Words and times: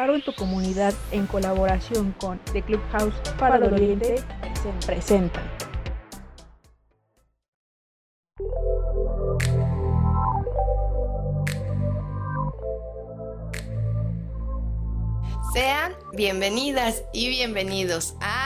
En 0.00 0.22
tu 0.22 0.32
comunidad 0.32 0.94
en 1.10 1.26
colaboración 1.26 2.14
con 2.20 2.38
The 2.52 2.62
Clubhouse 2.62 3.16
para 3.36 3.56
el 3.56 3.64
Oriente 3.64 4.18
se 4.62 4.86
presenta. 4.86 5.42
Sean 15.52 15.94
bienvenidas 16.12 17.02
y 17.12 17.28
bienvenidos 17.30 18.14
a 18.20 18.37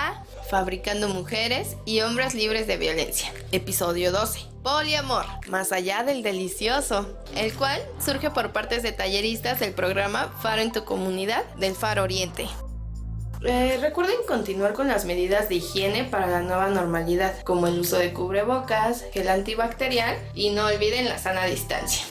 Fabricando 0.53 1.09
Mujeres 1.09 1.79
y 1.87 2.03
Hombres 2.03 2.35
Libres 2.35 2.66
de 2.66 2.77
Violencia, 2.77 3.32
episodio 3.53 4.12
12. 4.12 4.41
Poliamor, 4.62 5.25
más 5.48 5.73
allá 5.73 6.03
del 6.03 6.23
delicioso, 6.23 7.09
el 7.35 7.55
cual 7.55 7.80
surge 8.05 8.29
por 8.29 8.53
partes 8.53 8.82
de 8.82 8.93
talleristas 8.93 9.61
del 9.61 9.72
programa 9.72 10.30
Faro 10.43 10.61
en 10.61 10.71
tu 10.71 10.85
comunidad 10.85 11.43
del 11.54 11.75
Faro 11.75 12.03
Oriente. 12.03 12.49
Eh, 13.43 13.79
recuerden 13.80 14.18
continuar 14.29 14.75
con 14.75 14.89
las 14.89 15.07
medidas 15.07 15.49
de 15.49 15.54
higiene 15.54 16.04
para 16.04 16.27
la 16.27 16.43
nueva 16.43 16.69
normalidad, 16.69 17.41
como 17.44 17.66
el 17.66 17.80
uso 17.80 17.96
de 17.96 18.13
cubrebocas, 18.13 19.07
gel 19.14 19.29
antibacterial 19.29 20.19
y 20.35 20.50
no 20.50 20.66
olviden 20.66 21.08
la 21.08 21.16
sana 21.16 21.46
distancia. 21.46 22.05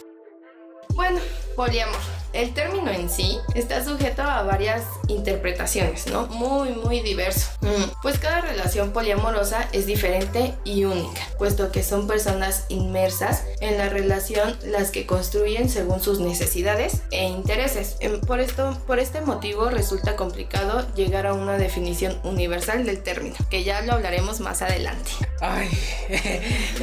Bueno, 0.96 1.20
poliamor. 1.56 2.21
El 2.34 2.54
término 2.54 2.90
en 2.92 3.10
sí 3.10 3.40
está 3.56 3.84
sujeto 3.84 4.22
a 4.22 4.44
varias 4.44 4.84
interpretaciones, 5.08 6.08
¿no? 6.08 6.28
Muy, 6.28 6.70
muy 6.70 7.02
diverso. 7.02 7.50
Mm, 7.62 7.92
pues 8.02 8.20
cada 8.20 8.42
relación 8.42 8.92
poliamorosa 8.92 9.68
es 9.74 9.86
diferente 9.86 10.54
y 10.64 10.86
única, 10.86 11.22
puesto 11.38 11.72
que 11.72 11.84
son 11.84 12.08
personas 12.08 12.66
inmersas 12.70 13.44
en 13.60 13.78
la 13.78 13.90
relación 13.90 14.58
las 14.64 14.92
que 14.92 15.06
construyen 15.06 15.70
según 15.70 16.02
sus 16.02 16.20
necesidades 16.20 17.02
e 17.12 17.28
intereses. 17.28 17.98
Em, 18.00 18.22
por, 18.22 18.40
esto, 18.40 18.78
por 18.88 19.00
este 19.00 19.22
motivo 19.22 19.70
resulta 19.70 20.16
complicado 20.16 20.88
llegar 20.96 21.28
a 21.28 21.34
una 21.34 21.58
definición 21.58 22.18
universal 22.24 22.86
del 22.86 23.04
término, 23.04 23.36
que 23.50 23.64
ya 23.64 23.82
lo 23.82 23.94
hablaremos 23.94 24.40
más 24.40 24.62
adelante. 24.62 25.12
Ay, 25.42 25.70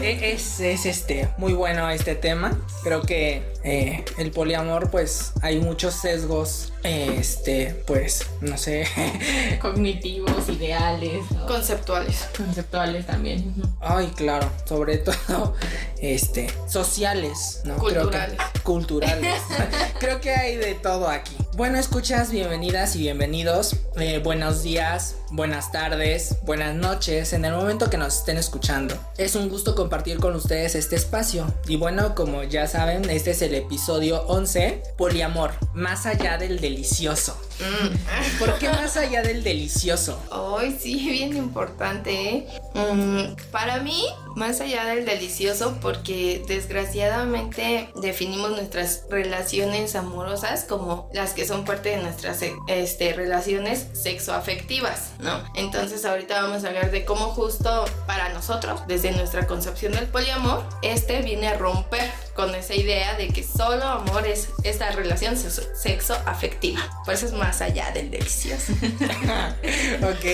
es, 0.03 0.61
es 0.61 0.85
este 0.85 1.29
muy 1.39 1.55
bueno 1.55 1.89
este 1.91 2.15
tema. 2.15 2.59
Creo 2.83 3.03
que 3.03 3.43
eh, 3.65 4.05
el 4.19 4.31
poliamor 4.31 4.91
pues 4.91 5.33
hay 5.43 5.61
muchos 5.61 5.95
sesgos, 5.95 6.73
este, 6.83 7.83
pues, 7.87 8.27
no 8.41 8.57
sé. 8.59 8.87
Cognitivos, 9.61 10.49
ideales. 10.49 11.25
Conceptuales. 11.47 12.29
Conceptuales 12.37 13.07
también. 13.07 13.55
Ay, 13.81 14.09
claro, 14.17 14.51
sobre 14.65 14.99
todo, 14.99 15.55
este, 16.01 16.51
sociales, 16.67 17.63
¿no? 17.65 17.77
Culturales. 17.77 18.37
Creo 18.37 18.53
que, 18.55 18.63
culturales. 18.63 19.43
Creo 20.01 20.21
que 20.21 20.31
hay 20.31 20.57
de 20.57 20.75
todo 20.75 21.09
aquí. 21.09 21.37
Bueno, 21.59 21.77
escuchas, 21.77 22.31
bienvenidas 22.31 22.95
y 22.95 23.01
bienvenidos. 23.01 23.75
Eh, 23.97 24.21
buenos 24.23 24.63
días, 24.63 25.17
buenas 25.33 25.73
tardes, 25.73 26.37
buenas 26.45 26.77
noches, 26.77 27.33
en 27.33 27.45
el 27.45 27.53
momento 27.53 27.91
que 27.91 27.97
nos 27.97 28.19
estén 28.19 28.37
escuchando. 28.37 28.95
Es 29.17 29.35
un 29.35 29.49
gusto 29.49 29.75
compartir 29.75 30.19
con 30.19 30.37
ustedes 30.37 30.77
este 30.77 30.95
espacio. 30.95 31.53
Y 31.67 31.75
bueno, 31.75 32.15
como 32.15 32.45
ya 32.45 32.69
saben, 32.69 33.11
este 33.11 33.33
es 33.33 33.43
el 33.43 33.57
episodio 33.57 34.23
11, 34.29 34.85
Poliamor, 34.97 35.51
más 35.75 36.07
allá 36.07 36.39
del 36.39 36.61
delicioso. 36.61 37.37
Mm. 37.61 38.39
¿Por 38.39 38.59
qué 38.59 38.69
más 38.69 38.97
allá 38.97 39.23
del 39.23 39.43
delicioso? 39.43 40.21
Ay, 40.31 40.77
sí, 40.79 41.11
bien 41.11 41.37
importante. 41.37 42.11
¿eh? 42.13 42.47
Mm, 42.75 43.35
para 43.51 43.79
mí, 43.79 44.05
más 44.37 44.61
allá 44.61 44.85
del 44.87 45.05
delicioso, 45.05 45.79
porque 45.81 46.45
desgraciadamente 46.47 47.91
definimos 47.97 48.51
nuestras 48.51 49.05
relaciones 49.11 49.97
amorosas 49.97 50.65
como 50.65 51.11
las 51.13 51.33
que 51.33 51.47
son 51.47 51.65
parte 51.65 51.91
de 51.91 51.99
nuestras 51.99 52.41
este, 52.69 53.13
relaciones 53.13 53.87
sexoafectivas, 53.93 55.13
¿no? 55.21 55.43
Entonces 55.55 56.05
ahorita 56.05 56.43
vamos 56.43 56.65
a 56.65 56.69
hablar 56.69 56.91
de 56.91 57.05
cómo 57.05 57.27
justo 57.27 57.85
para 58.07 58.29
nosotros, 58.31 58.83
desde 58.87 59.13
nuestra 59.13 59.47
concepción 59.47 59.93
del 59.93 60.07
poliamor, 60.07 60.65
este 60.83 61.23
viene 61.23 61.49
a 61.49 61.57
romper 61.57 62.09
con 62.35 62.55
esa 62.55 62.75
idea 62.75 63.17
de 63.17 63.29
que 63.29 63.43
solo 63.43 63.85
amor 63.85 64.25
es 64.25 64.51
esta 64.63 64.93
relación 64.93 65.37
sexo 65.37 66.15
afectiva. 66.25 66.81
Por 67.05 67.15
eso 67.15 67.27
es 67.27 67.33
más 67.33 67.48
allá 67.61 67.91
del 67.91 68.11
delicioso. 68.11 68.73
ok, 70.03 70.25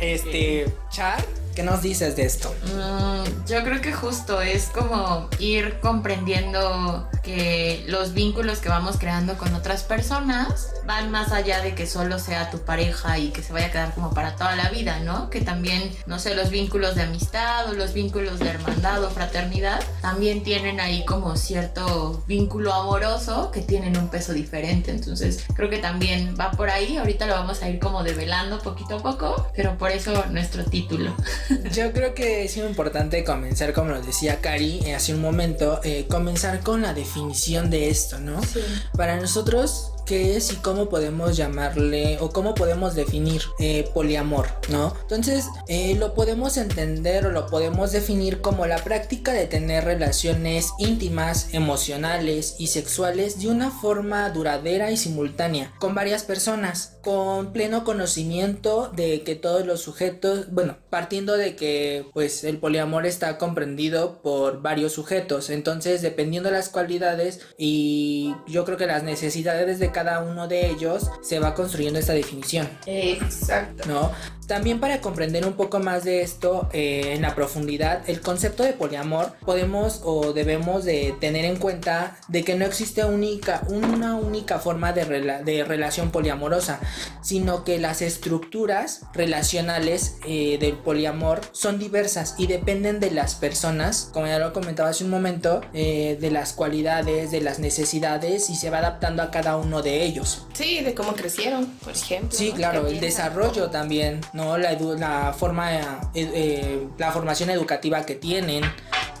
este, 0.00 0.66
Char, 0.90 1.24
¿qué 1.54 1.62
nos 1.62 1.82
dices 1.82 2.16
de 2.16 2.24
esto? 2.24 2.54
Mm, 2.74 3.46
yo 3.46 3.62
creo 3.64 3.80
que 3.80 3.92
justo 3.92 4.40
es 4.40 4.66
como 4.66 5.28
ir 5.38 5.78
comprendiendo 5.80 7.08
que 7.22 7.84
los 7.88 8.14
vínculos 8.14 8.58
que 8.58 8.68
vamos 8.68 8.96
creando 8.98 9.36
con 9.38 9.54
otras 9.54 9.84
personas 9.84 10.72
van 10.86 11.10
más 11.10 11.32
allá 11.32 11.60
de 11.60 11.74
que 11.74 11.86
solo 11.86 12.18
sea 12.18 12.50
tu 12.50 12.58
pareja 12.58 13.18
y 13.18 13.30
que 13.30 13.42
se 13.42 13.52
vaya 13.52 13.66
a 13.66 13.70
quedar 13.70 13.94
como 13.94 14.12
para 14.12 14.34
toda 14.36 14.56
la 14.56 14.70
vida, 14.70 15.00
¿no? 15.00 15.30
Que 15.30 15.40
también, 15.40 15.90
no 16.06 16.18
sé, 16.18 16.34
los 16.34 16.50
vínculos 16.50 16.96
de 16.96 17.02
amistad 17.02 17.68
o 17.68 17.74
los 17.74 17.92
vínculos 17.92 18.38
de 18.38 18.48
hermandad 18.48 19.04
o 19.04 19.10
fraternidad 19.10 19.82
también 20.00 20.42
tienen 20.42 20.80
ahí 20.80 21.04
como 21.04 21.36
cierto 21.36 22.22
vínculo 22.26 22.72
amoroso 22.72 23.50
que 23.52 23.60
tienen 23.60 23.96
un 23.96 24.08
peso 24.08 24.32
diferente. 24.32 24.90
Entonces, 24.90 25.44
creo 25.54 25.70
que 25.70 25.78
también 25.78 26.34
va 26.38 26.50
por 26.50 26.70
ahí. 26.70 26.96
Ahorita 26.96 27.26
lo 27.26 27.34
vamos 27.34 27.62
a 27.62 27.68
ir 27.68 27.78
como 27.78 28.02
develando 28.02 28.58
poquito 28.58 28.96
a 28.96 29.02
poco, 29.02 29.48
pero 29.54 29.78
por 29.78 29.90
eso 29.90 30.24
nuestro 30.30 30.64
título. 30.64 31.14
Yo 31.72 31.92
creo 31.92 32.14
que 32.14 32.44
es 32.44 32.56
importante 32.56 33.24
comenzar, 33.24 33.72
como 33.72 33.90
nos 33.90 34.06
decía 34.06 34.40
Cari 34.40 34.80
eh, 34.84 34.94
hace 34.94 35.14
un 35.14 35.20
momento, 35.20 35.80
eh, 35.84 36.06
comenzar 36.08 36.60
con 36.60 36.82
la 36.82 36.94
definición 36.94 37.70
de 37.70 37.88
esto, 37.88 38.18
¿no? 38.18 38.42
Sí. 38.42 38.60
Para 38.96 39.16
nosotros, 39.16 39.92
qué 40.06 40.36
es 40.36 40.52
y 40.52 40.56
cómo 40.56 40.88
podemos 40.88 41.36
llamarle 41.36 42.18
o 42.20 42.30
cómo 42.30 42.54
podemos 42.54 42.94
definir 42.94 43.42
eh, 43.58 43.88
poliamor, 43.94 44.48
¿no? 44.68 44.94
Entonces, 45.02 45.46
eh, 45.68 45.94
lo 45.96 46.14
podemos 46.14 46.56
entender 46.56 47.26
o 47.26 47.30
lo 47.30 47.46
podemos 47.46 47.92
definir 47.92 48.40
como 48.40 48.66
la 48.66 48.78
práctica 48.78 49.32
de 49.32 49.46
tener 49.46 49.84
relaciones 49.84 50.70
íntimas, 50.78 51.52
emocionales 51.52 52.56
y 52.58 52.68
sexuales 52.68 53.40
de 53.40 53.48
una 53.48 53.70
forma 53.70 54.28
duradera 54.30 54.90
y 54.90 54.96
simultánea 54.96 55.72
con 55.78 55.94
varias 55.94 56.24
personas, 56.24 56.98
con 57.02 57.52
pleno 57.52 57.84
conocimiento 57.84 58.90
de 58.94 59.22
que 59.22 59.34
todos 59.34 59.66
los 59.66 59.80
sujetos, 59.80 60.50
bueno, 60.52 60.78
partiendo 60.90 61.36
de 61.36 61.56
que 61.56 62.06
pues 62.12 62.44
el 62.44 62.58
poliamor 62.58 63.06
está 63.06 63.38
comprendido 63.38 64.22
por 64.22 64.62
varios 64.62 64.92
sujetos, 64.92 65.50
entonces 65.50 66.02
dependiendo 66.02 66.48
de 66.50 66.56
las 66.56 66.68
cualidades 66.68 67.40
y 67.58 68.34
yo 68.46 68.64
creo 68.64 68.78
que 68.78 68.86
las 68.86 69.02
necesidades 69.02 69.78
de 69.78 69.91
cada 69.92 70.20
uno 70.20 70.48
de 70.48 70.70
ellos 70.70 71.10
se 71.22 71.38
va 71.38 71.54
construyendo 71.54 71.98
esta 71.98 72.12
definición. 72.12 72.68
Exacto. 72.86 73.88
¿No? 73.88 74.10
También 74.46 74.80
para 74.80 75.00
comprender 75.00 75.46
un 75.46 75.52
poco 75.54 75.78
más 75.78 76.04
de 76.04 76.20
esto 76.22 76.68
eh, 76.72 77.12
en 77.14 77.22
la 77.22 77.34
profundidad, 77.34 78.02
el 78.08 78.20
concepto 78.20 78.64
de 78.64 78.72
poliamor 78.72 79.32
podemos 79.46 80.00
o 80.04 80.32
debemos 80.32 80.84
de 80.84 81.14
tener 81.20 81.44
en 81.44 81.56
cuenta 81.56 82.16
de 82.28 82.42
que 82.42 82.56
no 82.56 82.66
existe 82.66 83.04
única, 83.04 83.62
una 83.68 84.16
única 84.16 84.58
forma 84.58 84.92
de, 84.92 85.06
rela- 85.06 85.42
de 85.42 85.64
relación 85.64 86.10
poliamorosa, 86.10 86.80
sino 87.22 87.64
que 87.64 87.78
las 87.78 88.02
estructuras 88.02 89.02
relacionales 89.14 90.16
eh, 90.26 90.58
del 90.58 90.74
poliamor 90.74 91.40
son 91.52 91.78
diversas 91.78 92.34
y 92.36 92.46
dependen 92.48 92.98
de 93.00 93.12
las 93.12 93.36
personas, 93.36 94.10
como 94.12 94.26
ya 94.26 94.38
lo 94.38 94.52
comentaba 94.52 94.90
hace 94.90 95.04
un 95.04 95.10
momento, 95.10 95.60
eh, 95.72 96.18
de 96.20 96.30
las 96.30 96.52
cualidades, 96.52 97.30
de 97.30 97.40
las 97.40 97.58
necesidades 97.60 98.50
y 98.50 98.56
se 98.56 98.70
va 98.70 98.78
adaptando 98.78 99.22
a 99.22 99.30
cada 99.30 99.56
uno 99.56 99.81
de 99.82 100.04
ellos. 100.04 100.46
Sí, 100.54 100.80
de 100.80 100.94
cómo 100.94 101.14
crecieron, 101.14 101.66
por 101.84 101.92
ejemplo. 101.92 102.36
Sí, 102.38 102.50
¿no? 102.50 102.56
claro, 102.56 102.86
el 102.86 103.00
desarrollo 103.00 103.70
también, 103.70 104.20
¿no? 104.32 104.56
La, 104.58 104.78
edu- 104.78 104.96
la 104.98 105.34
forma, 105.38 105.72
eh, 105.74 105.80
eh, 106.14 106.86
la 106.98 107.12
formación 107.12 107.50
educativa 107.50 108.04
que 108.06 108.14
tienen, 108.14 108.64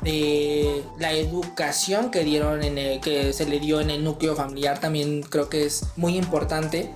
eh, 0.04 0.82
la 0.98 1.12
educación 1.12 2.10
que 2.10 2.24
dieron, 2.24 2.62
en 2.62 2.78
el- 2.78 3.00
que 3.00 3.32
se 3.32 3.46
le 3.46 3.60
dio 3.60 3.80
en 3.80 3.90
el 3.90 4.02
núcleo 4.02 4.34
familiar 4.34 4.78
también 4.80 5.22
creo 5.22 5.48
que 5.48 5.64
es 5.66 5.84
muy 5.96 6.16
importante. 6.16 6.90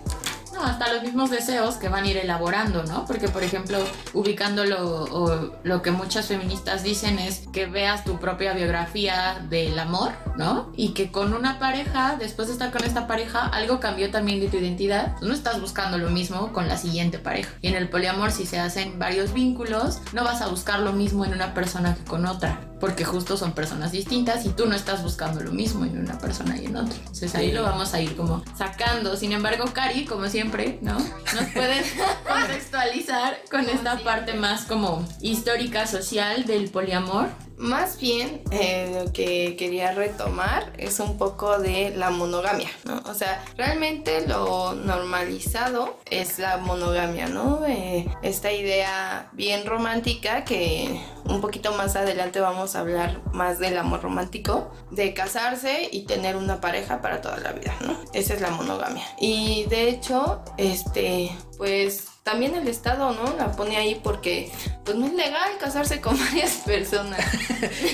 No, 0.57 0.65
hasta 0.65 0.91
los 0.91 1.03
mismos 1.03 1.31
deseos 1.31 1.75
que 1.75 1.91
van 1.91 2.05
a 2.05 2.09
ir 2.09 2.17
elaborando, 2.17 2.83
¿no? 2.85 3.05
Porque, 3.05 3.29
por 3.29 3.43
ejemplo, 3.43 3.79
ubicándolo 4.15 5.05
o 5.05 5.51
lo 5.63 5.83
que 5.83 5.91
muchas 5.91 6.27
feministas 6.27 6.83
dicen 6.83 7.19
es 7.19 7.47
que 7.53 7.67
veas 7.67 8.05
tu 8.05 8.19
propia 8.19 8.55
biografía 8.55 9.45
del 9.51 9.79
amor, 9.79 10.13
¿no? 10.39 10.73
Y 10.75 10.95
que 10.95 11.13
con 11.13 11.35
una 11.35 11.59
pareja, 11.59 12.17
después 12.19 12.49
de 12.49 12.55
estar 12.55 12.71
con 12.71 12.85
esta 12.85 13.07
pareja, 13.07 13.47
algo 13.47 13.81
cambió 13.81 14.11
también 14.11 14.41
de 14.41 14.49
tu 14.49 14.57
identidad. 14.57 15.21
No 15.21 15.35
estás 15.35 15.61
buscando 15.61 15.99
lo 15.99 16.09
mismo 16.09 16.53
con 16.55 16.69
la 16.69 16.79
siguiente 16.79 17.19
pareja. 17.19 17.51
Y 17.61 17.69
en 17.69 17.75
el 17.75 17.91
poliamor, 17.91 18.33
si 18.33 18.47
se 18.47 18.59
hacen 18.59 18.99
varios 18.99 19.35
vínculos, 19.35 20.01
no 20.15 20.25
vas 20.25 20.41
a 20.41 20.49
buscar 20.49 20.81
lo 20.81 20.95
mismo 20.95 21.27
en 21.27 21.35
una 21.35 21.53
persona 21.53 21.95
que 21.95 22.05
con 22.05 22.25
otra. 22.25 22.61
Porque 22.81 23.05
justo 23.05 23.37
son 23.37 23.53
personas 23.53 23.93
distintas 23.93 24.45
y 24.45 24.51
tú 24.51 24.67
no 24.67 24.75
estás 24.75 25.03
buscando 25.03 25.41
lo 25.41 25.53
mismo 25.53 25.85
en 25.85 25.99
una 25.99 26.19
persona 26.19 26.59
y 26.59 26.67
en 26.67 26.77
otra. 26.77 26.97
Entonces 26.99 27.35
ahí 27.35 27.53
lo 27.53 27.63
vamos 27.63 27.95
a 27.95 28.01
ir 28.01 28.17
como 28.17 28.45
sacando. 28.57 29.17
Sin 29.17 29.33
embargo, 29.33 29.65
Cari, 29.73 30.05
como 30.05 30.29
siempre, 30.29 30.79
¿no? 30.83 30.99
Nos 30.99 31.47
puedes 31.55 31.93
contextualizar 32.29 33.39
con 33.51 33.69
esta 33.69 33.99
parte 33.99 34.35
más 34.35 34.65
como 34.67 35.07
histórica, 35.21 35.87
social 35.87 36.45
del 36.45 36.71
poliamor. 36.71 37.29
Más 37.59 37.99
bien 37.99 38.43
eh, 38.51 39.03
lo 39.03 39.13
que 39.13 39.57
quería 39.57 39.93
retomar 39.93 40.73
es 40.79 41.01
un 41.01 41.17
poco 41.17 41.59
de 41.59 41.91
la 41.97 42.11
monogamia, 42.11 42.69
¿no? 42.85 43.03
O 43.07 43.15
sea, 43.15 43.45
realmente 43.57 44.27
lo 44.27 44.75
normalizado 44.75 45.99
es 46.11 46.39
la 46.39 46.59
monogamia, 46.59 47.29
¿no? 47.29 47.65
Eh, 47.67 48.07
esta 48.23 48.53
idea 48.53 49.31
bien 49.33 49.67
romántica 49.67 50.45
que 50.45 51.01
un 51.25 51.41
poquito 51.41 51.73
más 51.73 51.97
adelante 51.97 52.41
vamos 52.41 52.77
a 52.77 52.81
hablar 52.81 53.21
más 53.33 53.59
del 53.59 53.79
amor 53.79 54.03
romántico, 54.03 54.71
de 54.91 55.15
casarse 55.15 55.89
y 55.91 56.05
tener 56.05 56.37
una 56.37 56.61
pareja 56.61 57.01
para 57.01 57.21
toda 57.21 57.39
la 57.39 57.53
vida, 57.53 57.75
¿no? 57.81 57.99
Esa 58.13 58.35
es 58.35 58.41
la 58.41 58.51
monogamia. 58.51 59.05
Y 59.19 59.65
de 59.67 59.89
hecho, 59.89 60.43
este, 60.59 61.31
pues 61.57 62.09
también 62.27 62.57
el 62.57 62.67
Estado, 62.67 63.13
¿no? 63.13 63.37
La 63.37 63.53
pone 63.53 63.77
ahí 63.77 64.01
porque 64.03 64.51
pues 64.85 64.97
no 64.97 65.07
es 65.07 65.13
legal 65.13 65.49
casarse 65.61 66.01
con 66.01 66.19
varias 66.27 66.55
personas. 66.67 67.21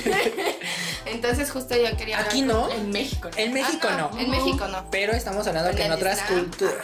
Entonces 1.04 1.50
justo 1.50 1.76
yo 1.76 1.94
quería... 1.98 2.18
Aquí 2.18 2.40
no. 2.40 2.70
En 2.70 2.88
México. 2.88 3.28
En 3.36 3.52
México 3.52 3.88
Ah, 3.90 4.08
no. 4.10 4.18
En 4.18 4.30
México 4.30 4.66
no. 4.68 4.86
Pero 4.90 5.12
estamos 5.12 5.46
hablando 5.46 5.68
En 5.68 5.76
que 5.76 5.84
en 5.84 5.92
otras 5.92 6.22
culturas 6.22 6.74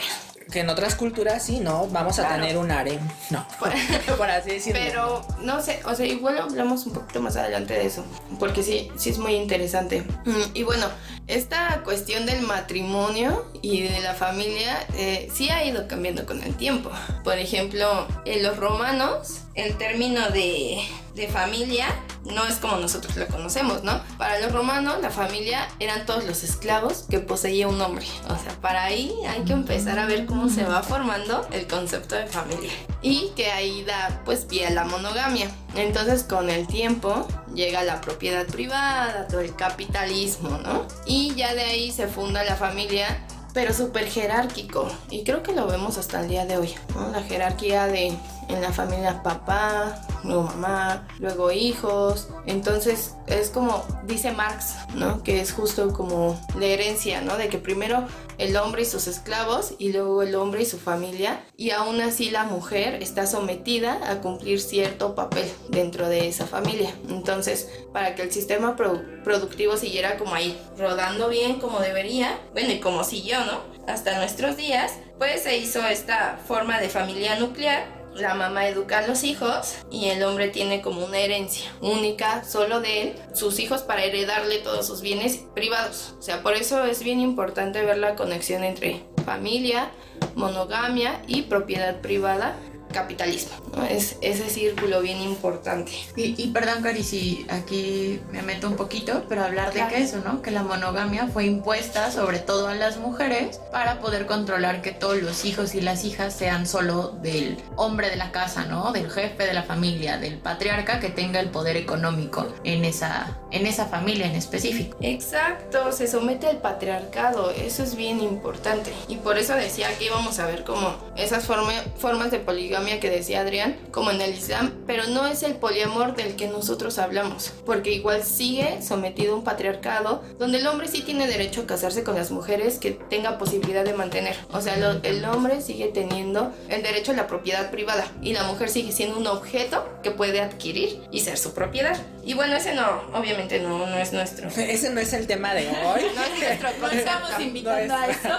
que 0.51 0.61
en 0.61 0.69
otras 0.69 0.95
culturas 0.95 1.43
sí, 1.43 1.59
no, 1.59 1.87
vamos 1.87 2.17
a 2.17 2.27
tener 2.27 2.57
un 2.57 2.71
harem. 2.71 2.99
No. 3.29 3.47
Por 4.17 4.31
así 4.31 4.49
decirlo. 4.49 4.81
Pero 4.83 5.27
no 5.41 5.61
sé, 5.61 5.79
o 5.85 5.93
sea, 5.93 6.07
igual 6.07 6.39
hablamos 6.39 6.87
un 6.87 6.93
poquito 6.93 7.21
más 7.21 7.35
adelante 7.35 7.75
de 7.75 7.85
eso, 7.85 8.03
porque 8.39 8.63
sí, 8.63 8.91
sí 8.97 9.11
es 9.11 9.19
muy 9.19 9.35
interesante. 9.35 10.01
Mm, 10.25 10.41
Y 10.55 10.63
bueno, 10.63 10.87
esta 11.29 11.81
cuestión 11.83 12.25
del 12.25 12.41
matrimonio 12.41 13.45
y 13.61 13.83
de 13.83 14.01
la 14.01 14.15
familia 14.15 14.85
eh, 14.95 15.29
sí 15.31 15.49
ha 15.49 15.63
ido 15.63 15.87
cambiando 15.87 16.25
con 16.25 16.41
el 16.41 16.55
tiempo. 16.55 16.89
Por 17.23 17.37
ejemplo, 17.37 18.07
en 18.25 18.41
los 18.41 18.57
romanos, 18.57 19.41
el 19.53 19.77
término 19.77 20.29
de, 20.31 20.81
de 21.13 21.27
familia 21.27 21.87
no 22.25 22.45
es 22.45 22.55
como 22.55 22.77
nosotros 22.77 23.15
lo 23.15 23.27
conocemos, 23.27 23.83
¿no? 23.83 24.01
Para 24.17 24.39
los 24.39 24.51
romanos, 24.51 25.01
la 25.01 25.11
familia 25.11 25.67
eran 25.79 26.05
todos 26.05 26.25
los 26.25 26.43
esclavos 26.43 27.05
que 27.09 27.19
poseía 27.19 27.67
un 27.67 27.79
hombre. 27.79 28.05
O 28.27 28.35
sea, 28.35 28.53
para 28.61 28.83
ahí 28.83 29.13
hay 29.27 29.43
que 29.43 29.53
empezar 29.53 29.99
a 29.99 30.05
ver 30.05 30.25
cómo 30.25 30.49
se 30.49 30.63
va 30.63 30.81
formando 30.81 31.47
el 31.51 31.67
concepto 31.67 32.15
de 32.15 32.25
familia. 32.25 32.71
Y 33.01 33.31
que 33.35 33.51
ahí 33.51 33.83
da 33.83 34.21
pues 34.25 34.45
pie 34.45 34.67
a 34.67 34.71
la 34.71 34.83
monogamia. 34.83 35.49
Entonces 35.75 36.23
con 36.23 36.49
el 36.49 36.67
tiempo 36.67 37.27
llega 37.53 37.83
la 37.83 38.01
propiedad 38.01 38.45
privada, 38.45 39.27
todo 39.27 39.41
el 39.41 39.55
capitalismo, 39.55 40.57
¿no? 40.57 40.85
Y 41.05 41.33
ya 41.35 41.53
de 41.53 41.63
ahí 41.63 41.91
se 41.91 42.07
funda 42.07 42.43
la 42.43 42.55
familia 42.55 43.25
pero 43.53 43.73
súper 43.73 44.07
jerárquico. 44.07 44.87
Y 45.09 45.23
creo 45.23 45.43
que 45.43 45.53
lo 45.53 45.67
vemos 45.67 45.97
hasta 45.97 46.21
el 46.21 46.27
día 46.27 46.45
de 46.45 46.57
hoy, 46.57 46.75
¿no? 46.95 47.09
La 47.09 47.23
jerarquía 47.23 47.87
de 47.87 48.13
en 48.47 48.61
la 48.61 48.71
familia 48.71 49.21
papá, 49.23 50.01
luego 50.23 50.43
mamá, 50.43 51.07
luego 51.19 51.51
hijos. 51.51 52.29
Entonces 52.45 53.15
es 53.27 53.49
como 53.49 53.83
dice 54.03 54.31
Marx, 54.31 54.73
¿no? 54.95 55.23
Que 55.23 55.41
es 55.41 55.51
justo 55.51 55.93
como 55.93 56.39
la 56.57 56.65
herencia, 56.65 57.21
¿no? 57.21 57.37
De 57.37 57.49
que 57.49 57.57
primero 57.57 58.05
el 58.37 58.55
hombre 58.55 58.83
y 58.83 58.85
sus 58.85 59.07
esclavos 59.07 59.73
y 59.79 59.91
luego 59.91 60.21
el 60.23 60.33
hombre 60.35 60.61
y 60.61 60.65
su 60.65 60.79
familia. 60.79 61.43
Y 61.57 61.71
aún 61.71 61.99
así 62.01 62.29
la 62.29 62.43
mujer 62.45 63.01
está 63.03 63.27
sometida 63.27 63.99
a 64.09 64.21
cumplir 64.21 64.61
cierto 64.61 65.13
papel 65.15 65.49
dentro 65.69 66.07
de 66.07 66.27
esa 66.27 66.47
familia. 66.47 66.93
Entonces, 67.09 67.67
para 67.91 68.15
que 68.15 68.21
el 68.21 68.31
sistema 68.31 68.75
produ- 68.77 69.23
productivo 69.23 69.75
siguiera 69.77 70.17
como 70.17 70.35
ahí, 70.35 70.59
rodando 70.77 71.27
bien 71.29 71.59
como 71.59 71.79
debería, 71.79 72.39
bueno, 72.53 72.71
y 72.71 72.79
como 72.79 73.03
siguió, 73.03 73.39
¿no? 73.45 73.59
Hasta 73.87 74.17
nuestros 74.17 74.55
días, 74.55 74.93
pues 75.17 75.43
se 75.43 75.57
hizo 75.57 75.85
esta 75.85 76.39
forma 76.47 76.79
de 76.79 76.89
familia 76.89 77.37
nuclear 77.39 77.98
la 78.15 78.33
mamá 78.33 78.67
educa 78.67 78.99
a 78.99 79.07
los 79.07 79.23
hijos 79.23 79.75
y 79.91 80.05
el 80.09 80.23
hombre 80.23 80.49
tiene 80.49 80.81
como 80.81 81.05
una 81.05 81.19
herencia 81.19 81.71
única 81.81 82.43
solo 82.43 82.81
de 82.81 83.01
él, 83.01 83.15
sus 83.33 83.59
hijos 83.59 83.81
para 83.81 84.03
heredarle 84.03 84.59
todos 84.59 84.87
sus 84.87 85.01
bienes 85.01 85.43
privados. 85.53 86.15
O 86.19 86.21
sea, 86.21 86.41
por 86.41 86.53
eso 86.53 86.83
es 86.85 87.03
bien 87.03 87.19
importante 87.19 87.83
ver 87.83 87.97
la 87.97 88.15
conexión 88.15 88.63
entre 88.63 89.03
familia, 89.25 89.91
monogamia 90.35 91.21
y 91.27 91.43
propiedad 91.43 92.01
privada, 92.01 92.55
capitalismo. 92.91 93.68
¿No? 93.79 93.85
Es 93.85 94.17
ese 94.21 94.49
círculo 94.49 95.01
bien 95.01 95.19
importante. 95.21 95.91
Y, 96.15 96.41
y 96.41 96.47
perdón, 96.51 96.81
Cari, 96.83 97.03
si 97.03 97.45
aquí 97.49 98.19
me 98.31 98.41
meto 98.41 98.67
un 98.67 98.75
poquito, 98.75 99.23
pero 99.29 99.43
hablar 99.43 99.67
de 99.73 99.79
Claro. 99.79 99.95
que 99.95 100.01
eso, 100.03 100.17
¿no? 100.25 100.41
Que 100.41 100.51
la 100.51 100.63
monogamia 100.63 101.27
fue 101.27 101.45
impuesta 101.45 102.11
sobre 102.11 102.39
todo 102.39 102.67
a 102.67 102.75
las 102.75 102.97
mujeres 102.97 103.59
para 103.71 103.99
poder 103.99 104.25
controlar 104.25 104.81
que 104.81 104.91
todos 104.91 105.21
los 105.21 105.45
hijos 105.45 105.75
y 105.75 105.81
las 105.81 106.03
hijas 106.05 106.33
sean 106.33 106.67
solo 106.67 107.09
del 107.21 107.57
hombre 107.75 108.09
de 108.09 108.15
la 108.15 108.31
casa, 108.31 108.65
¿no? 108.65 108.91
Del 108.91 109.09
jefe 109.09 109.45
de 109.45 109.53
la 109.53 109.63
familia, 109.63 110.17
del 110.17 110.37
patriarca 110.37 110.99
que 110.99 111.09
tenga 111.09 111.39
el 111.39 111.49
poder 111.49 111.77
económico 111.77 112.47
en 112.63 112.83
esa, 112.85 113.37
en 113.51 113.65
esa 113.65 113.85
familia 113.85 114.25
en 114.25 114.35
específico. 114.35 114.97
Exacto, 115.01 115.91
se 115.91 116.07
somete 116.07 116.47
al 116.47 116.57
patriarcado, 116.57 117.51
eso 117.51 117.83
es 117.83 117.95
bien 117.95 118.19
importante. 118.21 118.91
Y 119.07 119.17
por 119.17 119.37
eso 119.37 119.53
decía 119.55 119.87
que 119.97 120.05
íbamos 120.05 120.39
a 120.39 120.45
ver 120.47 120.63
como 120.63 120.95
esas 121.15 121.45
forma- 121.45 121.83
formas 121.97 122.31
de 122.31 122.39
poligamia 122.39 122.99
que 122.99 123.09
decía 123.09 123.41
Adrián, 123.41 123.68
como 123.91 124.11
en 124.11 124.21
el 124.21 124.33
Islam, 124.33 124.73
pero 124.87 125.07
no 125.07 125.27
es 125.27 125.43
el 125.43 125.55
poliamor 125.55 126.15
del 126.15 126.35
que 126.35 126.47
nosotros 126.47 126.97
hablamos, 126.97 127.51
porque 127.65 127.91
igual 127.91 128.23
sigue 128.23 128.81
sometido 128.81 129.33
a 129.33 129.37
un 129.37 129.43
patriarcado 129.43 130.23
donde 130.39 130.59
el 130.59 130.67
hombre 130.67 130.87
sí 130.87 131.01
tiene 131.01 131.27
derecho 131.27 131.61
a 131.61 131.65
casarse 131.67 132.03
con 132.03 132.15
las 132.15 132.31
mujeres 132.31 132.77
que 132.79 132.91
tenga 132.91 133.37
posibilidad 133.37 133.83
de 133.85 133.93
mantener. 133.93 134.35
O 134.51 134.61
sea, 134.61 134.77
lo- 134.77 135.01
el 135.03 135.23
hombre 135.25 135.61
sigue 135.61 135.87
teniendo 135.87 136.51
el 136.69 136.81
derecho 136.83 137.11
a 137.11 137.15
la 137.15 137.27
propiedad 137.27 137.71
privada 137.71 138.05
y 138.21 138.33
la 138.33 138.43
mujer 138.43 138.69
sigue 138.69 138.91
siendo 138.91 139.17
un 139.17 139.27
objeto 139.27 139.87
que 140.03 140.11
puede 140.11 140.41
adquirir 140.41 141.01
y 141.11 141.21
ser 141.21 141.37
su 141.37 141.53
propiedad. 141.53 141.97
Y 142.23 142.33
bueno, 142.33 142.55
ese 142.55 142.73
no, 142.75 142.85
obviamente 143.13 143.59
no, 143.59 143.85
no 143.87 143.97
es 143.97 144.13
nuestro. 144.13 144.49
Ese 144.69 144.89
no 144.91 144.99
es 144.99 145.13
el 145.13 145.25
tema 145.25 145.53
de 145.53 145.67
hoy. 145.67 146.01
No 146.15 146.23
es 146.23 146.39
nuestro 146.39 146.69
concepto. 146.79 147.41
invitando 147.41 147.93
a 147.95 148.07
eso. 148.07 148.29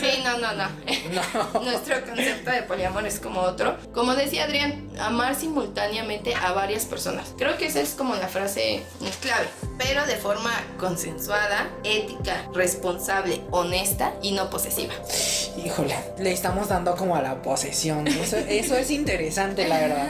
Sí, 0.00 0.22
no, 0.24 0.38
no, 0.38 0.52
no. 0.54 0.68
No. 1.54 1.60
Nuestro 1.60 2.00
concepto 2.04 2.50
de 2.50 2.62
poliamor 2.62 3.06
es 3.06 3.18
como 3.20 3.40
otro. 3.40 3.76
Como 3.92 4.14
decía 4.14 4.39
Adrián, 4.40 4.89
amar 5.00 5.34
simultáneamente 5.34 6.34
a 6.34 6.52
varias 6.52 6.84
personas. 6.84 7.34
Creo 7.36 7.56
que 7.56 7.66
esa 7.66 7.80
es 7.80 7.94
como 7.94 8.14
la 8.14 8.28
frase 8.28 8.82
clave. 9.20 9.48
Pero 9.78 10.04
de 10.06 10.16
forma 10.16 10.50
consensuada, 10.78 11.70
ética, 11.84 12.46
responsable, 12.52 13.40
honesta 13.50 14.12
y 14.22 14.32
no 14.32 14.50
posesiva. 14.50 14.92
Híjole, 15.64 15.96
le 16.18 16.32
estamos 16.32 16.68
dando 16.68 16.94
como 16.96 17.16
a 17.16 17.22
la 17.22 17.42
posesión. 17.42 18.06
Eso, 18.06 18.36
eso 18.36 18.76
es 18.76 18.90
interesante, 18.90 19.66
la 19.66 19.78
verdad. 19.78 20.08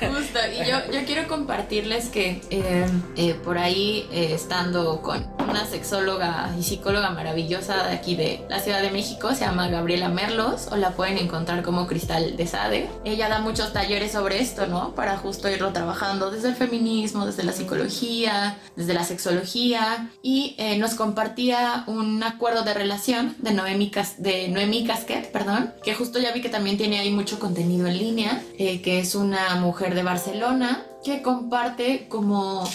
Justo, 0.12 0.38
y 0.52 0.68
yo, 0.68 0.92
yo 0.92 1.06
quiero 1.06 1.28
compartirles 1.28 2.08
que 2.08 2.40
eh, 2.50 2.86
eh, 3.16 3.34
por 3.34 3.58
ahí, 3.58 4.08
eh, 4.12 4.32
estando 4.34 5.02
con 5.02 5.26
una 5.38 5.66
sexóloga 5.66 6.52
y 6.58 6.62
psicóloga 6.62 7.10
maravillosa 7.10 7.86
de 7.86 7.94
aquí 7.94 8.16
de 8.16 8.44
la 8.48 8.58
Ciudad 8.60 8.82
de 8.82 8.90
México, 8.90 9.34
se 9.34 9.44
llama 9.44 9.68
Gabriela 9.68 10.08
Merlos, 10.08 10.68
o 10.72 10.76
la 10.76 10.90
pueden 10.90 11.18
encontrar 11.18 11.62
como 11.62 11.86
Cristal 11.86 12.36
de 12.36 12.46
Sade. 12.46 12.88
Ella 13.04 13.28
da 13.28 13.38
muchos 13.38 13.72
talleres 13.72 14.15
sobre 14.16 14.40
esto, 14.40 14.66
¿no? 14.66 14.94
Para 14.94 15.18
justo 15.18 15.48
irlo 15.50 15.72
trabajando 15.74 16.30
desde 16.30 16.48
el 16.48 16.54
feminismo, 16.54 17.26
desde 17.26 17.42
la 17.42 17.52
psicología, 17.52 18.56
desde 18.74 18.94
la 18.94 19.04
sexología, 19.04 20.10
y 20.22 20.54
eh, 20.56 20.78
nos 20.78 20.94
compartía 20.94 21.84
un 21.86 22.22
acuerdo 22.22 22.62
de 22.62 22.72
relación 22.72 23.34
de 23.38 23.52
Noemi, 23.52 23.90
Cas- 23.90 24.16
de 24.22 24.48
Noemi 24.48 24.86
Casquet, 24.86 25.30
perdón, 25.30 25.74
que 25.84 25.94
justo 25.94 26.18
ya 26.18 26.32
vi 26.32 26.40
que 26.40 26.48
también 26.48 26.78
tiene 26.78 26.98
ahí 26.98 27.10
mucho 27.10 27.38
contenido 27.38 27.86
en 27.88 27.98
línea, 27.98 28.42
eh, 28.58 28.80
que 28.80 29.00
es 29.00 29.14
una 29.14 29.56
mujer 29.56 29.94
de 29.94 30.02
Barcelona 30.02 30.82
que 31.04 31.20
comparte 31.22 32.08
como 32.08 32.66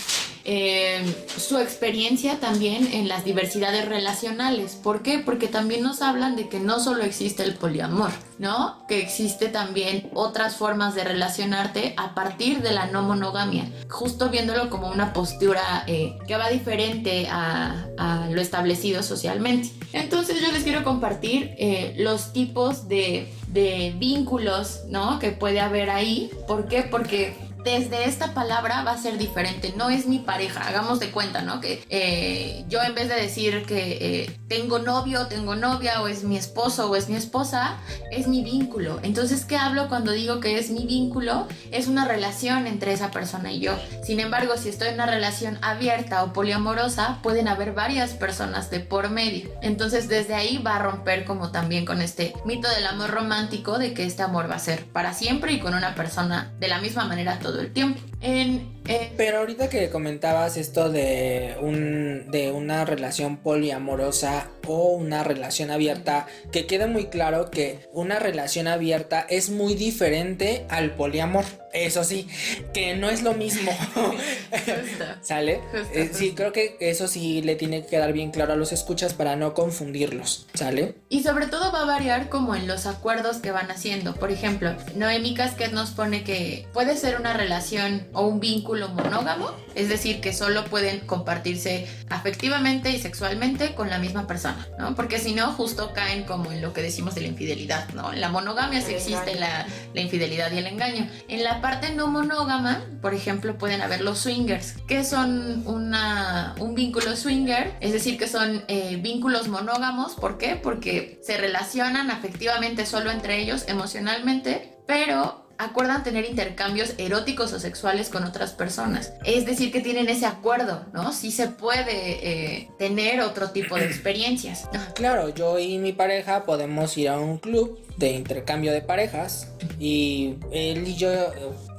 eh, 0.43 1.03
su 1.37 1.57
experiencia 1.59 2.39
también 2.39 2.89
en 2.93 3.07
las 3.07 3.23
diversidades 3.25 3.87
relacionales. 3.87 4.75
¿Por 4.75 5.03
qué? 5.03 5.19
Porque 5.19 5.47
también 5.47 5.83
nos 5.83 6.01
hablan 6.01 6.35
de 6.35 6.49
que 6.49 6.59
no 6.59 6.79
solo 6.79 7.03
existe 7.03 7.43
el 7.43 7.53
poliamor, 7.53 8.11
¿no? 8.39 8.85
Que 8.87 8.99
existe 8.99 9.47
también 9.47 10.09
otras 10.13 10.55
formas 10.55 10.95
de 10.95 11.03
relacionarte 11.03 11.93
a 11.97 12.15
partir 12.15 12.61
de 12.61 12.71
la 12.71 12.87
no 12.87 13.03
monogamia. 13.03 13.69
Justo 13.89 14.29
viéndolo 14.29 14.69
como 14.69 14.89
una 14.89 15.13
postura 15.13 15.83
eh, 15.87 16.17
que 16.27 16.37
va 16.37 16.49
diferente 16.49 17.27
a, 17.29 17.87
lo 18.31 18.41
establecido 18.41 19.03
socialmente. 19.03 19.69
Entonces 19.93 20.41
yo 20.41 20.51
les 20.51 20.63
quiero 20.63 20.83
compartir 20.83 21.53
eh, 21.59 21.93
los 21.97 22.33
tipos 22.33 22.87
de, 22.87 23.31
de 23.47 23.93
vínculos, 23.97 24.81
¿no? 24.89 25.19
Que 25.19 25.31
puede 25.31 25.59
haber 25.59 25.89
ahí. 25.89 26.31
¿Por 26.47 26.67
qué? 26.67 26.81
Porque 26.81 27.35
desde 27.63 28.05
esta 28.05 28.33
palabra 28.33 28.83
va 28.83 28.91
a 28.91 28.97
ser 28.97 29.17
diferente. 29.17 29.73
No 29.75 29.89
es 29.89 30.07
mi 30.07 30.19
pareja, 30.19 30.67
hagamos 30.67 30.99
de 30.99 31.11
cuenta, 31.11 31.41
¿no? 31.41 31.61
Que 31.61 31.83
eh, 31.89 32.65
yo 32.67 32.81
en 32.81 32.95
vez 32.95 33.09
de 33.09 33.15
decir 33.15 33.65
que 33.65 33.97
eh, 34.01 34.39
tengo 34.47 34.79
novio, 34.79 35.27
tengo 35.27 35.55
novia, 35.55 36.01
o 36.01 36.07
es 36.07 36.23
mi 36.23 36.37
esposo 36.37 36.89
o 36.89 36.95
es 36.95 37.09
mi 37.09 37.15
esposa, 37.15 37.77
es 38.11 38.27
mi 38.27 38.43
vínculo. 38.43 38.99
Entonces, 39.03 39.45
¿qué 39.45 39.57
hablo 39.57 39.87
cuando 39.89 40.11
digo 40.11 40.39
que 40.39 40.57
es 40.57 40.71
mi 40.71 40.85
vínculo? 40.85 41.47
Es 41.71 41.87
una 41.87 42.05
relación 42.05 42.67
entre 42.67 42.93
esa 42.93 43.11
persona 43.11 43.51
y 43.51 43.59
yo. 43.59 43.73
Sin 44.03 44.19
embargo, 44.19 44.57
si 44.57 44.69
estoy 44.69 44.89
en 44.89 44.95
una 44.95 45.05
relación 45.05 45.57
abierta 45.61 46.23
o 46.23 46.33
poliamorosa, 46.33 47.19
pueden 47.21 47.47
haber 47.47 47.73
varias 47.73 48.11
personas 48.11 48.69
de 48.69 48.79
por 48.79 49.09
medio. 49.09 49.49
Entonces, 49.61 50.07
desde 50.07 50.35
ahí 50.35 50.57
va 50.57 50.75
a 50.75 50.79
romper 50.79 51.25
como 51.25 51.51
también 51.51 51.85
con 51.85 52.01
este 52.01 52.33
mito 52.45 52.69
del 52.69 52.85
amor 52.85 53.11
romántico 53.11 53.77
de 53.77 53.93
que 53.93 54.05
este 54.05 54.23
amor 54.23 54.49
va 54.49 54.55
a 54.55 54.59
ser 54.59 54.85
para 54.85 55.13
siempre 55.13 55.53
y 55.53 55.59
con 55.59 55.73
una 55.73 55.95
persona 55.95 56.53
de 56.59 56.67
la 56.67 56.79
misma 56.79 57.05
manera 57.05 57.39
todo 57.39 57.50
el 57.59 57.71
tiempo. 57.73 58.10
En, 58.21 58.81
eh, 58.87 59.11
Pero 59.17 59.39
ahorita 59.39 59.69
que 59.69 59.89
comentabas 59.89 60.57
esto 60.57 60.89
de 60.89 61.55
un 61.61 62.29
de 62.31 62.51
una 62.51 62.85
relación 62.85 63.37
poliamorosa 63.37 64.47
o 64.67 64.93
una 64.93 65.23
relación 65.23 65.71
abierta, 65.71 66.27
que 66.51 66.65
quede 66.65 66.87
muy 66.87 67.05
claro 67.07 67.51
que 67.51 67.87
una 67.93 68.19
relación 68.19 68.67
abierta 68.67 69.25
es 69.29 69.49
muy 69.49 69.75
diferente 69.75 70.65
al 70.69 70.91
poliamor. 70.91 71.45
Eso 71.73 72.03
sí, 72.03 72.27
que 72.73 72.95
no 72.95 73.09
es 73.09 73.23
lo 73.23 73.33
mismo. 73.33 73.71
Justo. 74.51 75.05
¿Sale? 75.21 75.61
Justo, 75.71 75.87
Eh, 75.93 76.11
sí, 76.13 76.33
creo 76.35 76.51
que 76.51 76.75
eso 76.81 77.07
sí 77.07 77.41
le 77.41 77.55
tiene 77.55 77.81
que 77.81 77.87
quedar 77.87 78.11
bien 78.11 78.31
claro 78.31 78.53
a 78.53 78.55
los 78.57 78.73
escuchas 78.73 79.13
para 79.13 79.35
no 79.37 79.53
confundirlos. 79.53 80.47
¿Sale? 80.53 80.95
Y 81.07 81.23
sobre 81.23 81.47
todo 81.47 81.71
va 81.71 81.83
a 81.83 81.85
variar 81.85 82.27
como 82.27 82.55
en 82.55 82.67
los 82.67 82.85
acuerdos 82.87 83.37
que 83.37 83.51
van 83.51 83.71
haciendo. 83.71 84.15
Por 84.15 84.31
ejemplo, 84.31 84.75
Noemi 84.95 85.33
Casquet 85.33 85.71
nos 85.71 85.91
pone 85.91 86.23
que 86.23 86.67
puede 86.73 86.97
ser 86.97 87.17
una 87.17 87.33
relación 87.33 88.05
o 88.13 88.27
un 88.27 88.39
vínculo 88.39 88.89
monógamo, 88.89 89.51
es 89.75 89.89
decir, 89.89 90.21
que 90.21 90.33
solo 90.33 90.65
pueden 90.65 90.99
compartirse 91.01 91.87
afectivamente 92.09 92.91
y 92.91 92.99
sexualmente 92.99 93.73
con 93.73 93.89
la 93.89 93.99
misma 93.99 94.27
persona, 94.27 94.67
¿no? 94.77 94.95
Porque 94.95 95.19
si 95.19 95.33
no, 95.33 95.51
justo 95.53 95.93
caen 95.93 96.23
como 96.23 96.51
en 96.51 96.61
lo 96.61 96.73
que 96.73 96.81
decimos 96.81 97.15
de 97.15 97.21
la 97.21 97.27
infidelidad, 97.27 97.89
¿no? 97.89 98.11
En 98.13 98.21
la 98.21 98.29
monogamia 98.29 98.81
sí 98.81 98.93
existe 98.93 99.35
la, 99.35 99.65
la 99.93 100.01
infidelidad 100.01 100.51
y 100.51 100.57
el 100.57 100.67
engaño. 100.67 101.07
En 101.27 101.43
la 101.43 101.61
parte 101.61 101.93
no 101.93 102.07
monógama, 102.07 102.83
por 103.01 103.13
ejemplo, 103.13 103.57
pueden 103.57 103.81
haber 103.81 104.01
los 104.01 104.19
swingers, 104.19 104.73
que 104.87 105.03
son 105.03 105.65
una, 105.65 106.55
un 106.59 106.75
vínculo 106.75 107.15
swinger, 107.15 107.75
es 107.79 107.93
decir, 107.93 108.17
que 108.17 108.27
son 108.27 108.63
eh, 108.67 108.97
vínculos 109.01 109.47
monógamos. 109.47 110.15
¿Por 110.15 110.37
qué? 110.37 110.55
Porque 110.55 111.19
se 111.23 111.37
relacionan 111.37 112.11
afectivamente 112.11 112.85
solo 112.85 113.11
entre 113.11 113.39
ellos, 113.39 113.65
emocionalmente, 113.67 114.77
pero 114.87 115.40
acuerdan 115.63 116.03
tener 116.03 116.25
intercambios 116.25 116.93
eróticos 116.97 117.53
o 117.53 117.59
sexuales 117.59 118.09
con 118.09 118.23
otras 118.23 118.53
personas. 118.53 119.13
Es 119.25 119.45
decir, 119.45 119.71
que 119.71 119.81
tienen 119.81 120.09
ese 120.09 120.25
acuerdo, 120.25 120.85
¿no? 120.93 121.13
Sí 121.13 121.31
se 121.31 121.47
puede 121.47 121.87
eh, 121.87 122.69
tener 122.77 123.21
otro 123.21 123.51
tipo 123.51 123.75
de 123.75 123.85
experiencias. 123.85 124.67
Claro, 124.95 125.29
yo 125.29 125.57
y 125.57 125.77
mi 125.77 125.93
pareja 125.93 126.43
podemos 126.43 126.95
ir 126.97 127.09
a 127.09 127.17
un 127.17 127.37
club 127.37 127.79
de 127.97 128.11
intercambio 128.11 128.71
de 128.71 128.81
parejas 128.81 129.47
y 129.79 130.35
él 130.51 130.87
y 130.87 130.95
yo 130.95 131.11
eh, 131.11 131.31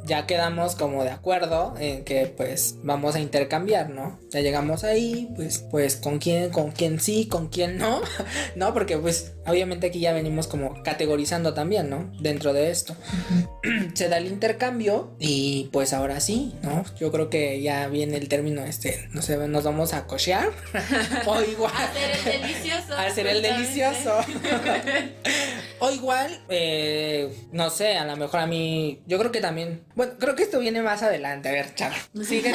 ya 0.05 0.27
quedamos 0.27 0.75
como 0.75 1.05
de 1.05 1.11
acuerdo 1.11 1.75
en 1.79 2.05
que 2.05 2.27
pues 2.27 2.77
vamos 2.83 3.15
a 3.15 3.21
intercambiar, 3.21 3.91
¿no? 3.91 4.19
Ya 4.31 4.41
llegamos 4.41 4.85
ahí, 4.85 5.29
pues 5.37 5.65
pues 5.71 5.97
con 5.97 6.19
quién 6.19 6.51
con 6.51 6.73
quién 6.73 7.01
sí, 7.01 7.27
con 7.27 7.49
quién 7.49 7.79
no, 7.79 8.01
no, 8.57 8.73
porque 8.75 8.99
pues 8.99 9.33
obviamente 9.47 9.89
aquí 9.89 10.01
ya 10.01 10.13
venimos 10.13 10.47
como 10.47 10.83
categorizando 10.83 11.55
también, 11.55 11.91
¿no? 11.91 12.13
Dentro 12.21 12.53
de 12.53 12.71
esto. 12.71 12.95
Se 13.95 14.09
da 14.09 14.19
el 14.19 14.27
intercambio 14.27 15.15
y 15.19 15.69
pues 15.73 15.93
ahora 15.93 16.21
sí, 16.21 16.55
¿no? 16.63 16.85
Yo 16.99 17.13
creo 17.13 17.31
que 17.31 17.61
ya 17.63 17.89
viene 17.89 18.17
el 18.17 18.29
término 18.29 18.65
este, 18.65 19.09
no 19.13 19.23
sé, 19.23 19.37
nos 19.49 19.65
vamos 19.65 19.93
a 19.95 20.07
cochear 20.07 20.51
o 21.27 21.43
igual 21.43 21.73
Hacer 21.73 22.11
el 22.11 22.43
delicioso. 22.43 22.95
hacer 22.99 23.27
el 23.27 23.43
delicioso. 23.43 24.17
O 25.85 25.91
igual, 25.91 26.41
eh, 26.49 27.49
no 27.51 27.69
sé, 27.69 27.99
a 27.99 28.05
lo 28.05 28.17
mejor 28.17 28.39
a 28.39 28.47
mí, 28.47 29.01
yo 29.09 29.19
creo 29.19 29.33
que 29.33 29.41
también, 29.41 29.83
bueno, 29.97 30.13
creo 30.17 30.37
que 30.37 30.45
esto 30.45 30.61
viene 30.61 30.81
más 30.81 31.03
adelante. 31.03 31.49
A 31.49 31.53
ver, 31.53 31.75
sigue, 31.75 32.55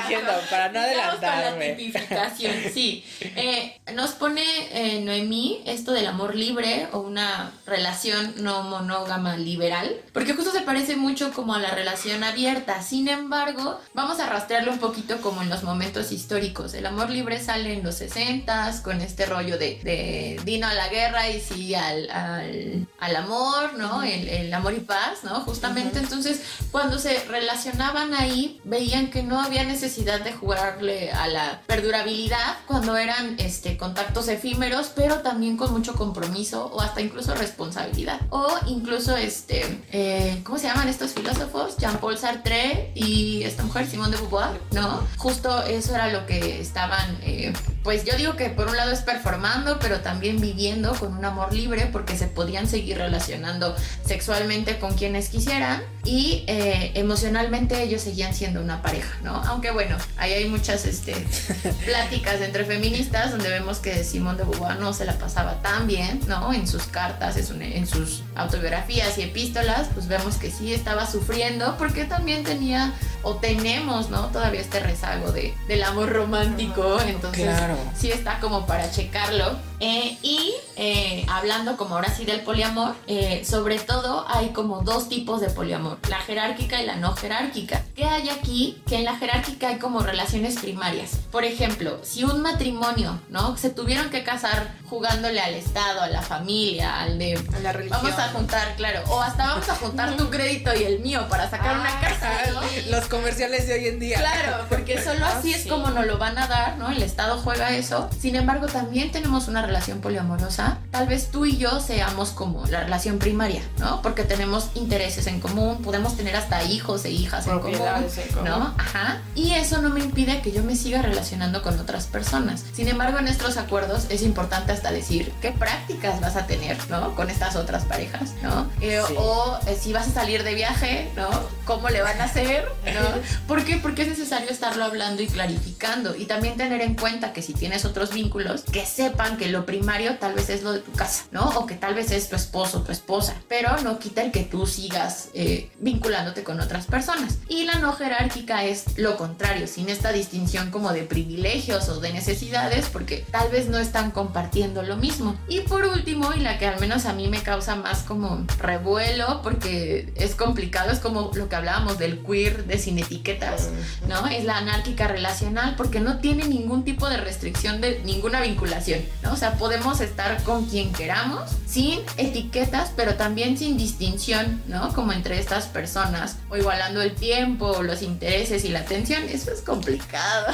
diciendo 0.00 0.32
para 0.48 0.68
no 0.68 0.80
la 0.80 0.84
adelantarme. 0.84 1.72
tipificación, 1.74 2.54
sí. 2.72 3.04
Eh, 3.20 3.78
nos 3.92 4.12
pone 4.12 4.42
eh, 4.72 5.02
Noemí 5.02 5.62
esto 5.66 5.92
del 5.92 6.06
amor 6.06 6.34
libre 6.36 6.88
o 6.92 7.00
una 7.00 7.52
relación 7.66 8.36
no 8.38 8.62
monógama 8.62 9.36
liberal, 9.36 9.94
porque 10.14 10.32
justo 10.32 10.52
se 10.52 10.62
parece 10.62 10.96
mucho 10.96 11.34
como 11.34 11.52
a 11.52 11.58
la 11.58 11.72
relación 11.72 12.24
abierta. 12.24 12.80
Sin 12.80 13.08
embargo, 13.08 13.78
vamos 13.92 14.20
a 14.20 14.26
rastrearlo 14.30 14.72
un 14.72 14.78
poquito 14.78 15.20
como 15.20 15.42
en 15.42 15.50
los 15.50 15.64
momentos 15.64 16.10
históricos. 16.12 16.72
El 16.72 16.86
amor 16.86 17.10
libre 17.10 17.42
sale 17.42 17.74
en 17.74 17.82
los 17.82 17.96
60 17.96 18.80
con 18.82 19.02
este 19.02 19.26
rollo 19.26 19.58
de, 19.58 19.80
de 19.82 20.40
Dino 20.46 20.66
a 20.66 20.72
la 20.72 20.88
guerra 20.88 21.28
y 21.28 21.42
sí 21.42 21.74
al, 21.74 22.05
al, 22.10 22.86
al 22.98 23.16
amor, 23.16 23.74
¿no? 23.76 24.02
El, 24.02 24.28
el 24.28 24.54
amor 24.54 24.74
y 24.74 24.80
paz, 24.80 25.24
¿no? 25.24 25.40
Justamente 25.40 25.98
entonces 25.98 26.40
cuando 26.70 26.98
se 26.98 27.24
relacionaban 27.24 28.14
ahí 28.14 28.60
veían 28.64 29.10
que 29.10 29.22
no 29.22 29.40
había 29.40 29.64
necesidad 29.64 30.20
de 30.20 30.32
jugarle 30.32 31.10
a 31.10 31.28
la 31.28 31.62
perdurabilidad 31.66 32.56
cuando 32.66 32.96
eran 32.96 33.36
este, 33.38 33.76
contactos 33.76 34.28
efímeros, 34.28 34.92
pero 34.94 35.20
también 35.20 35.56
con 35.56 35.72
mucho 35.72 35.94
compromiso 35.94 36.66
o 36.66 36.80
hasta 36.80 37.00
incluso 37.00 37.34
responsabilidad. 37.34 38.20
O 38.30 38.48
incluso, 38.66 39.16
este, 39.16 39.82
eh, 39.92 40.40
¿cómo 40.44 40.58
se 40.58 40.66
llaman 40.66 40.88
estos 40.88 41.12
filósofos? 41.12 41.76
Jean-Paul 41.76 42.18
Sartre 42.18 42.92
y 42.94 43.42
esta 43.44 43.62
mujer, 43.62 43.86
Simone 43.86 44.16
de 44.16 44.22
Beauvoir, 44.22 44.60
¿no? 44.72 45.06
Justo 45.16 45.62
eso 45.62 45.94
era 45.94 46.08
lo 46.08 46.26
que 46.26 46.60
estaban, 46.60 47.18
eh, 47.22 47.52
pues 47.82 48.04
yo 48.04 48.16
digo 48.16 48.36
que 48.36 48.50
por 48.50 48.68
un 48.68 48.76
lado 48.76 48.92
es 48.92 49.00
performando, 49.00 49.78
pero 49.78 50.00
también 50.00 50.40
viviendo 50.40 50.94
con 50.94 51.16
un 51.16 51.24
amor 51.24 51.52
libre 51.52 51.85
porque 51.86 52.16
se 52.16 52.26
podían 52.26 52.66
seguir 52.68 52.98
relacionando 52.98 53.74
sexualmente 54.04 54.78
con 54.78 54.94
quienes 54.94 55.28
quisieran 55.28 55.82
y 56.06 56.44
eh, 56.46 56.92
emocionalmente 56.94 57.82
ellos 57.82 58.00
seguían 58.02 58.32
siendo 58.34 58.60
una 58.60 58.80
pareja, 58.80 59.18
¿no? 59.22 59.34
Aunque 59.44 59.70
bueno, 59.72 59.96
ahí 60.16 60.32
hay 60.32 60.48
muchas 60.48 60.84
este, 60.86 61.14
pláticas 61.84 62.40
entre 62.40 62.64
feministas 62.64 63.30
donde 63.32 63.48
vemos 63.48 63.78
que 63.78 64.04
Simone 64.04 64.38
de 64.38 64.44
Beauvoir 64.44 64.78
no 64.78 64.92
se 64.92 65.04
la 65.04 65.18
pasaba 65.18 65.60
tan 65.62 65.86
bien, 65.86 66.20
¿no? 66.28 66.52
En 66.52 66.66
sus 66.66 66.84
cartas, 66.84 67.36
en, 67.36 67.46
su- 67.46 67.54
en 67.60 67.86
sus 67.86 68.22
autobiografías 68.34 69.18
y 69.18 69.22
epístolas, 69.22 69.88
pues 69.94 70.06
vemos 70.08 70.36
que 70.36 70.50
sí 70.50 70.72
estaba 70.72 71.10
sufriendo 71.10 71.76
porque 71.78 72.04
también 72.04 72.44
tenía 72.44 72.92
o 73.22 73.34
tenemos, 73.36 74.08
¿no? 74.10 74.26
Todavía 74.26 74.60
este 74.60 74.78
rezago 74.80 75.32
de, 75.32 75.54
del 75.66 75.82
amor 75.82 76.10
romántico, 76.12 77.00
entonces 77.00 77.42
Claro. 77.44 77.76
sí 77.98 78.10
está 78.12 78.38
como 78.40 78.66
para 78.66 78.90
checarlo. 78.90 79.58
Eh, 79.80 80.16
y 80.22 80.54
eh, 80.76 81.26
hablando 81.28 81.76
como 81.76 81.96
ahora 81.96 82.08
sí 82.14 82.24
del 82.24 82.40
poliamor, 82.40 82.94
eh, 83.08 83.44
sobre 83.44 83.78
todo 83.78 84.24
hay 84.28 84.50
como 84.50 84.80
dos 84.82 85.08
tipos 85.08 85.40
de 85.40 85.50
poliamor, 85.50 85.95
la 86.08 86.18
jerárquica 86.18 86.80
y 86.82 86.86
la 86.86 86.96
no 86.96 87.14
jerárquica. 87.14 87.82
¿Qué 87.94 88.04
hay 88.04 88.28
aquí? 88.28 88.82
Que 88.86 88.96
en 88.96 89.04
la 89.04 89.16
jerárquica 89.16 89.68
hay 89.68 89.78
como 89.78 90.00
relaciones 90.00 90.58
primarias. 90.58 91.18
Por 91.30 91.44
ejemplo, 91.44 92.00
si 92.02 92.24
un 92.24 92.42
matrimonio, 92.42 93.20
¿no? 93.28 93.56
Se 93.56 93.70
tuvieron 93.70 94.10
que 94.10 94.22
casar 94.22 94.74
jugándole 94.88 95.40
al 95.40 95.54
Estado, 95.54 96.02
a 96.02 96.08
la 96.08 96.22
familia, 96.22 97.00
al 97.00 97.18
de... 97.18 97.34
A 97.54 97.58
la 97.60 97.72
religión. 97.72 98.00
Vamos 98.02 98.18
a 98.18 98.28
juntar, 98.28 98.76
claro, 98.76 99.02
o 99.08 99.20
hasta 99.20 99.46
vamos 99.46 99.68
a 99.68 99.74
juntar 99.74 100.16
tu 100.16 100.30
crédito 100.30 100.74
y 100.74 100.84
el 100.84 101.00
mío 101.00 101.26
para 101.28 101.50
sacar 101.50 101.78
una 101.78 102.00
casa, 102.00 102.30
¿no? 102.52 102.60
Los 102.90 103.06
comerciales 103.06 103.66
de 103.66 103.74
hoy 103.74 103.88
en 103.88 103.98
día. 103.98 104.18
Claro, 104.18 104.66
porque 104.68 105.02
solo 105.04 105.26
así 105.26 105.52
es 105.52 105.62
sí. 105.62 105.68
como 105.68 105.90
nos 105.90 106.06
lo 106.06 106.18
van 106.18 106.38
a 106.38 106.46
dar, 106.46 106.78
¿no? 106.78 106.90
El 106.90 107.02
Estado 107.02 107.38
juega 107.38 107.70
eso. 107.70 108.08
Sin 108.18 108.36
embargo, 108.36 108.66
también 108.66 109.10
tenemos 109.10 109.48
una 109.48 109.62
relación 109.62 110.00
poliamorosa. 110.00 110.78
Tal 110.90 111.08
vez 111.08 111.30
tú 111.30 111.46
y 111.46 111.56
yo 111.56 111.80
seamos 111.80 112.30
como 112.30 112.64
la 112.66 112.80
relación 112.80 113.18
primaria, 113.18 113.62
¿no? 113.78 114.02
Porque 114.02 114.24
tenemos 114.24 114.70
intereses 114.74 115.26
en 115.26 115.40
común, 115.40 115.78
podemos 115.86 116.16
tener 116.16 116.36
hasta 116.36 116.62
hijos 116.64 117.04
e 117.06 117.10
hijas 117.10 117.46
en 117.46 117.60
común, 117.60 117.74
en 117.76 118.28
común. 118.34 118.44
¿no? 118.44 118.74
Ajá. 118.76 119.22
Y 119.34 119.52
eso 119.52 119.80
no 119.80 119.88
me 119.88 120.00
impide 120.00 120.42
que 120.42 120.52
yo 120.52 120.62
me 120.62 120.76
siga 120.76 121.00
relacionando 121.00 121.62
con 121.62 121.78
otras 121.80 122.06
personas. 122.06 122.64
Sin 122.74 122.88
embargo, 122.88 123.18
en 123.18 123.28
estos 123.28 123.56
acuerdos 123.56 124.06
es 124.10 124.22
importante 124.22 124.72
hasta 124.72 124.90
decir 124.90 125.32
qué 125.40 125.52
prácticas 125.52 126.20
vas 126.20 126.36
a 126.36 126.46
tener, 126.46 126.76
¿no? 126.90 127.14
Con 127.14 127.30
estas 127.30 127.56
otras 127.56 127.84
parejas, 127.84 128.32
¿no? 128.42 128.66
Eh, 128.80 129.00
Sí. 129.06 129.14
O 129.16 129.58
eh, 129.66 129.78
si 129.80 129.92
vas 129.92 130.08
a 130.08 130.10
salir 130.10 130.42
de 130.42 130.54
viaje, 130.54 131.10
¿no? 131.14 131.28
¿Cómo 131.66 131.88
le 131.88 132.00
van 132.00 132.20
a 132.20 132.24
hacer? 132.24 132.64
¿no? 132.84 133.46
¿Por 133.48 133.64
qué? 133.64 133.76
Porque 133.76 134.02
es 134.02 134.08
necesario 134.08 134.48
estarlo 134.50 134.84
hablando 134.84 135.20
y 135.20 135.26
clarificando. 135.26 136.14
Y 136.14 136.26
también 136.26 136.56
tener 136.56 136.80
en 136.80 136.94
cuenta 136.94 137.32
que 137.32 137.42
si 137.42 137.54
tienes 137.54 137.84
otros 137.84 138.14
vínculos, 138.14 138.62
que 138.62 138.86
sepan 138.86 139.36
que 139.36 139.48
lo 139.48 139.66
primario 139.66 140.16
tal 140.18 140.34
vez 140.34 140.48
es 140.48 140.62
lo 140.62 140.72
de 140.72 140.78
tu 140.78 140.92
casa, 140.92 141.24
¿no? 141.32 141.48
O 141.58 141.66
que 141.66 141.74
tal 141.74 141.94
vez 141.94 142.12
es 142.12 142.28
tu 142.28 142.36
esposo, 142.36 142.82
tu 142.82 142.92
esposa. 142.92 143.34
Pero 143.48 143.76
no 143.82 143.98
quita 143.98 144.22
el 144.22 144.30
que 144.30 144.44
tú 144.44 144.64
sigas 144.66 145.30
eh, 145.34 145.68
vinculándote 145.80 146.44
con 146.44 146.60
otras 146.60 146.86
personas. 146.86 147.38
Y 147.48 147.64
la 147.64 147.74
no 147.80 147.92
jerárquica 147.92 148.64
es 148.64 148.96
lo 148.96 149.16
contrario, 149.16 149.66
sin 149.66 149.88
esta 149.88 150.12
distinción 150.12 150.70
como 150.70 150.92
de 150.92 151.02
privilegios 151.02 151.88
o 151.88 151.98
de 151.98 152.12
necesidades, 152.12 152.86
porque 152.92 153.24
tal 153.32 153.50
vez 153.50 153.66
no 153.66 153.78
están 153.78 154.12
compartiendo 154.12 154.84
lo 154.84 154.96
mismo. 154.96 155.36
Y 155.48 155.60
por 155.62 155.84
último, 155.84 156.32
y 156.32 156.40
la 156.40 156.58
que 156.58 156.66
al 156.66 156.78
menos 156.78 157.06
a 157.06 157.12
mí 157.12 157.26
me 157.26 157.42
causa 157.42 157.74
más 157.74 158.02
como 158.02 158.46
revuelo, 158.58 159.42
porque 159.42 160.12
es 160.14 160.36
complicado, 160.36 160.92
es 160.92 161.00
como 161.00 161.32
lo 161.34 161.48
que 161.48 161.55
hablábamos 161.56 161.98
del 161.98 162.22
queer 162.22 162.64
de 162.64 162.78
sin 162.78 162.98
etiquetas, 162.98 163.70
¿no? 164.08 164.26
Es 164.26 164.44
la 164.44 164.58
anárquica 164.58 165.08
relacional 165.08 165.74
porque 165.76 166.00
no 166.00 166.18
tiene 166.18 166.46
ningún 166.46 166.84
tipo 166.84 167.08
de 167.08 167.16
restricción 167.16 167.80
de 167.80 168.00
ninguna 168.04 168.40
vinculación, 168.40 169.00
¿no? 169.22 169.32
O 169.32 169.36
sea, 169.36 169.54
podemos 169.54 170.00
estar 170.00 170.42
con 170.42 170.66
quien 170.66 170.92
queramos, 170.92 171.50
sin 171.66 172.00
etiquetas, 172.16 172.92
pero 172.96 173.14
también 173.14 173.58
sin 173.58 173.76
distinción, 173.76 174.62
¿no? 174.66 174.92
Como 174.92 175.12
entre 175.12 175.38
estas 175.38 175.66
personas, 175.66 176.36
o 176.48 176.56
igualando 176.56 177.02
el 177.02 177.14
tiempo, 177.14 177.82
los 177.82 178.02
intereses 178.02 178.64
y 178.64 178.68
la 178.68 178.80
atención. 178.80 179.24
Eso 179.24 179.52
es 179.52 179.60
complicado. 179.60 180.52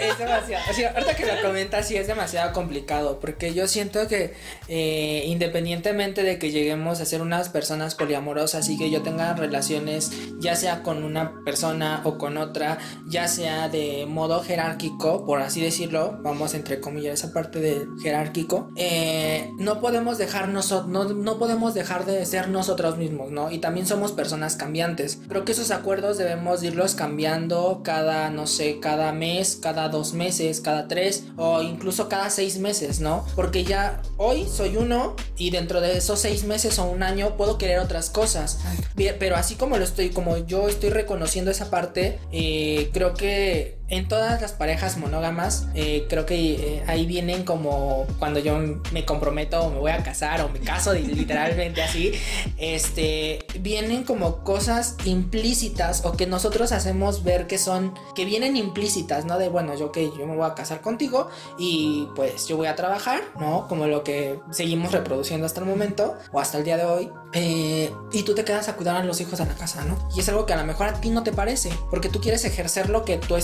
es 0.00 0.18
demasiado. 0.18 0.64
O 0.70 0.74
sea, 0.74 0.90
ahorita 0.90 1.16
que 1.16 1.26
lo 1.26 1.42
comentas, 1.42 1.88
sí 1.88 1.96
es 1.96 2.06
demasiado 2.06 2.52
complicado, 2.52 3.20
porque 3.20 3.54
yo 3.54 3.66
siento 3.68 4.06
que 4.08 4.34
eh, 4.68 5.24
independientemente 5.26 6.22
de 6.22 6.38
que 6.38 6.50
lleguemos 6.50 7.00
a 7.00 7.04
ser 7.04 7.22
unas 7.22 7.48
personas 7.48 7.94
poliamorosas 7.94 8.68
y 8.68 8.78
que 8.78 8.90
yo 8.90 9.02
tenga 9.02 9.34
relaciones, 9.34 10.10
ya 10.42 10.56
sea 10.56 10.82
con 10.82 11.04
una 11.04 11.42
persona 11.44 12.02
o 12.04 12.18
con 12.18 12.36
otra, 12.36 12.78
ya 13.06 13.28
sea 13.28 13.68
de 13.68 14.06
modo 14.06 14.42
jerárquico, 14.42 15.24
por 15.24 15.40
así 15.40 15.60
decirlo, 15.60 16.18
vamos 16.22 16.54
entre 16.54 16.80
comillas 16.80 17.14
esa 17.14 17.32
parte 17.32 17.60
de 17.60 17.86
jerárquico, 18.02 18.70
eh, 18.76 19.50
no 19.58 19.80
podemos 19.80 20.18
dejarnos, 20.18 20.70
no, 20.88 21.04
no 21.04 21.38
podemos 21.38 21.74
dejar 21.74 22.04
de 22.04 22.26
ser 22.26 22.48
nosotros 22.48 22.98
mismos, 22.98 23.30
¿no? 23.30 23.50
Y 23.50 23.58
también 23.58 23.86
somos 23.86 24.12
personas 24.12 24.56
cambiantes. 24.56 25.20
Creo 25.28 25.44
que 25.44 25.52
esos 25.52 25.70
acuerdos 25.70 26.18
debemos 26.18 26.62
irlos 26.62 26.94
cambiando 26.94 27.82
cada, 27.84 28.30
no 28.30 28.46
sé, 28.46 28.80
cada 28.80 29.12
mes, 29.12 29.58
cada 29.62 29.88
dos 29.88 30.12
meses, 30.12 30.60
cada 30.60 30.88
tres 30.88 31.24
o 31.36 31.62
incluso 31.62 32.08
cada 32.08 32.30
seis 32.30 32.58
meses, 32.58 33.00
¿no? 33.00 33.24
Porque 33.36 33.64
ya 33.64 34.02
hoy 34.16 34.46
soy 34.48 34.76
uno 34.76 35.14
y 35.36 35.50
dentro 35.50 35.80
de 35.80 35.96
esos 35.96 36.18
seis 36.18 36.44
meses 36.44 36.78
o 36.78 36.84
un 36.84 37.02
año 37.02 37.36
puedo 37.36 37.58
querer 37.58 37.78
otras 37.78 38.10
cosas. 38.10 38.58
Pero 38.94 39.36
así 39.36 39.54
como 39.54 39.76
lo 39.76 39.84
estoy, 39.84 40.10
como 40.10 40.31
yo 40.38 40.68
estoy 40.68 40.90
reconociendo 40.90 41.50
esa 41.50 41.70
parte, 41.70 42.18
eh, 42.32 42.90
creo 42.92 43.14
que 43.14 43.76
en 43.92 44.08
todas 44.08 44.40
las 44.40 44.52
parejas 44.52 44.96
monógamas, 44.96 45.66
eh, 45.74 46.06
creo 46.08 46.24
que 46.24 46.54
eh, 46.54 46.84
ahí 46.86 47.04
vienen 47.04 47.44
como 47.44 48.06
cuando 48.18 48.40
yo 48.40 48.58
me 48.90 49.04
comprometo 49.04 49.60
o 49.60 49.70
me 49.70 49.78
voy 49.78 49.90
a 49.90 50.02
casar 50.02 50.40
o 50.40 50.48
me 50.48 50.60
caso 50.60 50.94
literalmente 50.94 51.82
así, 51.82 52.12
este, 52.56 53.40
vienen 53.60 54.04
como 54.04 54.44
cosas 54.44 54.96
implícitas 55.04 56.06
o 56.06 56.12
que 56.12 56.26
nosotros 56.26 56.72
hacemos 56.72 57.22
ver 57.22 57.46
que 57.46 57.58
son, 57.58 57.92
que 58.14 58.24
vienen 58.24 58.56
implícitas, 58.56 59.26
¿no? 59.26 59.38
De 59.38 59.50
bueno, 59.50 59.76
yo 59.78 59.92
que 59.92 60.10
yo 60.18 60.26
me 60.26 60.36
voy 60.36 60.46
a 60.46 60.54
casar 60.54 60.80
contigo 60.80 61.28
y 61.58 62.08
pues 62.16 62.48
yo 62.48 62.56
voy 62.56 62.68
a 62.68 62.76
trabajar, 62.76 63.20
¿no? 63.38 63.68
Como 63.68 63.86
lo 63.86 64.02
que 64.04 64.40
seguimos 64.52 64.92
reproduciendo 64.92 65.44
hasta 65.44 65.60
el 65.60 65.66
momento 65.66 66.16
o 66.32 66.40
hasta 66.40 66.56
el 66.56 66.64
día 66.64 66.78
de 66.78 66.86
hoy. 66.86 67.10
Eh, 67.34 67.92
y 68.12 68.22
tú 68.22 68.34
te 68.34 68.44
quedas 68.44 68.68
a 68.68 68.76
cuidar 68.76 68.96
a 68.96 69.04
los 69.04 69.20
hijos 69.20 69.38
en 69.40 69.48
la 69.48 69.54
casa, 69.54 69.84
¿no? 69.84 69.98
Y 70.14 70.20
es 70.20 70.28
algo 70.30 70.46
que 70.46 70.54
a 70.54 70.56
lo 70.56 70.64
mejor 70.64 70.88
a 70.88 71.00
ti 71.00 71.10
no 71.10 71.22
te 71.22 71.32
parece, 71.32 71.70
porque 71.90 72.08
tú 72.08 72.20
quieres 72.20 72.44
ejercer 72.46 72.88
lo 72.88 73.04
que 73.04 73.18
tú 73.18 73.36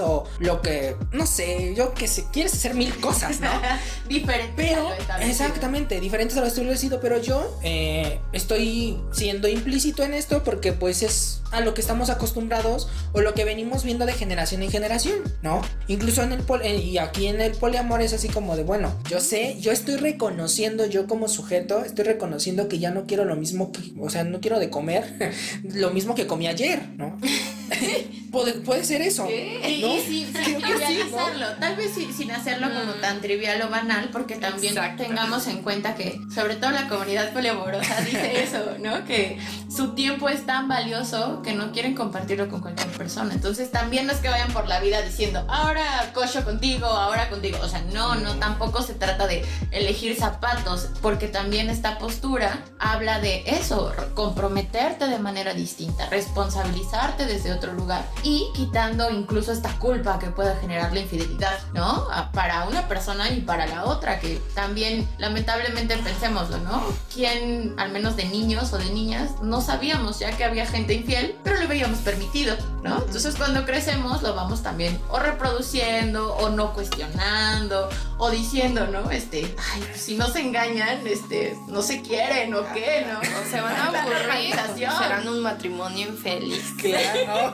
o 0.00 0.24
lo 0.38 0.62
que, 0.62 0.96
no 1.12 1.26
sé, 1.26 1.74
yo 1.74 1.94
que 1.94 2.08
sé, 2.08 2.26
quieres 2.32 2.54
hacer 2.54 2.74
mil 2.74 2.98
cosas, 3.00 3.40
¿no? 3.40 3.50
diferente. 4.08 4.52
Pero, 4.56 4.88
exactamente, 5.20 6.00
diferentes 6.00 6.36
a 6.36 6.40
lo 6.40 6.46
establecido, 6.46 7.00
pero 7.00 7.20
yo 7.20 7.58
eh, 7.62 8.20
estoy 8.32 8.98
siendo 9.12 9.48
implícito 9.48 10.02
en 10.02 10.14
esto 10.14 10.42
porque 10.42 10.72
pues 10.72 11.02
es 11.02 11.41
a 11.52 11.60
lo 11.60 11.74
que 11.74 11.80
estamos 11.80 12.10
acostumbrados 12.10 12.88
o 13.12 13.20
lo 13.20 13.34
que 13.34 13.44
venimos 13.44 13.84
viendo 13.84 14.06
de 14.06 14.12
generación 14.12 14.62
en 14.62 14.70
generación, 14.70 15.18
¿no? 15.42 15.62
Incluso 15.86 16.22
en 16.22 16.32
el 16.32 16.42
pol 16.42 16.60
eh, 16.62 16.76
y 16.76 16.98
aquí 16.98 17.26
en 17.26 17.40
el 17.40 17.52
poliamor 17.52 18.02
es 18.02 18.12
así 18.12 18.28
como 18.28 18.56
de, 18.56 18.64
bueno, 18.64 18.92
yo 19.08 19.20
sé, 19.20 19.56
yo 19.60 19.70
estoy 19.70 19.96
reconociendo 19.96 20.86
yo 20.86 21.06
como 21.06 21.28
sujeto, 21.28 21.84
estoy 21.84 22.04
reconociendo 22.04 22.68
que 22.68 22.78
ya 22.78 22.90
no 22.90 23.06
quiero 23.06 23.24
lo 23.24 23.36
mismo 23.36 23.70
que, 23.70 23.80
o 24.00 24.10
sea, 24.10 24.24
no 24.24 24.40
quiero 24.40 24.58
de 24.58 24.70
comer 24.70 25.34
lo 25.62 25.90
mismo 25.90 26.14
que 26.14 26.26
comí 26.26 26.46
ayer, 26.46 26.88
¿no? 26.96 27.18
puede, 28.32 28.54
puede, 28.54 28.84
ser 28.84 29.02
eso. 29.02 29.24
¿no? 29.24 29.98
sin 30.00 30.32
trivializarlo. 30.32 31.46
Tal 31.60 31.76
vez 31.76 31.92
sin, 31.92 32.30
hacerlo 32.30 32.68
como 32.68 32.96
mm. 32.96 33.00
tan 33.00 33.20
trivial 33.20 33.62
o 33.62 33.70
banal, 33.70 34.08
porque 34.10 34.36
también 34.36 34.74
tengamos 34.96 35.46
en 35.46 35.62
cuenta 35.62 35.94
que, 35.94 36.18
sobre 36.34 36.56
todo 36.56 36.70
la 36.70 36.88
comunidad 36.88 37.32
poliamorosa, 37.32 38.00
dice 38.04 38.42
eso, 38.42 38.76
¿no? 38.80 39.04
Que 39.04 39.38
su 39.74 39.94
tiempo 39.94 40.28
es 40.28 40.44
tan 40.46 40.66
valioso 40.66 41.41
que 41.42 41.54
no 41.54 41.72
quieren 41.72 41.94
compartirlo 41.94 42.48
con 42.48 42.60
cualquier 42.60 42.88
persona. 42.90 43.34
Entonces 43.34 43.70
también 43.70 44.06
no 44.06 44.12
es 44.12 44.18
que 44.18 44.28
vayan 44.28 44.52
por 44.52 44.68
la 44.68 44.80
vida 44.80 45.02
diciendo, 45.02 45.44
ahora 45.48 46.10
cocho 46.14 46.44
contigo, 46.44 46.86
ahora 46.86 47.28
contigo. 47.28 47.58
O 47.62 47.68
sea, 47.68 47.82
no, 47.92 48.14
no, 48.16 48.34
tampoco 48.36 48.82
se 48.82 48.94
trata 48.94 49.26
de 49.26 49.44
elegir 49.70 50.16
zapatos, 50.16 50.88
porque 51.00 51.28
también 51.28 51.70
esta 51.70 51.98
postura 51.98 52.64
habla 52.78 53.20
de 53.20 53.42
eso, 53.46 53.92
comprometerte 54.14 55.06
de 55.06 55.18
manera 55.18 55.54
distinta, 55.54 56.08
responsabilizarte 56.08 57.26
desde 57.26 57.52
otro 57.52 57.72
lugar 57.72 58.04
y 58.22 58.46
quitando 58.54 59.10
incluso 59.10 59.52
esta 59.52 59.78
culpa 59.78 60.18
que 60.18 60.28
pueda 60.28 60.56
generar 60.56 60.92
la 60.92 61.00
infidelidad, 61.00 61.58
¿no? 61.74 62.06
Para 62.32 62.64
una 62.64 62.88
persona 62.88 63.30
y 63.30 63.40
para 63.40 63.66
la 63.66 63.84
otra, 63.84 64.20
que 64.20 64.40
también 64.54 65.08
lamentablemente 65.18 65.96
pensémoslo, 65.98 66.58
¿no? 66.58 66.82
¿Quién, 67.12 67.74
al 67.78 67.92
menos 67.92 68.16
de 68.16 68.24
niños 68.24 68.72
o 68.72 68.78
de 68.78 68.86
niñas, 68.86 69.30
no 69.42 69.60
sabíamos 69.60 70.18
ya 70.18 70.36
que 70.36 70.44
había 70.44 70.66
gente 70.66 70.94
infiel, 70.94 71.31
pero 71.42 71.60
lo 71.60 71.68
veíamos 71.68 71.98
permitido, 72.00 72.56
¿no? 72.82 72.98
Entonces 72.98 73.34
cuando 73.36 73.64
crecemos 73.64 74.22
lo 74.22 74.34
vamos 74.34 74.62
también 74.62 74.98
o 75.10 75.18
reproduciendo 75.18 76.34
o 76.36 76.50
no 76.50 76.72
cuestionando 76.72 77.88
o 78.18 78.30
diciendo, 78.30 78.86
¿no? 78.86 79.10
Este, 79.10 79.54
ay, 79.72 79.82
pues, 79.86 80.00
si 80.00 80.16
no 80.16 80.28
se 80.28 80.40
engañan, 80.40 81.06
este, 81.06 81.56
no 81.68 81.82
se 81.82 82.02
quieren 82.02 82.54
o 82.54 82.62
qué, 82.72 83.04
¿no? 83.08 83.18
O 83.18 83.50
se 83.50 83.60
van 83.60 83.74
a 83.74 83.86
aburrir, 83.86 84.54
serán 84.76 85.26
un 85.28 85.40
matrimonio 85.40 86.08
infeliz. 86.08 86.62
Claro, 86.80 87.52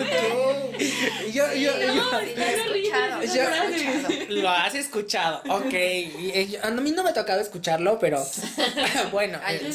yo, 1.32 1.54
yo, 1.54 1.78
yo, 1.78 2.10
lo 2.10 2.20
he 2.20 2.54
escuchado. 2.54 3.22
Lo 4.28 4.50
has 4.50 4.74
escuchado, 4.74 5.42
ok. 5.48 5.74
A 6.62 6.70
mí 6.70 6.90
no 6.92 7.02
me 7.02 7.10
ha 7.10 7.14
tocado 7.14 7.40
escucharlo, 7.40 7.98
pero 7.98 8.22
bueno, 9.12 9.38
eh, 9.48 9.70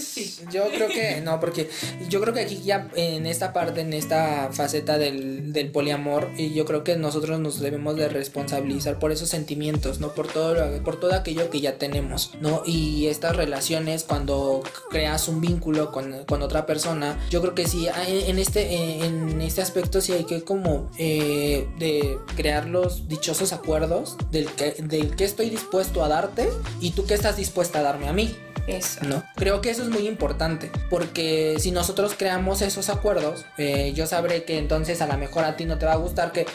yo 0.51 0.69
creo 0.69 0.89
que 0.89 1.21
no, 1.21 1.39
porque 1.39 1.69
yo 2.09 2.21
creo 2.21 2.33
que 2.33 2.41
aquí 2.41 2.61
ya 2.63 2.87
en 2.95 3.25
esta 3.25 3.53
parte, 3.53 3.81
en 3.81 3.92
esta 3.93 4.49
faceta 4.51 4.97
del, 4.97 5.53
del 5.53 5.71
poliamor, 5.71 6.29
y 6.37 6.53
yo 6.53 6.65
creo 6.65 6.83
que 6.83 6.95
nosotros 6.97 7.39
nos 7.39 7.59
debemos 7.59 7.95
de 7.95 8.09
responsabilizar 8.09 8.99
por 8.99 9.11
esos 9.11 9.29
sentimientos, 9.29 9.99
¿no? 9.99 10.13
Por 10.13 10.27
todo, 10.27 10.55
por 10.83 10.99
todo 10.99 11.13
aquello 11.13 11.49
que 11.49 11.61
ya 11.61 11.77
tenemos, 11.77 12.31
¿no? 12.41 12.63
Y 12.65 13.07
estas 13.07 13.35
relaciones, 13.35 14.03
cuando 14.03 14.63
creas 14.89 15.27
un 15.27 15.41
vínculo 15.41 15.91
con, 15.91 16.25
con 16.25 16.41
otra 16.41 16.65
persona, 16.65 17.17
yo 17.29 17.41
creo 17.41 17.55
que 17.55 17.67
sí, 17.67 17.87
en 18.07 18.39
este, 18.39 19.05
en 19.05 19.41
este 19.41 19.61
aspecto 19.61 20.01
sí 20.01 20.13
hay 20.13 20.25
que 20.25 20.43
como 20.43 20.89
eh, 20.97 21.67
de 21.79 22.17
crear 22.35 22.67
los 22.67 23.07
dichosos 23.07 23.53
acuerdos 23.53 24.17
del 24.31 24.47
que, 24.47 24.71
del 24.83 25.15
que 25.15 25.25
estoy 25.25 25.49
dispuesto 25.49 26.03
a 26.03 26.07
darte 26.07 26.49
y 26.79 26.91
tú 26.91 27.05
que 27.05 27.13
estás 27.13 27.37
dispuesta 27.37 27.79
a 27.79 27.83
darme 27.83 28.07
a 28.07 28.13
mí. 28.13 28.35
Eso. 28.67 29.01
¿No? 29.03 29.23
Creo 29.35 29.61
que 29.61 29.69
eso 29.69 29.83
es 29.83 29.89
muy 29.89 30.07
importante, 30.07 30.71
porque 30.89 31.57
si 31.59 31.71
nosotros 31.71 32.15
creamos 32.17 32.61
esos 32.61 32.89
acuerdos, 32.89 33.45
eh, 33.57 33.91
yo 33.93 34.07
sabré 34.07 34.43
que 34.45 34.57
entonces 34.57 35.01
a 35.01 35.07
lo 35.07 35.17
mejor 35.17 35.43
a 35.43 35.55
ti 35.55 35.65
no 35.65 35.77
te 35.77 35.85
va 35.85 35.93
a 35.93 35.97
gustar 35.97 36.31
que, 36.31 36.45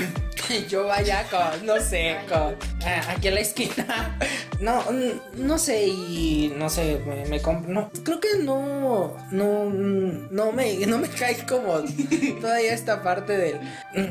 yo 0.68 0.86
vaya 0.86 1.26
con, 1.28 1.66
no 1.66 1.80
sé, 1.80 2.18
con 2.28 2.52
eh, 2.86 3.00
aquí 3.08 3.28
a 3.28 3.30
la 3.32 3.40
esquina. 3.40 4.18
No, 4.60 4.84
no 5.36 5.56
sé, 5.56 5.86
y 5.86 6.52
no 6.54 6.68
sé, 6.68 7.00
me, 7.06 7.24
me 7.24 7.40
no, 7.66 7.90
creo 8.04 8.20
que 8.20 8.28
no, 8.42 9.16
no, 9.30 9.64
no 9.64 10.52
me, 10.52 10.86
no 10.86 10.98
me 10.98 11.08
cae 11.18 11.46
como 11.46 11.82
todavía 12.42 12.74
esta 12.74 13.02
parte 13.02 13.38
del... 13.38 13.58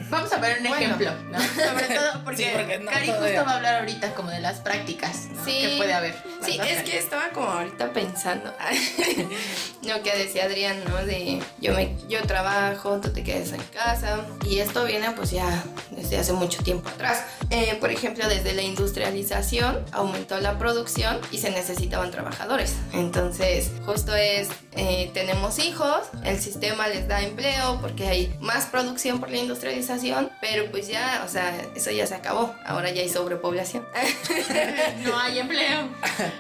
Vamos 0.10 0.34
a 0.34 0.40
ver 0.40 0.60
un 0.60 0.66
ejemplo, 0.66 1.12
¿no? 1.32 1.40
Sobre 1.40 1.86
todo 1.96 2.24
porque, 2.24 2.82
Cari 2.92 3.08
justo 3.10 3.46
va 3.46 3.52
a 3.52 3.56
hablar 3.58 3.80
ahorita 3.82 4.16
como 4.16 4.32
de 4.32 4.40
las 4.40 4.60
prácticas 4.60 5.28
que 5.46 5.76
puede 5.78 5.94
haber. 5.94 6.16
Sí, 6.44 6.60
es 6.68 6.82
que 6.82 6.98
estaba 7.30 7.34
como 7.34 7.48
ahorita 7.48 7.94
pensando 7.94 8.54
lo 9.84 10.04
que 10.04 10.18
decía 10.18 10.46
Adrián, 10.46 10.78
¿no? 10.88 11.06
De 11.06 11.42
yo 11.60 11.74
me 11.74 11.96
yo 12.08 12.22
trabajo, 12.24 13.00
tú 13.00 13.10
te 13.12 13.24
quedas 13.24 13.52
en 13.52 13.62
casa 13.74 14.26
y 14.46 14.60
esto 14.60 14.86
viene 14.86 15.12
pues 15.12 15.32
ya 15.32 15.64
desde 15.92 16.18
hace 16.18 16.34
mucho 16.34 16.64
tiempo 16.64 16.90
atrás. 16.90 17.24
Eh, 17.50 17.78
por 17.80 17.92
ejemplo, 17.92 18.28
desde 18.28 18.54
la 18.54 18.62
industrialización 18.62 19.84
aumentó 19.92 20.40
la 20.40 20.58
producción 20.58 21.20
y 21.32 21.40
se 21.40 21.52
necesitaban 21.52 22.12
trabajadores. 22.12 22.76
Entonces, 22.94 23.72
justo 23.86 24.16
es 24.16 24.50
eh, 24.76 25.12
tenemos 25.14 25.60
hijos, 25.60 26.08
el 26.24 26.40
sistema 26.40 26.88
les 26.88 27.08
da 27.08 27.22
empleo 27.22 27.80
porque 27.82 28.08
hay 28.08 28.36
más 28.40 28.66
producción 28.68 29.20
por 29.20 29.30
la 29.30 29.38
industrialización, 29.38 30.32
pero 30.40 30.70
pues 30.72 30.88
ya, 30.88 31.24
o 31.26 31.30
sea, 31.30 31.54
eso 31.76 31.92
ya 31.92 32.06
se 32.08 32.16
acabó. 32.16 32.54
Ahora 32.66 32.92
ya 32.92 33.02
hay 33.02 33.10
sobrepoblación. 33.10 33.86
no 35.04 35.20
hay 35.20 35.40
empleo. 35.40 35.90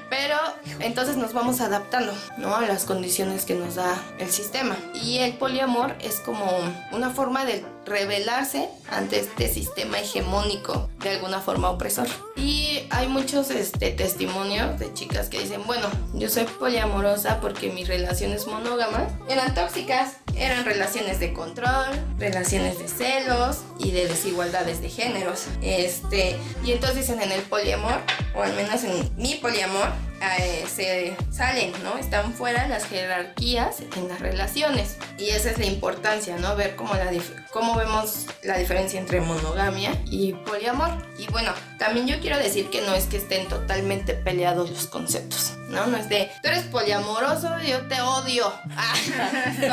Pero 0.09 0.37
entonces 0.79 1.17
nos 1.17 1.33
vamos 1.33 1.61
adaptando, 1.61 2.13
¿no? 2.37 2.55
A 2.55 2.61
las 2.61 2.85
condiciones 2.85 3.45
que 3.45 3.55
nos 3.55 3.75
da 3.75 4.01
el 4.17 4.29
sistema. 4.29 4.75
Y 4.93 5.19
el 5.19 5.33
poliamor 5.33 5.95
es 6.01 6.19
como 6.19 6.45
una 6.91 7.09
forma 7.09 7.45
de 7.45 7.65
rebelarse 7.89 8.69
ante 8.89 9.19
este 9.19 9.49
sistema 9.49 9.99
hegemónico, 9.99 10.89
de 10.99 11.09
alguna 11.09 11.41
forma 11.41 11.69
opresor. 11.69 12.07
Y 12.35 12.83
hay 12.89 13.07
muchos 13.07 13.49
este, 13.51 13.91
testimonios 13.91 14.79
de 14.79 14.93
chicas 14.93 15.29
que 15.29 15.39
dicen, 15.39 15.65
bueno, 15.65 15.87
yo 16.13 16.29
soy 16.29 16.45
poliamorosa 16.45 17.41
porque 17.41 17.71
mis 17.71 17.87
relaciones 17.87 18.47
monógamas 18.47 19.11
eran 19.27 19.53
tóxicas 19.53 20.17
eran 20.39 20.65
relaciones 20.65 21.19
de 21.19 21.33
control, 21.33 21.87
relaciones 22.17 22.79
de 22.79 22.87
celos 22.87 23.59
y 23.77 23.91
de 23.91 24.07
desigualdades 24.07 24.81
de 24.81 24.89
géneros. 24.89 25.45
Este, 25.61 26.37
y 26.63 26.71
entonces 26.71 27.09
en 27.09 27.31
el 27.31 27.41
poliamor, 27.43 27.99
o 28.35 28.43
al 28.43 28.53
menos 28.53 28.83
en 28.83 29.09
mi 29.17 29.35
poliamor, 29.35 29.89
eh, 30.21 30.65
se 30.73 31.15
salen, 31.31 31.71
¿no? 31.83 31.97
Están 31.97 32.33
fuera 32.33 32.67
las 32.67 32.85
jerarquías 32.85 33.77
en 33.95 34.07
las 34.07 34.19
relaciones. 34.19 34.97
Y 35.17 35.29
esa 35.29 35.51
es 35.51 35.57
la 35.57 35.65
importancia, 35.65 36.37
¿no? 36.37 36.55
Ver 36.55 36.75
cómo, 36.75 36.93
la 36.95 37.11
cómo 37.51 37.75
vemos 37.75 38.25
la 38.43 38.57
diferencia 38.57 38.99
entre 38.99 39.21
monogamia 39.21 39.91
y 40.05 40.33
poliamor. 40.33 40.89
Y 41.17 41.27
bueno, 41.27 41.51
también 41.77 42.07
yo 42.07 42.19
quiero 42.19 42.37
decir 42.37 42.69
que 42.69 42.81
no 42.81 42.93
es 42.93 43.05
que 43.05 43.17
estén 43.17 43.47
totalmente 43.47 44.13
peleados 44.13 44.69
los 44.69 44.87
conceptos, 44.87 45.53
¿no? 45.69 45.87
No 45.87 45.97
es 45.97 46.09
de, 46.09 46.29
tú 46.41 46.49
eres 46.49 46.63
poliamoroso, 46.63 47.49
yo 47.59 47.87
te 47.87 48.01
odio. 48.01 48.51
Ah, 48.81 48.95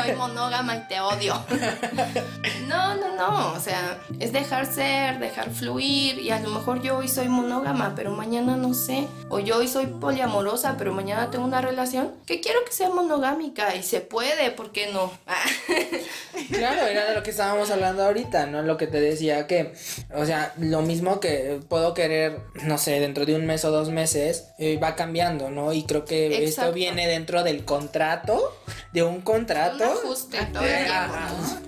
soy 0.03 0.15
monógama 0.15 0.75
y 0.75 0.87
te 0.87 0.99
odio. 0.99 1.33
No, 2.67 2.95
no, 2.95 3.15
no. 3.15 3.53
O 3.53 3.59
sea, 3.59 3.97
es 4.19 4.33
dejar 4.33 4.65
ser, 4.65 5.19
dejar 5.19 5.49
fluir. 5.51 6.19
Y 6.19 6.31
a 6.31 6.39
lo 6.39 6.49
mejor 6.49 6.81
yo 6.81 6.97
hoy 6.97 7.07
soy 7.07 7.29
monógama, 7.29 7.93
pero 7.95 8.11
mañana 8.11 8.57
no 8.57 8.73
sé. 8.73 9.07
O 9.29 9.39
yo 9.39 9.57
hoy 9.57 9.67
soy 9.67 9.85
poliamorosa 9.85 10.57
pero 10.77 10.93
mañana 10.93 11.29
tengo 11.29 11.45
una 11.45 11.61
relación 11.61 12.11
que 12.25 12.41
quiero 12.41 12.63
que 12.65 12.71
sea 12.71 12.89
monogámica 12.89 13.75
y 13.75 13.83
se 13.83 14.01
puede, 14.01 14.51
¿por 14.51 14.71
qué 14.71 14.87
no? 14.91 15.11
claro, 16.51 16.87
era 16.87 17.05
de 17.05 17.15
lo 17.15 17.23
que 17.23 17.31
estábamos 17.31 17.69
hablando 17.71 18.03
ahorita, 18.03 18.45
¿no? 18.45 18.61
Lo 18.61 18.77
que 18.77 18.87
te 18.87 18.99
decía 18.99 19.47
que, 19.47 19.73
o 20.13 20.25
sea, 20.25 20.53
lo 20.57 20.81
mismo 20.81 21.19
que 21.19 21.59
puedo 21.67 21.93
querer, 21.93 22.39
no 22.63 22.77
sé, 22.77 22.99
dentro 22.99 23.25
de 23.25 23.35
un 23.35 23.45
mes 23.45 23.65
o 23.65 23.71
dos 23.71 23.89
meses, 23.89 24.49
eh, 24.57 24.79
va 24.81 24.95
cambiando, 24.95 25.49
¿no? 25.49 25.73
Y 25.73 25.83
creo 25.87 26.05
que 26.05 26.43
esto 26.43 26.71
viene 26.71 27.07
dentro 27.07 27.43
del 27.43 27.65
contrato, 27.65 28.55
de 28.93 29.03
un 29.03 29.21
contrato. 29.21 29.83
Un 29.83 30.05
ajuste, 30.05 30.37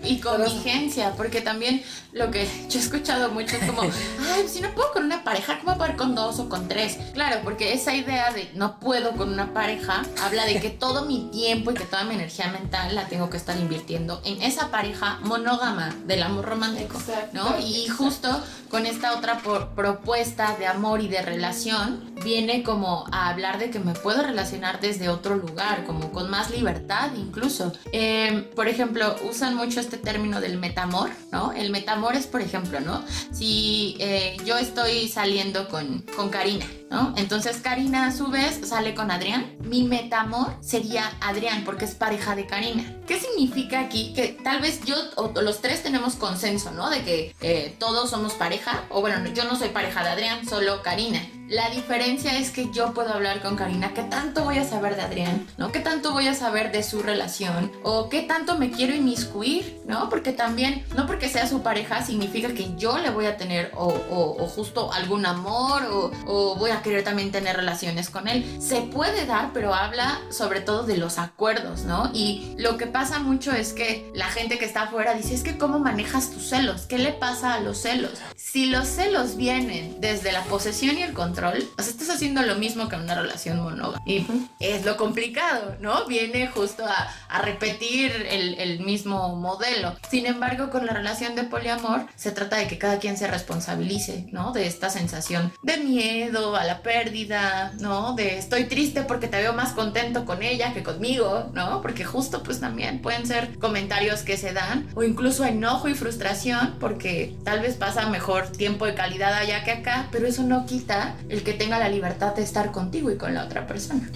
Y 0.04 0.20
con 0.20 0.44
vigencia, 0.44 1.14
porque 1.16 1.42
también 1.42 1.84
lo 2.12 2.32
que 2.32 2.48
yo 2.70 2.80
he 2.80 2.82
escuchado 2.82 3.30
mucho 3.30 3.56
es 3.56 3.66
como, 3.66 3.82
ay, 4.34 4.48
si 4.48 4.62
no 4.62 4.74
puedo 4.76 4.92
con 4.92 5.06
una 5.06 5.24
pareja, 5.24 5.60
¿cómo 5.60 5.78
puedo 5.78 5.96
con 5.96 6.16
dos 6.16 6.40
o 6.40 6.50
con 6.50 6.68
tres? 6.68 6.98
Claro, 7.14 7.42
porque 7.44 7.74
esa 7.74 7.96
idea 7.96 8.32
de 8.32 8.50
no 8.54 8.80
puedo 8.80 9.12
con 9.14 9.32
una 9.32 9.54
pareja 9.54 10.04
habla 10.24 10.46
de 10.46 10.60
que 10.60 10.70
todo 10.70 11.06
mi 11.06 11.30
tiempo 11.32 11.72
y 11.72 11.76
que 11.76 11.86
toda 11.86 12.04
mi 12.04 12.16
energía 12.16 12.48
mental 12.48 12.96
la 12.96 13.08
tengo 13.08 13.30
que 13.30 13.38
estar 13.38 13.58
invirtiendo 13.58 14.22
en 14.26 14.42
esa 14.42 14.70
pareja 14.72 15.20
monógama 15.22 15.96
del 16.06 16.24
amor 16.24 16.46
romántico, 16.46 17.00
¿no? 17.34 17.60
Y 17.60 17.88
justo 17.88 18.44
con 18.70 18.86
esta 18.86 19.16
otra 19.16 19.40
propuesta 19.76 20.56
de 20.58 20.68
amor 20.68 21.02
y 21.02 21.08
de 21.08 21.22
relación 21.22 22.09
viene 22.24 22.64
como 22.64 23.06
a 23.12 23.30
hablar 23.30 23.60
de 23.60 23.70
que 23.70 23.80
me 23.80 23.94
puedo 23.94 24.24
relacionar 24.24 24.80
desde 24.80 25.10
otro 25.10 25.36
lugar, 25.36 25.86
como 25.86 26.12
con 26.12 26.30
más 26.30 26.50
libertad 26.50 27.12
incluso. 27.16 27.74
Em, 27.92 28.46
por 28.56 28.68
ejemplo, 28.68 29.16
usan 29.30 29.56
mucho 29.56 29.80
este 29.80 29.98
término 29.98 30.42
del 30.42 30.58
metamor, 30.58 31.10
¿no? 31.32 31.52
El 31.52 31.70
metamor 31.72 31.90
amores, 32.00 32.28
por 32.28 32.42
ejemplo, 32.42 32.80
¿no? 32.80 33.04
Si 33.32 33.98
eh, 34.00 34.38
yo 34.46 34.58
estoy 34.58 35.10
saliendo 35.10 35.68
con, 35.68 36.06
con 36.16 36.30
Karina, 36.30 36.66
¿no? 36.90 37.14
Entonces 37.18 37.58
Karina 37.58 38.08
a 38.08 38.12
su 38.12 38.28
vez 38.28 38.62
sale 38.64 38.96
con 38.96 39.12
Adrián. 39.12 39.58
Mi 39.60 39.84
metamor 39.84 40.54
sería 40.62 41.12
Adrián 41.20 41.64
porque 41.66 41.84
es 41.84 41.94
pareja 41.94 42.36
de 42.36 42.48
Karina. 42.48 42.96
¿Qué 43.06 43.20
significa 43.20 43.82
aquí? 43.82 44.14
Que 44.14 44.30
tal 44.44 44.62
vez 44.62 44.82
yo 44.86 44.96
o 45.18 45.34
los 45.42 45.62
tres 45.62 45.84
tenemos 45.84 46.16
consenso, 46.16 46.72
¿no? 46.72 46.90
De 46.90 47.04
que 47.04 47.36
eh, 47.42 47.76
todos 47.80 48.10
somos 48.10 48.34
pareja. 48.34 48.86
O 48.90 49.02
bueno, 49.02 49.28
yo 49.34 49.44
no 49.44 49.58
soy 49.58 49.70
pareja 49.70 50.02
de 50.04 50.10
Adrián, 50.10 50.48
solo 50.48 50.82
Karina. 50.82 51.22
La 51.50 51.68
diferencia 51.72 52.38
es 52.38 52.52
que 52.52 52.70
yo 52.72 52.94
puedo 52.94 53.12
hablar 53.12 53.42
con 53.42 53.56
Karina, 53.56 53.92
¿qué 53.96 54.04
tanto 54.04 54.44
voy 54.44 54.60
a 54.60 54.64
saber 54.64 54.96
de 54.96 55.02
Adrián? 55.02 55.48
¿No? 55.58 55.72
¿Qué 55.72 55.80
tanto 55.80 56.12
voy 56.12 56.28
a 56.28 56.36
saber 56.36 56.72
de 56.72 56.84
su 56.84 57.02
relación? 57.02 57.72
¿O 57.82 58.08
qué 58.08 58.22
tanto 58.22 58.60
me 58.60 58.70
quiero 58.70 58.94
inmiscuir? 58.94 59.82
¿No? 59.88 60.10
Porque 60.10 60.32
también, 60.32 60.86
no 60.96 61.08
porque 61.08 61.28
sea 61.28 61.48
su 61.48 61.64
pareja, 61.64 62.06
significa 62.06 62.50
que 62.50 62.76
yo 62.78 63.00
le 63.00 63.10
voy 63.10 63.26
a 63.26 63.36
tener 63.36 63.72
o, 63.76 63.88
o, 63.88 64.48
justo 64.48 64.94
algún 64.94 65.26
amor 65.26 65.86
o, 65.86 66.12
o, 66.28 66.56
voy 66.56 66.70
a 66.70 66.84
querer 66.84 67.04
también 67.04 67.32
tener 67.32 67.56
relaciones 67.56 68.12
con 68.12 68.28
él. 68.28 68.46
Se 68.62 68.82
puede 68.82 69.26
dar, 69.26 69.50
pero 69.52 69.74
habla 69.74 70.22
sobre 70.30 70.62
todo 70.62 70.84
de 70.84 70.98
los 70.98 71.18
acuerdos, 71.18 71.82
¿no? 71.82 72.12
Y 72.14 72.54
lo 72.60 72.78
que 72.78 72.86
pasa 72.86 73.18
mucho 73.18 73.54
es 73.54 73.74
que 73.74 74.12
la 74.14 74.28
gente 74.28 74.60
que 74.60 74.66
está 74.66 74.84
afuera 74.84 75.16
dice, 75.16 75.34
es 75.34 75.42
que 75.42 75.58
¿cómo 75.58 75.80
manejas 75.80 76.30
tus 76.30 76.48
celos? 76.48 76.84
¿Qué 76.84 77.00
le 77.00 77.12
pasa 77.12 77.56
a 77.56 77.60
los 77.60 77.80
celos? 77.80 78.20
Si 78.36 78.68
los 78.68 78.88
celos 78.88 79.36
vienen 79.36 80.00
desde 80.00 80.32
la 80.32 80.44
posesión 80.44 80.96
y 80.96 81.02
el 81.02 81.14
control, 81.14 81.39
o 81.48 81.82
sea, 81.82 81.92
estás 81.92 82.10
haciendo 82.10 82.42
lo 82.42 82.56
mismo 82.56 82.88
que 82.90 82.96
en 82.96 83.04
una 83.04 83.16
relación 83.16 83.60
monógama. 83.62 84.02
Y 84.06 84.26
es 84.60 84.86
lo 84.86 84.98
complicado, 84.98 85.76
¿no? 85.80 86.06
Viene 86.06 86.48
justo 86.48 86.86
a, 86.86 87.14
a 87.30 87.42
repetir 87.42 88.12
el, 88.30 88.56
el, 88.56 88.80
mismo 88.80 89.36
modelo. 89.36 89.96
Sin 90.10 90.26
embargo, 90.26 90.70
con 90.70 90.86
la 90.86 90.94
relación 90.94 91.36
de 91.36 91.44
poliamor, 91.44 92.06
se 92.16 92.32
trata 92.32 92.58
de 92.58 92.68
que 92.68 92.78
cada 92.78 93.00
quien 93.00 93.18
se 93.18 93.28
responsabilice, 93.28 94.28
¿no? 94.32 94.52
De 94.52 94.68
esta 94.68 94.90
sensación 94.90 95.52
de 95.64 95.78
miedo 95.78 96.56
a 96.56 96.64
la 96.64 96.82
pérdida, 96.82 97.74
¿no? 97.80 98.14
De 98.16 98.38
estoy 98.38 98.66
triste 98.66 99.04
porque 99.04 99.28
te 99.28 99.38
veo 99.38 99.54
más 99.54 99.74
contento 99.74 100.26
con 100.26 100.44
ella 100.44 100.74
que 100.74 100.84
conmigo, 100.84 101.50
¿no? 101.54 101.82
Porque 101.82 102.06
justo 102.06 102.44
pues 102.44 102.60
también 102.60 103.02
pueden 103.02 103.26
ser 103.26 103.58
comentarios 103.60 104.22
que 104.22 104.38
se 104.38 104.54
dan 104.54 104.88
o 104.96 105.04
incluso 105.04 105.46
enojo 105.46 105.88
y 105.88 105.94
frustración 105.96 106.78
porque 106.80 107.36
tal 107.44 107.60
vez 107.62 107.76
pasa 107.76 108.10
mejor 108.10 108.52
tiempo 108.52 108.86
de 108.86 108.96
calidad 108.96 109.34
allá 109.34 109.64
que 109.64 109.72
acá, 109.72 110.08
pero 110.12 110.28
eso 110.28 110.44
no 110.44 110.66
quita 110.66 111.16
el 111.30 111.44
que 111.44 111.54
tenga 111.54 111.80
la 111.80 111.90
libertad 111.90 112.36
de 112.36 112.42
estar 112.42 112.72
contigo 112.72 113.12
y 113.12 113.18
con 113.18 113.34
la 113.34 113.46
otra 113.46 113.68
persona. 113.68 114.10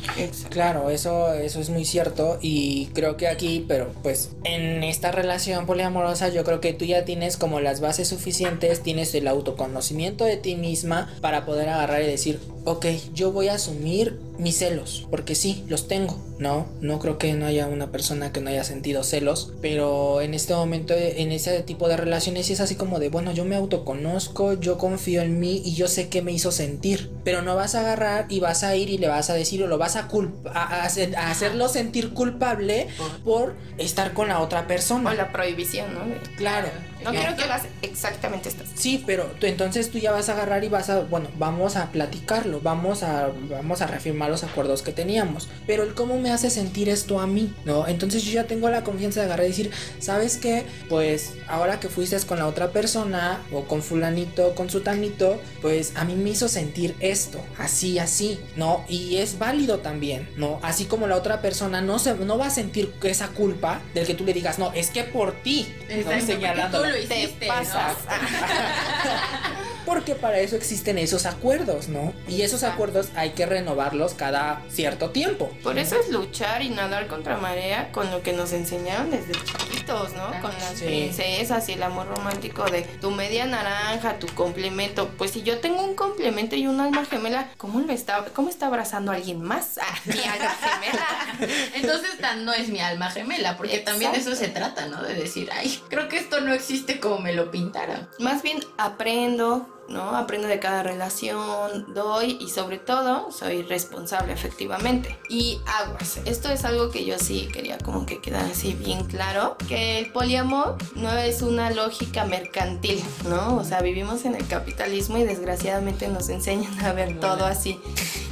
Claro, 0.49 0.89
eso, 0.89 1.33
eso 1.33 1.59
es 1.59 1.69
muy 1.69 1.85
cierto 1.85 2.39
y 2.41 2.87
creo 2.93 3.17
que 3.17 3.27
aquí, 3.27 3.63
pero 3.67 3.91
pues 4.01 4.31
en 4.43 4.83
esta 4.83 5.11
relación 5.11 5.65
poliamorosa 5.65 6.29
yo 6.29 6.43
creo 6.43 6.59
que 6.59 6.73
tú 6.73 6.85
ya 6.85 7.05
tienes 7.05 7.37
como 7.37 7.59
las 7.59 7.81
bases 7.81 8.07
suficientes, 8.07 8.81
tienes 8.81 9.13
el 9.15 9.27
autoconocimiento 9.27 10.25
de 10.25 10.37
ti 10.37 10.55
misma 10.55 11.13
para 11.21 11.45
poder 11.45 11.69
agarrar 11.69 12.01
y 12.01 12.07
decir, 12.07 12.39
ok, 12.65 12.87
yo 13.13 13.31
voy 13.31 13.49
a 13.49 13.55
asumir 13.55 14.19
mis 14.37 14.57
celos, 14.57 15.07
porque 15.09 15.35
sí, 15.35 15.63
los 15.67 15.87
tengo, 15.87 16.17
¿no? 16.39 16.67
No 16.81 16.99
creo 16.99 17.17
que 17.17 17.33
no 17.33 17.45
haya 17.45 17.67
una 17.67 17.91
persona 17.91 18.31
que 18.31 18.41
no 18.41 18.49
haya 18.49 18.63
sentido 18.63 19.03
celos, 19.03 19.53
pero 19.61 20.21
en 20.21 20.33
este 20.33 20.53
momento, 20.53 20.93
en 20.95 21.31
ese 21.31 21.61
tipo 21.63 21.87
de 21.87 21.97
relaciones, 21.97 22.49
es 22.49 22.59
así 22.59 22.75
como 22.75 22.99
de, 22.99 23.09
bueno, 23.09 23.31
yo 23.31 23.45
me 23.45 23.55
autoconozco, 23.55 24.53
yo 24.53 24.77
confío 24.77 25.21
en 25.21 25.39
mí 25.39 25.61
y 25.63 25.73
yo 25.75 25.87
sé 25.87 26.09
qué 26.09 26.21
me 26.21 26.31
hizo 26.31 26.51
sentir, 26.51 27.11
pero 27.23 27.41
no 27.41 27.55
vas 27.55 27.75
a 27.75 27.81
agarrar 27.81 28.25
y 28.29 28.39
vas 28.39 28.63
a 28.63 28.75
ir 28.75 28.89
y 28.89 28.97
le 28.97 29.07
vas 29.07 29.29
a 29.29 29.33
decir 29.33 29.63
o 29.63 29.67
lo 29.67 29.77
vas 29.77 29.95
a, 29.95 30.09
a, 30.53 30.85
hacerlo 30.85 31.69
sentir 31.69 32.13
culpable 32.13 32.87
por 33.23 33.55
estar 33.77 34.13
con 34.13 34.27
la 34.27 34.39
otra 34.39 34.67
persona. 34.67 35.11
O 35.11 35.13
la 35.13 35.31
prohibición, 35.31 35.93
¿no? 35.93 36.01
Claro. 36.37 36.69
No 37.03 37.11
quiero 37.11 37.35
que 37.35 37.43
hagas 37.43 37.63
exactamente 37.81 38.49
esto. 38.49 38.63
Sí, 38.75 39.03
pero 39.05 39.25
tú, 39.39 39.45
entonces 39.45 39.91
tú 39.91 39.97
ya 39.97 40.11
vas 40.11 40.29
a 40.29 40.33
agarrar 40.33 40.63
y 40.63 40.69
vas 40.69 40.89
a, 40.89 41.01
bueno, 41.01 41.27
vamos 41.37 41.75
a 41.75 41.91
platicarlo, 41.91 42.61
vamos 42.61 43.03
a, 43.03 43.31
vamos 43.49 43.81
a 43.81 43.87
reafirmar 43.87 44.29
los 44.29 44.43
acuerdos 44.43 44.81
que 44.81 44.91
teníamos. 44.91 45.49
Pero 45.67 45.83
el 45.83 45.93
cómo 45.93 46.19
me 46.19 46.31
hace 46.31 46.49
sentir 46.49 46.89
esto 46.89 47.19
a 47.19 47.27
mí, 47.27 47.53
¿no? 47.65 47.87
Entonces 47.87 48.23
yo 48.23 48.31
ya 48.31 48.45
tengo 48.45 48.69
la 48.69 48.83
confianza 48.83 49.19
de 49.19 49.25
agarrar 49.25 49.45
y 49.45 49.49
decir, 49.49 49.71
¿sabes 49.99 50.37
qué? 50.37 50.65
Pues 50.89 51.33
ahora 51.47 51.79
que 51.79 51.89
fuiste 51.89 52.13
con 52.27 52.37
la 52.37 52.47
otra 52.47 52.71
persona 52.71 53.41
o 53.51 53.63
con 53.63 53.81
fulanito, 53.81 54.53
con 54.53 54.69
sutanito, 54.69 55.41
pues 55.61 55.93
a 55.95 56.03
mí 56.03 56.15
me 56.15 56.29
hizo 56.29 56.47
sentir 56.47 56.95
esto, 56.99 57.43
así, 57.57 57.97
así, 57.97 58.39
¿no? 58.55 58.85
Y 58.87 59.17
es 59.17 59.39
válido 59.39 59.79
también, 59.79 60.29
¿no? 60.37 60.59
Así 60.61 60.85
como 60.85 61.07
la 61.07 61.15
otra 61.15 61.41
persona 61.41 61.81
no, 61.81 61.97
se, 61.97 62.13
no 62.15 62.37
va 62.37 62.47
a 62.47 62.49
sentir 62.51 62.93
esa 63.03 63.29
culpa 63.29 63.81
del 63.93 64.05
que 64.05 64.13
tú 64.13 64.25
le 64.25 64.33
digas, 64.33 64.59
no, 64.59 64.71
es 64.73 64.91
que 64.91 65.03
por 65.03 65.33
ti, 65.41 65.73
¿no? 65.89 66.21
señalando 66.21 66.83
te 67.01 67.47
pasas. 67.47 67.97
Porque 69.85 70.15
para 70.15 70.39
eso 70.39 70.55
existen 70.55 70.97
esos 70.97 71.25
acuerdos, 71.25 71.87
¿no? 71.87 72.13
Y 72.27 72.41
esos 72.41 72.63
acuerdos 72.63 73.09
hay 73.15 73.31
que 73.31 73.45
renovarlos 73.45 74.13
cada 74.13 74.61
cierto 74.69 75.09
tiempo. 75.11 75.51
Por 75.63 75.77
eso 75.77 75.95
es 75.99 76.09
luchar 76.09 76.61
y 76.61 76.69
nadar 76.69 77.07
contra 77.07 77.37
marea 77.37 77.91
con 77.91 78.11
lo 78.11 78.21
que 78.21 78.33
nos 78.33 78.53
enseñaron 78.53 79.11
desde 79.11 79.33
chiquitos, 79.33 80.13
¿no? 80.13 80.29
Con 80.41 80.51
las 80.53 80.81
princesas 80.81 81.67
y 81.69 81.73
el 81.73 81.83
amor 81.83 82.07
romántico 82.07 82.65
de 82.65 82.83
tu 82.83 83.11
media 83.11 83.45
naranja, 83.45 84.19
tu 84.19 84.27
complemento. 84.27 85.09
Pues 85.17 85.31
si 85.31 85.43
yo 85.43 85.59
tengo 85.59 85.83
un 85.83 85.95
complemento 85.95 86.55
y 86.55 86.67
un 86.67 86.79
alma 86.79 87.05
gemela, 87.05 87.49
¿cómo 87.57 87.79
lo 87.79 87.91
está, 87.91 88.25
cómo 88.33 88.49
está 88.49 88.67
abrazando 88.67 89.11
a 89.11 89.15
alguien 89.15 89.41
más? 89.41 89.79
Ah, 89.83 89.99
mi 90.05 90.13
alma 90.13 90.55
gemela. 90.61 91.69
Entonces 91.75 92.13
no 92.37 92.53
es 92.53 92.69
mi 92.69 92.79
alma 92.79 93.09
gemela, 93.09 93.57
porque 93.57 93.79
también 93.79 94.11
de 94.11 94.19
eso 94.19 94.35
se 94.35 94.47
trata, 94.47 94.87
¿no? 94.87 95.01
De 95.03 95.13
decir, 95.13 95.49
ay, 95.51 95.81
creo 95.89 96.07
que 96.07 96.17
esto 96.17 96.41
no 96.41 96.53
existe 96.53 96.99
como 96.99 97.19
me 97.19 97.33
lo 97.33 97.51
pintaron. 97.51 98.09
Más 98.19 98.41
bien 98.41 98.59
aprendo, 98.77 99.72
¿no? 99.89 100.15
Aprendo 100.15 100.47
de 100.47 100.59
cada 100.59 100.83
relación, 100.83 101.93
doy 101.93 102.37
y 102.39 102.49
sobre 102.49 102.77
todo 102.77 103.31
soy 103.31 103.63
responsable 103.63 104.33
efectivamente. 104.33 105.17
Y 105.29 105.59
aguas, 105.65 106.19
esto 106.25 106.49
es 106.49 106.65
algo 106.65 106.89
que 106.89 107.05
yo 107.05 107.19
sí 107.19 107.49
quería 107.51 107.77
como 107.77 108.05
que 108.05 108.19
quedar 108.21 108.45
así 108.45 108.73
bien 108.73 109.05
claro, 109.05 109.57
que 109.67 109.99
el 109.99 110.11
poliamor 110.11 110.77
no 110.95 111.11
es 111.11 111.41
una 111.41 111.71
lógica 111.71 112.25
mercantil, 112.25 113.03
¿no? 113.27 113.57
O 113.57 113.63
sea, 113.63 113.81
vivimos 113.81 114.25
en 114.25 114.35
el 114.35 114.47
capitalismo 114.47 115.17
y 115.17 115.23
desgraciadamente 115.23 116.07
nos 116.07 116.29
enseñan 116.29 116.79
a 116.83 116.93
ver 116.93 117.19
todo 117.19 117.45
así. 117.45 117.79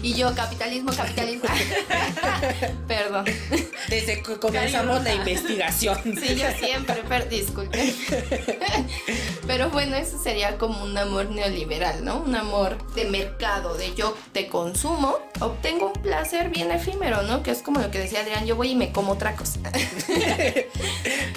Y 0.03 0.13
yo, 0.13 0.33
capitalismo, 0.33 0.91
capitalismo. 0.91 1.47
Perdón. 2.87 3.25
Desde 3.87 4.23
que 4.23 4.39
comenzamos 4.39 5.03
la 5.03 5.13
investigación. 5.13 5.99
Sí, 6.03 6.35
yo 6.35 6.47
siempre, 6.59 7.03
pero 7.07 7.25
disculpen. 7.25 7.95
Pero 9.47 9.69
bueno, 9.69 9.97
eso 9.97 10.21
sería 10.21 10.57
como 10.57 10.83
un 10.83 10.97
amor 10.97 11.29
neoliberal, 11.29 12.05
¿no? 12.05 12.19
Un 12.19 12.35
amor 12.35 12.77
de 12.93 13.05
mercado, 13.05 13.75
de 13.75 13.93
yo 13.95 14.15
te 14.31 14.47
consumo, 14.47 15.17
obtengo 15.39 15.91
un 15.93 16.01
placer 16.01 16.49
bien 16.49 16.71
efímero, 16.71 17.23
¿no? 17.23 17.43
Que 17.43 17.51
es 17.51 17.61
como 17.61 17.81
lo 17.81 17.91
que 17.91 17.99
decía 17.99 18.21
Adrián, 18.21 18.45
yo 18.45 18.55
voy 18.55 18.71
y 18.71 18.75
me 18.75 18.91
como 18.91 19.13
otra 19.13 19.35
cosa. 19.35 19.59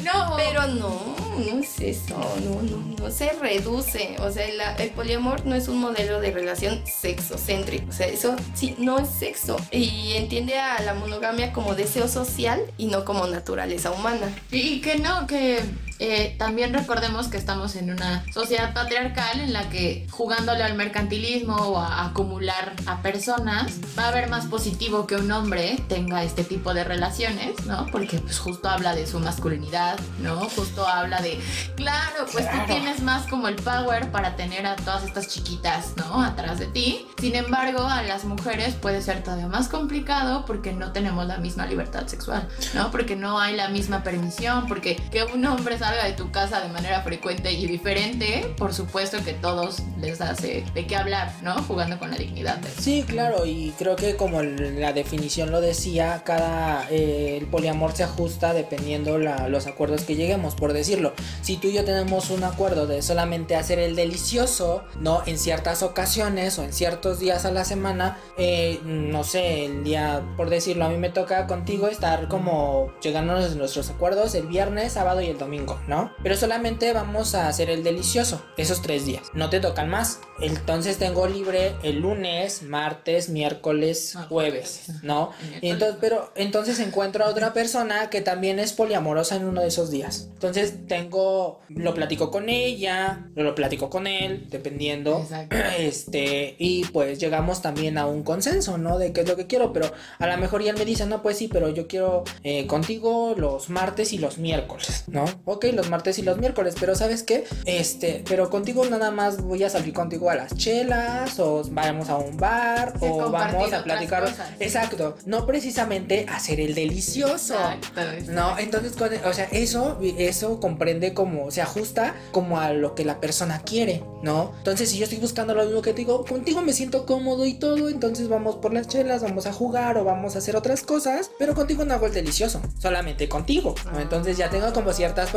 No, 0.04 0.34
Pero 0.36 0.66
no, 0.68 1.14
no 1.38 1.60
es 1.62 1.80
eso, 1.80 2.16
no, 2.44 2.62
no, 2.62 2.96
no 2.98 3.10
se 3.10 3.30
reduce. 3.32 4.16
O 4.20 4.30
sea, 4.30 4.46
la- 4.54 4.74
el 4.76 4.90
poliamor 4.90 5.44
no 5.46 5.54
es 5.54 5.68
un 5.68 5.78
modelo 5.78 6.20
de 6.20 6.30
relación 6.30 6.82
sexocéntrico. 6.86 7.88
O 7.88 7.92
sea, 7.92 8.06
eso 8.06 8.36
sí, 8.54 8.74
no 8.78 8.98
es 8.98 9.08
sexo. 9.08 9.56
Y 9.70 10.12
entiende 10.14 10.58
a 10.58 10.80
la 10.82 10.94
monogamia 10.94 11.52
como 11.52 11.74
deseo 11.74 12.08
social 12.08 12.60
y 12.78 12.86
no 12.86 13.04
como 13.04 13.26
naturaleza 13.26 13.90
humana. 13.90 14.32
Y 14.50 14.80
que 14.80 14.96
no, 14.98 15.26
que 15.26 15.60
eh, 15.98 16.34
también 16.38 16.72
recordemos 16.74 17.28
que 17.28 17.36
estamos 17.36 17.76
en 17.76 17.90
una 17.90 18.24
sociedad 18.32 18.74
patriarcal 18.74 19.40
en 19.40 19.52
la 19.52 19.68
que 19.70 20.06
jugándole 20.10 20.62
al 20.64 20.74
mercantilismo 20.74 21.54
o 21.56 21.78
a 21.78 22.06
acumular 22.06 22.72
a 22.86 23.00
personas 23.02 23.72
va 23.98 24.04
a 24.04 24.08
haber 24.08 24.28
más 24.28 24.46
positivo 24.46 25.06
que 25.06 25.16
un 25.16 25.30
hombre 25.30 25.78
tenga 25.88 26.22
este 26.24 26.42
tipo 26.44 26.74
de 26.74 26.84
relaciones, 26.84 27.64
¿no? 27.66 27.86
Porque 27.92 28.18
pues 28.18 28.38
justo 28.38 28.68
habla 28.68 28.94
de 28.94 29.06
su 29.06 29.20
masculinidad, 29.20 29.98
¿no? 30.20 30.36
Justo 30.50 30.86
habla 30.86 31.20
de, 31.20 31.38
claro, 31.76 32.26
pues 32.32 32.44
Claro. 32.44 32.60
tú 32.66 32.72
tienes 32.72 33.00
más 33.02 33.26
como 33.28 33.48
el 33.48 33.56
power 33.56 34.10
para 34.10 34.36
tener 34.36 34.66
a 34.66 34.76
todas 34.76 35.04
estas 35.04 35.28
chiquitas, 35.28 35.92
¿no? 35.96 36.22
Atrás 36.22 36.58
de 36.58 36.66
ti. 36.66 37.06
Sin 37.20 37.34
embargo, 37.36 37.80
a 37.86 38.02
las 38.02 38.24
mujeres 38.24 38.74
puede 38.74 39.00
ser 39.00 39.22
todavía 39.22 39.46
más 39.46 39.68
complicado 39.68 40.44
porque 40.44 40.72
no 40.72 40.92
tenemos 40.92 41.26
la 41.26 41.38
misma 41.38 41.66
libertad 41.66 42.06
sexual, 42.06 42.48
¿no? 42.74 42.90
Porque 42.90 43.16
no 43.16 43.38
hay 43.38 43.54
la 43.56 43.68
misma 43.68 44.02
permisión, 44.02 44.66
porque 44.66 44.96
que 45.10 45.24
un 45.24 45.44
hombre 45.46 45.78
salga 45.78 45.93
de 46.02 46.12
tu 46.12 46.30
casa 46.30 46.60
de 46.60 46.68
manera 46.68 47.02
frecuente 47.02 47.52
y 47.52 47.66
diferente, 47.66 48.52
por 48.56 48.74
supuesto 48.74 49.22
que 49.24 49.34
todos 49.34 49.82
les 50.00 50.20
hace 50.20 50.64
de 50.74 50.86
qué 50.86 50.96
hablar, 50.96 51.32
¿no? 51.42 51.54
Jugando 51.62 51.98
con 51.98 52.10
la 52.10 52.16
dignidad 52.16 52.58
Sí, 52.78 53.04
claro, 53.06 53.46
y 53.46 53.72
creo 53.78 53.96
que 53.96 54.16
como 54.16 54.42
la 54.42 54.92
definición 54.92 55.50
lo 55.50 55.60
decía, 55.60 56.22
cada 56.24 56.86
eh, 56.90 57.38
el 57.38 57.46
poliamor 57.46 57.92
se 57.92 58.04
ajusta 58.04 58.52
dependiendo 58.52 59.18
la, 59.18 59.48
los 59.48 59.66
acuerdos 59.66 60.02
que 60.02 60.16
lleguemos, 60.16 60.54
por 60.54 60.72
decirlo. 60.72 61.12
Si 61.42 61.56
tú 61.56 61.68
y 61.68 61.74
yo 61.74 61.84
tenemos 61.84 62.30
un 62.30 62.44
acuerdo 62.44 62.86
de 62.86 63.02
solamente 63.02 63.56
hacer 63.56 63.78
el 63.78 63.96
delicioso, 63.96 64.84
no 65.00 65.22
en 65.26 65.38
ciertas 65.38 65.82
ocasiones 65.82 66.58
o 66.58 66.64
en 66.64 66.72
ciertos 66.72 67.18
días 67.18 67.44
a 67.44 67.50
la 67.50 67.64
semana, 67.64 68.18
eh, 68.36 68.80
no 68.84 69.24
sé, 69.24 69.66
el 69.66 69.84
día, 69.84 70.22
por 70.36 70.50
decirlo, 70.50 70.84
a 70.84 70.88
mí 70.88 70.96
me 70.96 71.10
toca 71.10 71.46
contigo 71.46 71.88
estar 71.88 72.28
como 72.28 72.92
llegándonos 73.02 73.54
nuestros 73.56 73.90
acuerdos 73.90 74.34
el 74.34 74.46
viernes, 74.46 74.92
sábado 74.92 75.20
y 75.20 75.26
el 75.26 75.38
domingo, 75.38 75.73
¿no? 75.88 76.12
Pero 76.22 76.36
solamente 76.36 76.92
vamos 76.92 77.34
a 77.34 77.48
hacer 77.48 77.70
el 77.70 77.82
delicioso 77.82 78.44
esos 78.56 78.82
tres 78.82 79.04
días, 79.06 79.22
no 79.34 79.50
te 79.50 79.60
tocan 79.60 79.88
más. 79.88 80.20
Entonces 80.40 80.98
tengo 80.98 81.26
libre 81.28 81.74
el 81.82 82.00
lunes, 82.00 82.62
martes, 82.62 83.28
miércoles, 83.28 84.14
Ah, 84.16 84.26
jueves, 84.28 84.82
jueves. 84.86 85.02
¿no? 85.04 85.30
Y 85.62 85.68
entonces, 85.70 85.96
pero 86.00 86.32
entonces 86.34 86.80
encuentro 86.80 87.24
a 87.24 87.28
otra 87.28 87.52
persona 87.52 88.10
que 88.10 88.20
también 88.20 88.58
es 88.58 88.72
poliamorosa 88.72 89.36
en 89.36 89.44
uno 89.44 89.60
de 89.60 89.68
esos 89.68 89.90
días. 89.90 90.28
Entonces 90.34 90.86
tengo, 90.88 91.60
lo 91.68 91.94
platico 91.94 92.30
con 92.30 92.48
ella, 92.48 93.28
lo 93.34 93.54
platico 93.54 93.90
con 93.90 94.06
él, 94.06 94.46
dependiendo. 94.50 95.20
Exacto. 95.20 95.56
Este, 95.78 96.54
y 96.58 96.84
pues 96.86 97.18
llegamos 97.18 97.60
también 97.60 97.98
a 97.98 98.06
un 98.06 98.22
consenso, 98.22 98.78
¿no? 98.78 98.98
De 98.98 99.12
qué 99.12 99.22
es 99.22 99.28
lo 99.28 99.36
que 99.36 99.46
quiero, 99.46 99.72
pero 99.72 99.90
a 100.18 100.26
lo 100.26 100.36
mejor 100.38 100.62
ya 100.62 100.70
él 100.70 100.78
me 100.78 100.84
dice, 100.84 101.04
no, 101.06 101.22
pues 101.22 101.38
sí, 101.38 101.48
pero 101.48 101.68
yo 101.68 101.86
quiero 101.88 102.24
eh, 102.42 102.66
contigo 102.66 103.34
los 103.36 103.70
martes 103.70 104.12
y 104.12 104.18
los 104.18 104.38
miércoles, 104.38 105.04
¿no? 105.08 105.24
Ok, 105.44 105.63
los 105.72 105.90
martes 105.90 106.18
y 106.18 106.22
los 106.22 106.38
miércoles, 106.38 106.74
pero 106.78 106.94
¿sabes 106.94 107.22
qué? 107.22 107.44
Este, 107.64 108.22
pero 108.28 108.50
contigo 108.50 108.84
nada 108.86 109.10
más 109.10 109.42
voy 109.42 109.62
a 109.64 109.70
salir 109.70 109.92
contigo 109.94 110.30
a 110.30 110.34
las 110.34 110.54
chelas, 110.56 111.38
o 111.40 111.62
vamos 111.70 112.08
a 112.08 112.16
un 112.16 112.36
bar, 112.36 112.92
Sí, 113.00 113.06
o 113.08 113.30
vamos 113.30 113.72
a 113.72 113.82
platicar. 113.84 114.24
cosas. 114.24 114.48
Exacto, 114.60 115.16
no 115.26 115.46
precisamente 115.46 116.26
hacer 116.28 116.60
el 116.60 116.74
delicioso. 116.74 117.54
Exacto, 117.54 118.32
No, 118.32 118.58
entonces, 118.58 118.92
con- 118.92 119.10
o 119.24 119.32
sea, 119.32 119.44
eso, 119.50 119.98
eso 120.18 120.60
comprende 120.60 121.14
como, 121.14 121.50
se 121.50 121.62
ajusta 121.62 122.14
como 122.32 122.60
a 122.60 122.72
lo 122.72 122.94
que 122.94 123.04
la 123.04 123.20
persona 123.20 123.60
quiere, 123.62 124.02
¿no? 124.22 124.52
Entonces, 124.58 124.90
si 124.90 124.98
yo 124.98 125.04
estoy 125.04 125.18
buscando 125.18 125.54
lo 125.54 125.64
mismo 125.64 125.82
que 125.82 125.90
te 125.92 125.98
digo, 125.98 126.24
contigo 126.24 126.62
me 126.62 126.72
siento 126.72 127.06
cómodo 127.06 127.44
y 127.46 127.54
todo, 127.54 127.88
entonces 127.88 128.28
vamos 128.28 128.56
por 128.56 128.72
las 128.74 128.88
chelas, 128.88 129.22
vamos 129.22 129.46
a 129.46 129.52
jugar 129.52 129.96
o 129.98 130.04
vamos 130.04 130.34
a 130.36 130.38
hacer 130.38 130.56
otras 130.56 130.82
cosas, 130.82 131.30
pero 131.38 131.54
contigo 131.54 131.84
no 131.84 131.94
hago 131.94 132.06
el 132.06 132.12
delicioso, 132.14 132.60
solamente 132.80 133.28
contigo, 133.28 133.74
¿no? 133.92 134.00
Entonces 134.00 134.36
ya 134.36 134.50
tengo 134.50 134.72
como 134.72 134.92
ciertas 134.92 135.30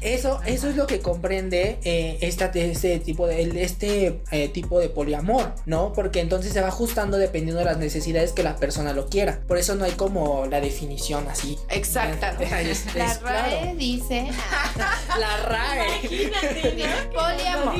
Eso, 0.00 0.40
eso 0.46 0.68
es 0.68 0.76
lo 0.76 0.86
que 0.86 1.00
comprende 1.00 1.78
eh, 1.84 2.18
esta, 2.20 2.46
este 2.46 2.98
tipo 3.00 3.26
de, 3.26 3.62
este 3.62 4.20
eh, 4.30 4.48
tipo 4.48 4.80
de 4.80 4.88
poliamor, 4.88 5.54
¿no? 5.66 5.92
Porque 5.92 6.20
entonces 6.20 6.52
se 6.52 6.60
va 6.60 6.68
ajustando 6.68 7.18
dependiendo 7.18 7.58
de 7.60 7.64
las 7.66 7.78
necesidades 7.78 8.32
que 8.32 8.42
la 8.42 8.56
persona 8.56 8.92
lo 8.92 9.06
quiera. 9.08 9.40
Por 9.46 9.58
eso 9.58 9.74
no 9.74 9.84
hay 9.84 9.92
como 9.92 10.46
la 10.46 10.60
definición 10.60 11.26
así. 11.28 11.56
Exactamente. 11.70 12.70
Es- 12.70 12.94
La 12.94 13.06
es 13.12 13.20
RAE 13.22 13.50
claro. 13.60 13.76
dice 13.78 14.28
La 15.18 15.36
RAE. 15.46 15.86
poliamor. 17.12 17.74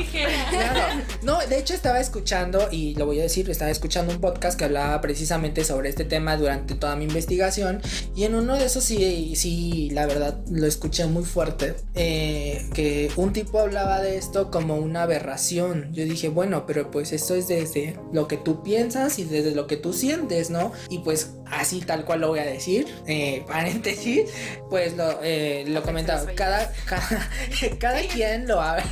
Claro. 0.49 1.01
No, 1.23 1.39
de 1.39 1.57
hecho 1.59 1.73
estaba 1.73 1.99
escuchando, 1.99 2.67
y 2.71 2.95
lo 2.95 3.05
voy 3.05 3.19
a 3.19 3.23
decir, 3.23 3.49
estaba 3.49 3.71
escuchando 3.71 4.13
un 4.13 4.21
podcast 4.21 4.57
que 4.57 4.65
hablaba 4.65 4.99
precisamente 5.01 5.63
sobre 5.63 5.89
este 5.89 6.05
tema 6.05 6.37
durante 6.37 6.75
toda 6.75 6.95
mi 6.95 7.05
investigación. 7.05 7.81
Y 8.15 8.23
en 8.23 8.35
uno 8.35 8.55
de 8.55 8.65
esos 8.65 8.83
sí, 8.83 9.33
sí, 9.35 9.89
la 9.91 10.05
verdad, 10.05 10.37
lo 10.49 10.65
escuché 10.67 11.05
muy 11.05 11.23
fuerte. 11.23 11.75
Eh, 11.95 12.65
que 12.73 13.09
un 13.15 13.33
tipo 13.33 13.59
hablaba 13.59 14.01
de 14.01 14.17
esto 14.17 14.51
como 14.51 14.75
una 14.75 15.03
aberración. 15.03 15.93
Yo 15.93 16.03
dije, 16.05 16.29
bueno, 16.29 16.65
pero 16.65 16.91
pues 16.91 17.11
esto 17.11 17.35
es 17.35 17.47
desde 17.47 17.97
lo 18.11 18.27
que 18.27 18.37
tú 18.37 18.63
piensas 18.63 19.19
y 19.19 19.23
desde 19.23 19.51
lo 19.55 19.67
que 19.67 19.77
tú 19.77 19.93
sientes, 19.93 20.49
¿no? 20.49 20.71
Y 20.89 20.99
pues 20.99 21.31
así 21.45 21.79
tal 21.81 22.05
cual 22.05 22.21
lo 22.21 22.29
voy 22.29 22.39
a 22.39 22.45
decir. 22.45 22.87
eh, 23.07 23.43
paréntesis, 23.47 24.29
pues 24.69 24.95
lo, 24.95 25.19
eh, 25.23 25.63
lo 25.67 25.81
comentaba. 25.83 26.25
Cada, 26.35 26.71
cada, 26.85 27.29
cada 27.79 28.01
quien 28.01 28.47
lo, 28.47 28.61
habla, 28.61 28.85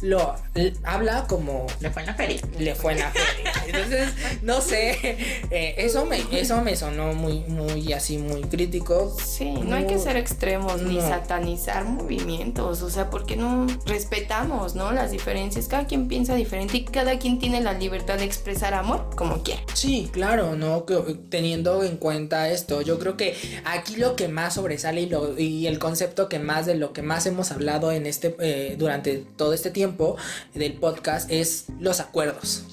lo 0.00 0.34
habla 0.84 1.26
como 1.28 1.66
Le 1.80 1.90
fue 1.90 2.02
en 2.02 2.06
la 2.08 2.14
feria. 2.14 2.40
le 2.58 2.74
fue 2.74 2.92
en 2.92 2.98
la 3.00 3.10
feria. 3.10 3.52
Entonces, 3.66 4.08
no 4.42 4.60
sé, 4.60 4.98
eh, 5.50 5.74
eso 5.78 6.06
me 6.06 6.20
eso 6.32 6.60
me 6.62 6.76
sonó 6.76 7.12
muy 7.14 7.40
muy 7.40 7.92
así 7.92 8.18
muy 8.18 8.42
crítico. 8.42 9.14
Sí, 9.24 9.50
no 9.50 9.76
hay 9.76 9.86
que 9.86 9.98
ser 9.98 10.16
extremos 10.16 10.82
ni 10.82 11.00
satanizar 11.00 11.84
movimientos, 11.84 12.82
o 12.82 12.90
sea, 12.90 13.10
porque 13.10 13.36
no 13.36 13.66
respetamos, 13.86 14.74
¿no? 14.74 14.92
Las 14.92 15.10
diferencias, 15.10 15.68
cada 15.68 15.86
quien 15.86 16.08
piensa 16.08 16.34
diferente 16.34 16.76
y 16.78 16.84
cada 16.84 17.18
quien 17.18 17.38
tiene 17.38 17.60
la 17.60 17.72
libertad 17.72 18.18
de 18.18 18.24
expresar 18.24 18.74
amor 18.74 19.10
como 19.16 19.42
quiera. 19.42 19.62
Sí, 19.74 20.08
claro, 20.12 20.54
no 20.56 20.84
Que- 20.86 21.16
teniendo 21.28 21.82
en 21.82 21.96
cuenta 21.96 22.48
esto, 22.50 22.80
yo 22.82 22.98
creo 22.98 23.16
que 23.16 23.34
aquí 23.64 23.96
lo 23.96 24.16
que 24.16 24.28
más 24.28 24.54
sobresale 24.54 25.02
y, 25.02 25.08
lo, 25.08 25.38
y 25.38 25.66
el 25.66 25.78
concepto 25.78 26.28
que 26.28 26.38
más 26.38 26.66
de 26.66 26.74
lo 26.76 26.92
que 26.92 27.02
más 27.02 27.26
hemos 27.26 27.50
hablado 27.50 27.92
en 27.92 28.06
este 28.06 28.36
eh, 28.40 28.76
durante 28.78 29.16
todo 29.36 29.52
este 29.52 29.70
tiempo 29.70 30.16
del 30.54 30.74
podcast 30.74 31.30
es 31.30 31.64
los 31.80 32.00
acuerdos. 32.00 32.64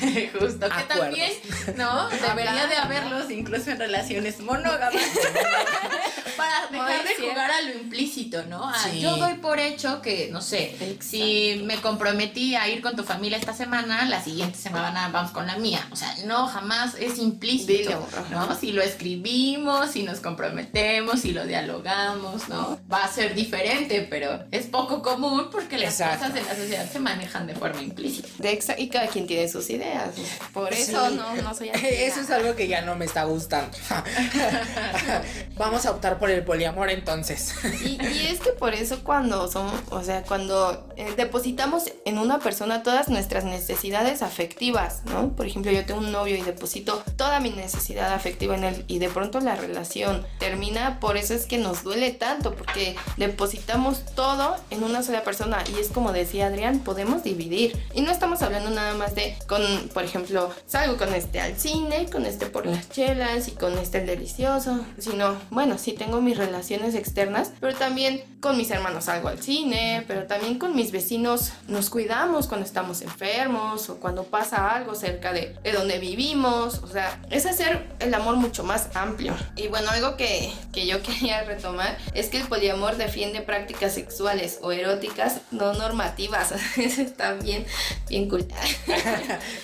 Justo, 0.40 0.68
que 0.68 0.82
también, 0.94 1.32
¿no? 1.76 2.08
Debería 2.08 2.66
de 2.66 2.76
haberlos 2.76 3.30
incluso 3.30 3.70
en 3.70 3.78
relaciones 3.78 4.40
monógamas. 4.40 4.94
Para 6.36 6.68
dejar 6.70 7.04
de 7.04 7.28
jugar 7.28 7.50
a 7.50 7.60
lo 7.62 7.72
implícito, 7.74 8.44
¿no? 8.46 8.68
A, 8.68 8.78
Sí. 8.80 9.00
Yo 9.00 9.16
doy 9.16 9.34
por 9.34 9.58
hecho 9.58 10.00
que, 10.00 10.30
no 10.32 10.40
sé, 10.40 10.96
si 11.00 11.60
me 11.64 11.76
comprometí 11.80 12.54
a 12.54 12.66
ir 12.68 12.80
con 12.80 12.96
tu 12.96 13.04
familia 13.04 13.36
esta 13.36 13.52
semana, 13.52 14.06
la 14.08 14.22
siguiente 14.22 14.58
semana 14.58 15.08
vamos 15.12 15.32
con 15.32 15.46
la 15.46 15.56
mía. 15.56 15.86
O 15.90 15.96
sea, 15.96 16.14
no, 16.24 16.46
jamás 16.46 16.94
es 16.98 17.18
implícito, 17.18 17.72
Dilo. 17.72 18.06
¿no? 18.30 18.54
Si 18.56 18.72
lo 18.72 18.80
escribimos 18.82 19.96
y 19.96 20.02
nos 20.02 20.20
comprometemos 20.20 21.24
y 21.24 21.32
lo 21.32 21.44
dialogamos, 21.46 22.48
¿no? 22.48 22.80
Va 22.90 23.04
a 23.04 23.12
ser 23.12 23.34
diferente, 23.34 24.06
pero 24.08 24.44
es 24.50 24.66
poco 24.66 25.02
común 25.02 25.48
porque 25.50 25.76
las 25.78 26.00
Exacto. 26.00 26.26
cosas 26.26 26.36
en 26.40 26.46
la 26.46 26.56
sociedad 26.56 26.90
se 26.90 27.00
manejan 27.00 27.46
de 27.46 27.54
forma 27.54 27.82
implícita. 27.82 28.28
De 28.38 28.58
y 28.78 28.88
cada 28.88 29.08
quien 29.08 29.26
tiene 29.26 29.48
sus 29.48 29.68
ideas. 29.70 30.10
Por 30.52 30.72
eso 30.72 31.08
Sí. 31.08 31.16
no, 31.16 31.34
no 31.36 31.54
soy 31.54 31.70
Eso 31.74 32.20
es 32.20 32.30
algo 32.30 32.54
que 32.56 32.68
ya 32.68 32.82
no 32.82 32.96
me 32.96 33.04
está 33.04 33.24
gustando. 33.24 33.76
Vamos 35.56 35.86
a 35.86 35.90
optar 35.90 36.18
por 36.18 36.30
el 36.30 36.42
poliamor 36.44 36.90
entonces. 36.90 37.54
Y, 37.84 38.02
y 38.02 38.26
es 38.30 38.40
que 38.40 38.50
por 38.52 38.74
eso 38.74 39.02
cuando 39.04 39.50
somos, 39.50 39.80
o 39.90 40.02
sea, 40.02 40.22
cuando 40.22 40.88
eh, 40.96 41.12
depositamos 41.16 41.84
en 42.04 42.18
una 42.18 42.38
persona 42.38 42.82
todas 42.82 43.08
nuestras 43.08 43.44
necesidades 43.44 44.22
afectivas, 44.22 45.02
¿no? 45.04 45.30
Por 45.36 45.46
ejemplo, 45.46 45.70
yo 45.72 45.84
tengo 45.84 46.00
un 46.00 46.12
novio 46.12 46.36
y 46.36 46.42
deposito 46.42 47.02
toda 47.16 47.40
mi 47.40 47.50
necesidad 47.50 48.12
afectiva 48.12 48.56
en 48.56 48.64
él 48.64 48.84
y 48.88 48.98
de 48.98 49.08
pronto 49.08 49.40
la 49.40 49.54
relación 49.56 50.26
termina, 50.38 50.98
por 51.00 51.16
eso 51.16 51.34
es 51.34 51.46
que 51.46 51.58
nos 51.58 51.82
duele 51.82 52.10
tanto, 52.10 52.54
porque 52.54 52.96
depositamos 53.16 54.04
todo 54.14 54.56
en 54.70 54.82
una 54.82 55.02
sola 55.02 55.22
persona 55.22 55.62
y 55.74 55.78
es 55.80 55.88
como 55.88 56.12
decía 56.12 56.46
Adrián, 56.46 56.80
podemos 56.80 57.22
dividir. 57.22 57.80
Y 57.94 58.02
no 58.02 58.10
estamos 58.10 58.42
hablando 58.42 58.70
nada 58.70 58.94
más 58.94 59.14
de 59.14 59.36
con, 59.46 59.62
por 59.92 60.04
ejemplo, 60.04 60.19
salgo 60.66 60.96
con 60.96 61.14
este 61.14 61.40
al 61.40 61.56
cine, 61.56 62.08
con 62.10 62.26
este 62.26 62.46
por 62.46 62.66
las 62.66 62.88
chelas 62.90 63.48
y 63.48 63.52
con 63.52 63.78
este 63.78 63.98
el 64.00 64.06
delicioso, 64.06 64.84
sino, 64.98 65.36
bueno, 65.50 65.78
sí 65.78 65.92
tengo 65.92 66.20
mis 66.20 66.36
relaciones 66.36 66.94
externas, 66.94 67.52
pero 67.60 67.74
también 67.76 68.22
con 68.40 68.56
mis 68.56 68.70
hermanos 68.70 69.04
salgo 69.04 69.28
al 69.28 69.42
cine, 69.42 70.04
pero 70.06 70.26
también 70.26 70.58
con 70.58 70.74
mis 70.74 70.90
vecinos 70.92 71.52
nos 71.68 71.90
cuidamos 71.90 72.46
cuando 72.46 72.66
estamos 72.66 73.02
enfermos 73.02 73.90
o 73.90 74.00
cuando 74.00 74.24
pasa 74.24 74.70
algo 74.70 74.94
cerca 74.94 75.32
de, 75.32 75.56
de 75.62 75.72
donde 75.72 75.98
vivimos, 75.98 76.78
o 76.78 76.86
sea, 76.86 77.20
es 77.30 77.46
hacer 77.46 77.88
el 77.98 78.12
amor 78.14 78.36
mucho 78.36 78.64
más 78.64 78.88
amplio. 78.94 79.34
Y 79.56 79.68
bueno, 79.68 79.90
algo 79.90 80.16
que, 80.16 80.52
que 80.72 80.86
yo 80.86 81.02
quería 81.04 81.44
retomar 81.44 81.98
es 82.14 82.28
que 82.28 82.38
el 82.38 82.48
poliamor 82.48 82.96
defiende 82.96 83.42
prácticas 83.42 83.94
sexuales 83.94 84.58
o 84.62 84.72
eróticas 84.72 85.40
no 85.50 85.74
normativas, 85.74 86.52
eso 86.76 87.02
está 87.02 87.34
bien, 87.34 87.64
bien 88.08 88.28
cool. 88.28 88.46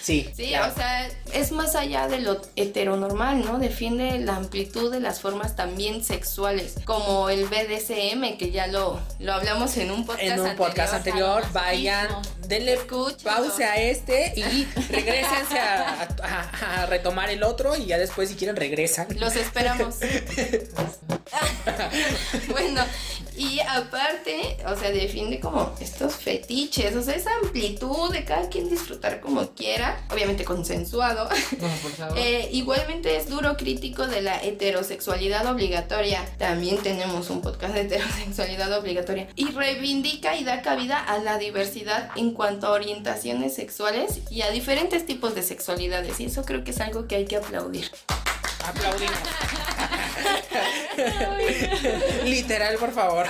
Sí. 0.03 0.31
Sí, 0.37 0.46
claro. 0.51 0.73
o 0.73 0.77
sea, 0.77 1.09
es 1.33 1.53
más 1.53 1.75
allá 1.75 2.09
de 2.09 2.19
lo 2.21 2.41
heteronormal, 2.57 3.45
¿no? 3.45 3.59
Defiende 3.59 4.19
la 4.19 4.37
amplitud 4.37 4.91
de 4.93 5.01
las 5.01 5.21
formas 5.21 5.57
también 5.57 6.03
sexuales, 6.05 6.75
como 6.85 7.29
el 7.31 7.47
BDSM, 7.47 8.37
que 8.39 8.51
ya 8.53 8.67
lo, 8.67 9.01
lo 9.19 9.33
hablamos 9.33 9.77
en 9.77 9.91
un 9.91 10.05
podcast 10.07 10.23
en 10.27 10.41
un 10.41 10.57
podcast 10.57 10.95
anterior, 10.95 11.45
vayan, 11.53 12.09
denle 12.47 12.75
Escúchenlo. 12.75 13.25
pausa 13.37 13.73
a 13.73 13.77
este 13.77 14.33
y 14.37 14.65
regresense 14.91 15.59
a, 15.59 16.09
a- 16.23 16.83
a 16.83 16.87
retomar 16.87 17.31
el 17.31 17.43
otro 17.43 17.77
y 17.77 17.87
ya 17.87 17.99
después 17.99 18.29
si 18.29 18.35
quieren 18.37 18.57
regresan. 18.57 19.07
Los 19.19 19.37
esperamos. 19.37 19.97
bueno, 22.51 22.83
y 23.37 23.61
aparte, 23.61 24.57
o 24.67 24.77
sea, 24.77 24.91
defiende 24.91 25.41
como 25.41 25.75
estos 25.81 26.15
fetiches, 26.15 26.97
o 26.97 27.03
sea, 27.03 27.15
esa 27.15 27.31
amplitud 27.43 28.11
de 28.11 28.25
cada 28.25 28.49
quien 28.49 28.69
disfrutar 28.69 29.21
como 29.21 29.51
quiera, 29.51 30.03
obviamente 30.11 30.45
consensuado. 30.45 31.29
Eh, 32.17 32.49
igualmente 32.53 33.17
es 33.17 33.29
duro 33.29 33.57
crítico 33.57 34.07
de 34.07 34.23
la 34.23 34.43
heterosexualidad 34.43 35.47
obligatoria. 35.47 36.25
También 36.39 36.79
tenemos 36.79 37.31
un 37.31 37.43
podcast 37.43 37.75
de 37.75 37.83
heterosexualidad 37.83 38.73
obligatoria. 38.79 39.29
Y 39.35 39.51
reivindica 39.51 40.37
y 40.37 40.45
da 40.45 40.63
cabida 40.63 40.99
a 40.99 41.19
la 41.19 41.39
diversidad 41.39 42.11
en 42.17 42.33
cuanto 42.33 42.67
a 42.67 42.71
orientaciones 42.71 43.55
sexuales 43.55 44.21
y 44.31 44.43
a 44.43 44.51
diferentes 44.51 45.05
tipos 45.05 45.35
de 45.35 45.43
sexualidades. 45.43 46.21
Y 46.21 46.27
eso 46.27 46.45
creo 46.45 46.65
que 46.65 46.71
es 46.71 46.81
algo 46.81 47.07
que 47.07 47.17
hay 47.17 47.25
que 47.27 47.37
aplaudir. 47.37 47.91
Aplaudimos. 48.65 49.19
Literal, 52.25 52.77
por 52.77 52.93
favor. 52.93 53.27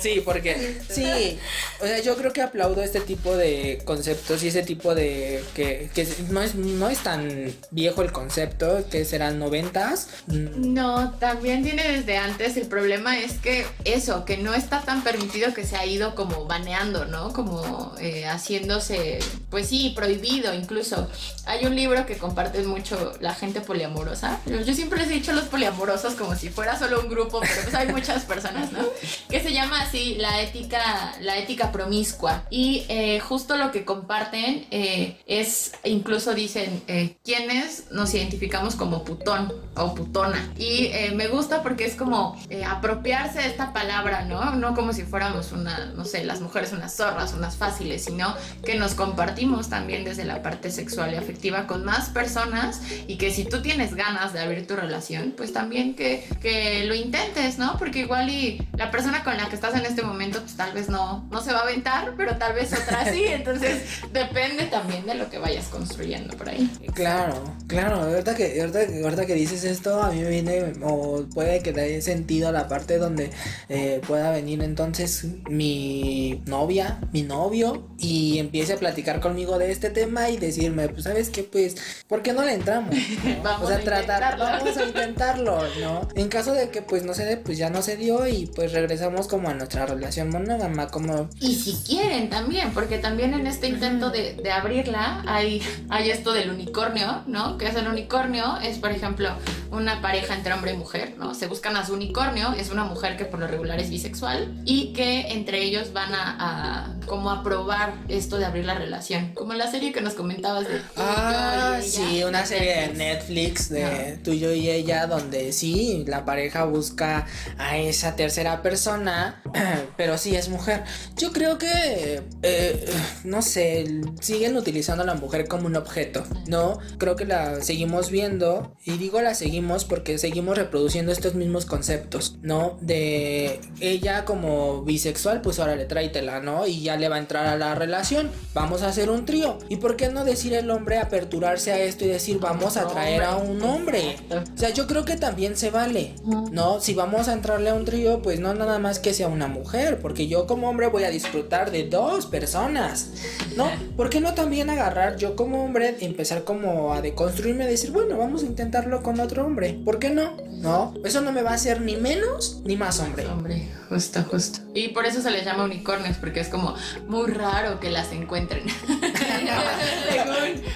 Sí, 0.00 0.22
porque 0.24 0.78
sí, 0.88 1.38
o 1.80 1.86
sea, 1.86 2.00
yo 2.00 2.16
creo 2.16 2.32
que 2.32 2.42
aplaudo 2.42 2.82
este 2.82 3.00
tipo 3.00 3.36
de 3.36 3.80
conceptos 3.84 4.42
y 4.42 4.48
ese 4.48 4.62
tipo 4.62 4.94
de 4.94 5.42
que, 5.54 5.90
que 5.94 6.06
no 6.30 6.42
es 6.42 6.54
no 6.54 6.88
es 6.88 6.98
tan 6.98 7.52
viejo 7.70 8.02
el 8.02 8.12
concepto, 8.12 8.84
que 8.90 9.04
serán 9.04 9.38
noventas. 9.38 10.08
No, 10.26 11.12
también 11.12 11.62
tiene 11.62 11.90
desde 11.90 12.16
antes. 12.16 12.56
El 12.56 12.66
problema 12.66 13.18
es 13.18 13.34
que 13.34 13.66
eso, 13.84 14.24
que 14.24 14.36
no 14.36 14.54
está 14.54 14.82
tan 14.82 15.02
permitido 15.02 15.54
que 15.54 15.64
se 15.64 15.76
ha 15.76 15.86
ido 15.86 16.14
como 16.14 16.46
baneando, 16.46 17.04
¿no? 17.06 17.32
Como 17.32 17.94
eh, 18.00 18.26
haciéndose, 18.26 19.18
pues 19.50 19.68
sí, 19.68 19.92
prohibido 19.94 20.54
incluso. 20.54 21.08
Hay 21.46 21.66
un 21.66 21.74
libro 21.74 22.06
que 22.06 22.16
comparten 22.16 22.66
mucho 22.66 23.12
la 23.20 23.34
gente 23.34 23.60
poliamorosa. 23.60 24.40
Yo, 24.46 24.60
yo 24.60 24.74
siempre 24.74 25.00
les 25.00 25.08
he 25.08 25.14
dicho 25.14 25.32
a 25.32 25.34
los 25.34 25.44
poliamorosos 25.44 26.14
como 26.14 26.25
si 26.34 26.48
fuera 26.50 26.78
solo 26.78 27.00
un 27.00 27.08
grupo, 27.08 27.40
pero 27.40 27.62
pues 27.62 27.74
hay 27.74 27.88
muchas 27.88 28.24
personas, 28.24 28.72
¿no? 28.72 28.80
Que 29.28 29.40
se 29.40 29.52
llama 29.52 29.82
así 29.82 30.16
la 30.16 30.40
ética, 30.42 31.14
la 31.20 31.38
ética 31.38 31.72
promiscua. 31.72 32.44
Y 32.50 32.84
eh, 32.88 33.20
justo 33.20 33.56
lo 33.56 33.70
que 33.70 33.84
comparten 33.84 34.66
eh, 34.70 35.18
es, 35.26 35.72
incluso 35.84 36.34
dicen, 36.34 36.82
eh, 36.86 37.16
quienes 37.24 37.90
nos 37.90 38.14
identificamos 38.14 38.74
como 38.74 39.04
putón 39.04 39.52
o 39.76 39.94
putona. 39.94 40.52
Y 40.56 40.86
eh, 40.86 41.12
me 41.14 41.28
gusta 41.28 41.62
porque 41.62 41.84
es 41.84 41.94
como 41.94 42.40
eh, 42.48 42.64
apropiarse 42.64 43.40
de 43.40 43.46
esta 43.46 43.72
palabra, 43.72 44.24
¿no? 44.24 44.52
No 44.56 44.74
como 44.74 44.92
si 44.92 45.02
fuéramos 45.02 45.52
una, 45.52 45.86
no 45.86 46.04
sé, 46.04 46.24
las 46.24 46.40
mujeres 46.40 46.72
unas 46.72 46.96
zorras, 46.96 47.34
unas 47.34 47.56
fáciles, 47.56 48.04
sino 48.04 48.34
que 48.64 48.76
nos 48.76 48.94
compartimos 48.94 49.68
también 49.68 50.04
desde 50.04 50.24
la 50.24 50.42
parte 50.42 50.70
sexual 50.70 51.12
y 51.12 51.16
afectiva 51.16 51.66
con 51.66 51.84
más 51.84 52.08
personas 52.10 52.80
y 53.06 53.16
que 53.16 53.30
si 53.30 53.44
tú 53.44 53.62
tienes 53.62 53.94
ganas 53.94 54.32
de 54.32 54.40
abrir 54.40 54.66
tu 54.66 54.76
relación, 54.76 55.34
pues 55.36 55.52
también 55.52 55.94
que, 55.94 56.15
que 56.40 56.84
lo 56.84 56.94
intentes, 56.94 57.58
¿no? 57.58 57.76
Porque 57.78 58.00
igual 58.00 58.28
y 58.30 58.66
la 58.76 58.90
persona 58.90 59.22
con 59.24 59.36
la 59.36 59.48
que 59.48 59.54
estás 59.54 59.74
en 59.74 59.84
este 59.86 60.02
momento, 60.02 60.40
pues 60.40 60.56
tal 60.56 60.72
vez 60.72 60.88
no, 60.88 61.26
no 61.30 61.42
se 61.42 61.52
va 61.52 61.60
a 61.60 61.62
aventar, 61.62 62.14
pero 62.16 62.36
tal 62.36 62.54
vez 62.54 62.72
otra 62.72 63.10
sí, 63.12 63.24
entonces 63.28 63.82
depende 64.12 64.64
también 64.66 65.06
de 65.06 65.14
lo 65.14 65.28
que 65.30 65.38
vayas 65.38 65.66
construyendo 65.66 66.36
por 66.36 66.48
ahí. 66.48 66.70
Claro, 66.94 67.54
claro, 67.66 67.96
ahorita 68.02 68.34
que, 68.34 68.60
ahorita, 68.60 68.86
que- 68.86 69.02
ahorita 69.02 69.26
que 69.26 69.34
dices 69.34 69.64
esto, 69.64 70.02
a 70.02 70.10
mí 70.10 70.20
me 70.20 70.30
viene, 70.30 70.72
o 70.82 71.24
puede 71.34 71.60
que 71.60 71.72
dé 71.72 72.00
sentido 72.02 72.52
la 72.52 72.68
parte 72.68 72.98
donde 72.98 73.30
eh, 73.68 74.00
pueda 74.06 74.30
venir 74.30 74.62
entonces 74.62 75.24
mi 75.48 76.42
novia, 76.46 76.98
mi 77.12 77.22
novio, 77.22 77.88
y 77.98 78.38
empiece 78.38 78.74
a 78.74 78.76
platicar 78.76 79.20
conmigo 79.20 79.58
de 79.58 79.70
este 79.72 79.90
tema 79.90 80.28
y 80.30 80.36
decirme, 80.36 80.88
pues, 80.88 81.04
¿sabes 81.04 81.30
qué? 81.30 81.42
Pues, 81.42 81.76
¿por 82.08 82.22
qué 82.22 82.32
no 82.32 82.42
le 82.44 82.54
entramos? 82.54 82.94
¿no? 83.24 83.42
Vamos 83.42 83.64
o 83.64 83.68
sea, 83.68 83.78
a 83.78 83.80
tratar, 83.80 84.38
vamos 84.38 84.76
a 84.76 84.84
intentarlo, 84.84 85.58
¿no? 85.80 86.05
En 86.14 86.28
caso 86.28 86.52
de 86.52 86.70
que, 86.70 86.82
pues, 86.82 87.04
no 87.04 87.14
se 87.14 87.24
dé, 87.24 87.36
pues 87.36 87.58
ya 87.58 87.70
no 87.70 87.82
se 87.82 87.96
dio 87.96 88.26
y 88.26 88.46
pues 88.46 88.72
regresamos 88.72 89.28
como 89.28 89.48
a 89.48 89.54
nuestra 89.54 89.86
relación 89.86 90.30
monógama, 90.30 90.88
como... 90.88 91.28
Y 91.40 91.54
si 91.56 91.74
quieren 91.86 92.30
también, 92.30 92.72
porque 92.72 92.98
también 92.98 93.34
en 93.34 93.46
este 93.46 93.68
intento 93.68 94.10
de, 94.10 94.34
de 94.34 94.50
abrirla 94.50 95.22
hay, 95.26 95.62
hay 95.88 96.10
esto 96.10 96.32
del 96.32 96.50
unicornio, 96.50 97.22
¿no? 97.26 97.58
¿Qué 97.58 97.66
es 97.66 97.76
el 97.76 97.86
unicornio? 97.86 98.58
Es, 98.62 98.78
por 98.78 98.90
ejemplo, 98.90 99.30
una 99.70 100.00
pareja 100.00 100.34
entre 100.34 100.52
hombre 100.52 100.72
y 100.72 100.76
mujer, 100.76 101.14
¿no? 101.18 101.34
Se 101.34 101.46
buscan 101.46 101.76
a 101.76 101.86
su 101.86 101.94
unicornio, 101.94 102.52
es 102.52 102.70
una 102.70 102.84
mujer 102.84 103.16
que 103.16 103.24
por 103.24 103.40
lo 103.40 103.46
regular 103.46 103.78
es 103.80 103.90
bisexual 103.90 104.60
y 104.64 104.92
que 104.92 105.32
entre 105.32 105.62
ellos 105.62 105.92
van 105.92 106.14
a, 106.14 106.36
a 106.38 106.94
como 107.06 107.30
a 107.30 107.42
probar 107.42 107.94
esto 108.08 108.38
de 108.38 108.44
abrir 108.44 108.64
la 108.64 108.74
relación. 108.74 109.32
Como 109.34 109.54
la 109.54 109.70
serie 109.70 109.92
que 109.92 110.00
nos 110.00 110.14
comentabas 110.14 110.68
de... 110.68 110.80
Ah, 110.96 111.78
sí, 111.82 112.22
una 112.24 112.40
de 112.40 112.46
serie 112.46 112.80
de 112.80 112.88
Netflix. 112.94 113.68
De 113.68 114.18
tú, 114.22 114.32
yo 114.32 114.52
y 114.52 114.70
ella, 114.70 115.06
donde 115.06 115.52
sí, 115.52 116.04
la 116.06 116.24
pareja 116.24 116.64
busca 116.64 117.26
a 117.58 117.78
esa 117.78 118.16
tercera 118.16 118.62
persona, 118.62 119.42
pero 119.96 120.18
sí 120.18 120.36
es 120.36 120.48
mujer. 120.48 120.84
Yo 121.16 121.32
creo 121.32 121.58
que, 121.58 122.22
eh, 122.42 122.92
no 123.24 123.42
sé, 123.42 124.02
siguen 124.20 124.56
utilizando 124.56 125.02
a 125.02 125.06
la 125.06 125.14
mujer 125.14 125.48
como 125.48 125.66
un 125.66 125.76
objeto, 125.76 126.24
¿no? 126.46 126.78
Creo 126.98 127.16
que 127.16 127.24
la 127.24 127.62
seguimos 127.62 128.10
viendo, 128.10 128.76
y 128.84 128.98
digo 128.98 129.20
la 129.20 129.34
seguimos 129.34 129.55
porque 129.84 130.18
seguimos 130.18 130.56
reproduciendo 130.56 131.12
estos 131.12 131.34
mismos 131.34 131.66
conceptos, 131.66 132.36
¿no? 132.42 132.78
De 132.80 133.60
ella 133.80 134.24
como 134.24 134.82
bisexual, 134.82 135.40
pues 135.40 135.58
ahora 135.58 135.76
le 135.76 135.84
tráetela, 135.84 136.40
¿no? 136.40 136.66
Y 136.66 136.82
ya 136.82 136.96
le 136.96 137.08
va 137.08 137.16
a 137.16 137.18
entrar 137.18 137.46
a 137.46 137.56
la 137.56 137.74
relación, 137.74 138.30
vamos 138.54 138.82
a 138.82 138.88
hacer 138.88 139.10
un 139.10 139.24
trío. 139.24 139.58
¿Y 139.68 139.76
por 139.76 139.96
qué 139.96 140.08
no 140.08 140.24
decir 140.24 140.54
el 140.54 140.70
hombre 140.70 140.98
aperturarse 140.98 141.72
a 141.72 141.78
esto 141.78 142.04
y 142.04 142.08
decir 142.08 142.38
vamos 142.40 142.76
a 142.76 142.86
traer 142.88 143.22
a 143.22 143.36
un 143.36 143.62
hombre? 143.62 144.16
O 144.54 144.58
sea, 144.58 144.70
yo 144.70 144.86
creo 144.86 145.04
que 145.04 145.16
también 145.16 145.56
se 145.56 145.70
vale, 145.70 146.14
¿no? 146.52 146.80
Si 146.80 146.94
vamos 146.94 147.28
a 147.28 147.32
entrarle 147.32 147.70
a 147.70 147.74
un 147.74 147.84
trío, 147.84 148.22
pues 148.22 148.40
no 148.40 148.54
nada 148.54 148.78
más 148.78 148.98
que 148.98 149.14
sea 149.14 149.28
una 149.28 149.46
mujer, 149.46 149.98
porque 150.00 150.28
yo 150.28 150.46
como 150.46 150.68
hombre 150.68 150.88
voy 150.88 151.04
a 151.04 151.10
disfrutar 151.10 151.70
de 151.70 151.84
dos 151.84 152.26
personas, 152.26 153.10
¿no? 153.56 153.70
¿Por 153.96 154.10
qué 154.10 154.20
no 154.20 154.34
también 154.34 154.70
agarrar 154.70 155.16
yo 155.16 155.36
como 155.36 155.64
hombre, 155.64 155.96
empezar 156.00 156.44
como 156.44 156.92
a 156.94 157.00
deconstruirme 157.00 157.64
y 157.64 157.68
decir, 157.68 157.90
bueno, 157.90 158.18
vamos 158.18 158.42
a 158.42 158.46
intentarlo 158.46 159.02
con 159.02 159.20
otro 159.20 159.45
hombre? 159.46 159.80
¿Por 159.84 159.98
qué 159.98 160.10
no? 160.10 160.36
¿No? 160.50 160.94
Eso 161.04 161.20
no 161.20 161.32
me 161.32 161.42
va 161.42 161.50
a 161.50 161.54
hacer 161.54 161.80
ni 161.80 161.96
menos 161.96 162.60
ni 162.64 162.76
más 162.76 163.00
hombre. 163.00 163.26
Hombre, 163.26 163.68
justo, 163.88 164.22
justo. 164.24 164.60
Y 164.74 164.88
por 164.88 165.06
eso 165.06 165.20
se 165.22 165.30
les 165.30 165.44
llama 165.44 165.64
unicornios, 165.64 166.16
porque 166.16 166.40
es 166.40 166.48
como 166.48 166.74
muy 167.08 167.30
raro 167.30 167.78
que 167.78 167.90
las 167.90 168.12
encuentren. 168.12 168.64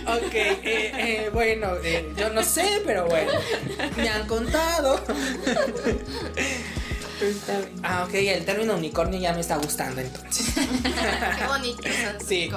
ok, 0.07 0.35
eh, 0.35 0.63
eh, 0.65 1.31
bueno, 1.33 1.73
eh, 1.83 2.13
yo 2.17 2.31
no 2.31 2.43
sé, 2.43 2.83
pero 2.87 3.07
bueno, 3.07 3.33
me 3.97 4.09
han 4.09 4.27
contado. 4.27 5.01
Ah, 7.83 8.05
ok, 8.07 8.15
el 8.15 8.45
término 8.45 8.75
unicornio 8.75 9.21
ya 9.21 9.33
me 9.33 9.41
está 9.41 9.57
gustando 9.57 10.01
entonces. 10.01 10.55
Qué 11.39 11.47
bonito. 11.47 11.83
Sí. 12.27 12.51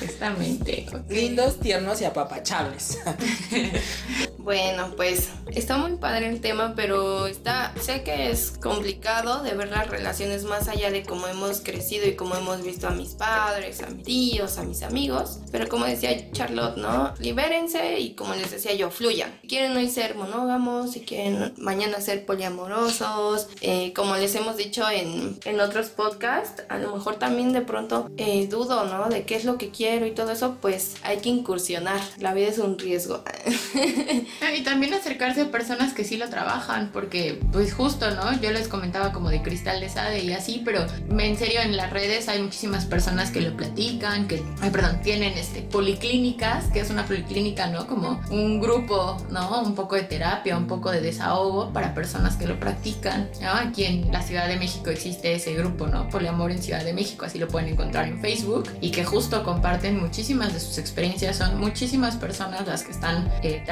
Justamente. 0.00 0.86
Lindos, 1.08 1.60
tiernos 1.60 2.00
y 2.00 2.04
apapachables. 2.04 2.98
Bueno, 4.46 4.92
pues 4.94 5.30
está 5.48 5.76
muy 5.76 5.96
padre 5.96 6.28
el 6.28 6.40
tema, 6.40 6.74
pero 6.76 7.26
está, 7.26 7.74
sé 7.80 8.04
que 8.04 8.30
es 8.30 8.52
complicado 8.62 9.42
de 9.42 9.54
ver 9.54 9.70
las 9.70 9.90
relaciones 9.90 10.44
más 10.44 10.68
allá 10.68 10.92
de 10.92 11.02
cómo 11.02 11.26
hemos 11.26 11.62
crecido 11.62 12.06
y 12.06 12.14
cómo 12.14 12.36
hemos 12.36 12.62
visto 12.62 12.86
a 12.86 12.92
mis 12.92 13.14
padres, 13.14 13.82
a 13.82 13.88
mis 13.88 14.04
tíos, 14.04 14.56
a 14.58 14.62
mis 14.62 14.84
amigos. 14.84 15.40
Pero 15.50 15.68
como 15.68 15.84
decía 15.84 16.30
Charlotte, 16.30 16.76
¿no? 16.76 17.12
Libérense 17.18 17.98
y 17.98 18.14
como 18.14 18.36
les 18.36 18.52
decía 18.52 18.72
yo, 18.74 18.92
fluyan. 18.92 19.36
Si 19.42 19.48
quieren 19.48 19.76
hoy 19.76 19.90
ser 19.90 20.14
monógamos, 20.14 20.92
si 20.92 21.00
quieren 21.00 21.52
mañana 21.56 22.00
ser 22.00 22.24
poliamorosos, 22.24 23.48
eh, 23.62 23.92
como 23.94 24.14
les 24.14 24.32
hemos 24.36 24.56
dicho 24.56 24.88
en, 24.88 25.40
en 25.44 25.60
otros 25.60 25.88
podcasts, 25.88 26.62
a 26.68 26.78
lo 26.78 26.94
mejor 26.94 27.16
también 27.16 27.52
de 27.52 27.62
pronto 27.62 28.12
eh, 28.16 28.46
dudo, 28.46 28.84
¿no? 28.84 29.08
De 29.08 29.24
qué 29.24 29.34
es 29.34 29.44
lo 29.44 29.58
que 29.58 29.70
quiero 29.70 30.06
y 30.06 30.12
todo 30.12 30.30
eso, 30.30 30.58
pues 30.62 30.94
hay 31.02 31.16
que 31.16 31.30
incursionar. 31.30 32.00
La 32.20 32.32
vida 32.32 32.46
es 32.46 32.58
un 32.58 32.78
riesgo. 32.78 33.24
Ah, 34.42 34.52
Y 34.54 34.62
también 34.62 34.92
acercarse 34.94 35.42
a 35.42 35.50
personas 35.50 35.94
que 35.94 36.04
sí 36.04 36.16
lo 36.16 36.28
trabajan, 36.28 36.90
porque 36.92 37.40
pues 37.52 37.72
justo, 37.72 38.10
¿no? 38.10 38.38
Yo 38.40 38.50
les 38.50 38.68
comentaba 38.68 39.12
como 39.12 39.30
de 39.30 39.42
cristal 39.42 39.80
de 39.80 39.88
sade 39.88 40.24
y 40.24 40.32
así, 40.32 40.62
pero 40.64 40.86
en 41.18 41.36
serio 41.36 41.60
en 41.60 41.76
las 41.76 41.90
redes 41.90 42.28
hay 42.28 42.42
muchísimas 42.42 42.84
personas 42.84 43.30
que 43.30 43.40
lo 43.40 43.56
platican, 43.56 44.28
que, 44.28 44.42
ay, 44.60 44.70
perdón, 44.70 45.00
tienen 45.02 45.32
este, 45.38 45.62
policlínicas, 45.62 46.66
que 46.66 46.80
es 46.80 46.90
una 46.90 47.06
policlínica, 47.06 47.66
¿no? 47.68 47.86
Como 47.86 48.20
un 48.30 48.60
grupo, 48.60 49.16
¿no? 49.30 49.62
Un 49.62 49.74
poco 49.74 49.96
de 49.96 50.02
terapia, 50.02 50.56
un 50.56 50.66
poco 50.66 50.90
de 50.90 51.00
desahogo 51.00 51.72
para 51.72 51.94
personas 51.94 52.36
que 52.36 52.46
lo 52.46 52.58
practican, 52.60 53.30
¿no? 53.40 53.50
Aquí 53.52 53.84
en 53.84 54.12
la 54.12 54.22
Ciudad 54.22 54.48
de 54.48 54.56
México 54.56 54.90
existe 54.90 55.34
ese 55.34 55.54
grupo, 55.54 55.86
¿no? 55.86 56.08
Poliamor 56.08 56.50
en 56.50 56.62
Ciudad 56.62 56.84
de 56.84 56.92
México, 56.92 57.24
así 57.24 57.38
lo 57.38 57.48
pueden 57.48 57.70
encontrar 57.70 58.06
en 58.06 58.20
Facebook 58.20 58.70
y 58.80 58.90
que 58.90 59.04
justo 59.04 59.42
comparten 59.44 59.98
muchísimas 59.98 60.52
de 60.52 60.60
sus 60.60 60.78
experiencias, 60.78 61.36
son 61.36 61.58
muchísimas 61.58 62.16
personas 62.16 62.66
las 62.66 62.82
que 62.82 62.92
están 62.92 63.30
eh, 63.42 63.62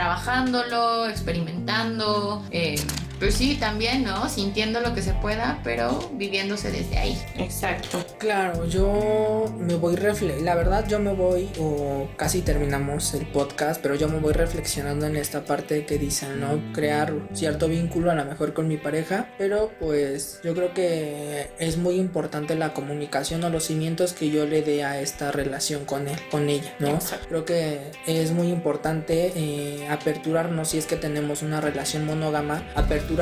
experimentando, 1.09 2.43
eh, 2.51 2.77
pues 3.25 3.37
sí, 3.37 3.57
también, 3.59 4.05
¿no? 4.05 4.29
Sintiendo 4.29 4.81
lo 4.81 4.93
que 4.93 5.01
se 5.01 5.15
pueda, 5.15 5.59
pero 5.65 6.11
viviéndose 6.13 6.71
desde 6.71 6.99
ahí. 6.99 7.19
Exacto. 7.39 8.05
Claro, 8.19 8.67
yo 8.67 9.51
me 9.59 9.77
voy 9.77 9.97
refle 9.97 10.43
la 10.43 10.55
verdad 10.55 10.87
yo 10.87 10.99
me 10.99 11.15
voy 11.15 11.49
o 11.59 12.07
casi 12.17 12.43
terminamos 12.43 13.15
el 13.15 13.27
podcast, 13.27 13.81
pero 13.81 13.95
yo 13.95 14.09
me 14.09 14.19
voy 14.19 14.35
reflexionando 14.35 15.07
en 15.07 15.17
esta 15.17 15.47
parte 15.47 15.87
que 15.87 15.97
dicen, 15.97 16.39
¿no? 16.39 16.61
Crear 16.75 17.15
cierto 17.33 17.67
vínculo 17.67 18.11
a 18.11 18.15
lo 18.15 18.27
mejor 18.27 18.53
con 18.53 18.69
mi 18.69 18.77
pareja, 18.77 19.31
pero 19.39 19.73
pues 19.81 20.41
yo 20.45 20.55
creo 20.55 20.75
que 20.75 21.51
es 21.59 21.79
muy 21.79 21.95
importante 21.97 22.55
la 22.55 22.75
comunicación 22.75 23.43
o 23.45 23.49
los 23.49 23.65
cimientos 23.65 24.13
que 24.13 24.29
yo 24.29 24.45
le 24.45 24.61
dé 24.61 24.85
a 24.85 25.01
esta 25.01 25.33
relación 25.33 25.87
con 25.87 26.09
él, 26.09 26.19
con 26.31 26.51
ella, 26.51 26.75
¿no? 26.79 26.89
Exacto. 26.89 27.27
Creo 27.29 27.45
que 27.47 27.91
es 28.07 28.33
muy 28.33 28.49
importante 28.49 29.33
eh, 29.35 29.89
aperturarnos 29.89 30.69
si 30.69 30.79
es 30.79 30.85
que 30.85 30.97
tenemos 30.97 31.43
una 31.43 31.63
relación 31.63 32.05
monógama, 32.05 32.63
aperturarnos, 32.75 33.14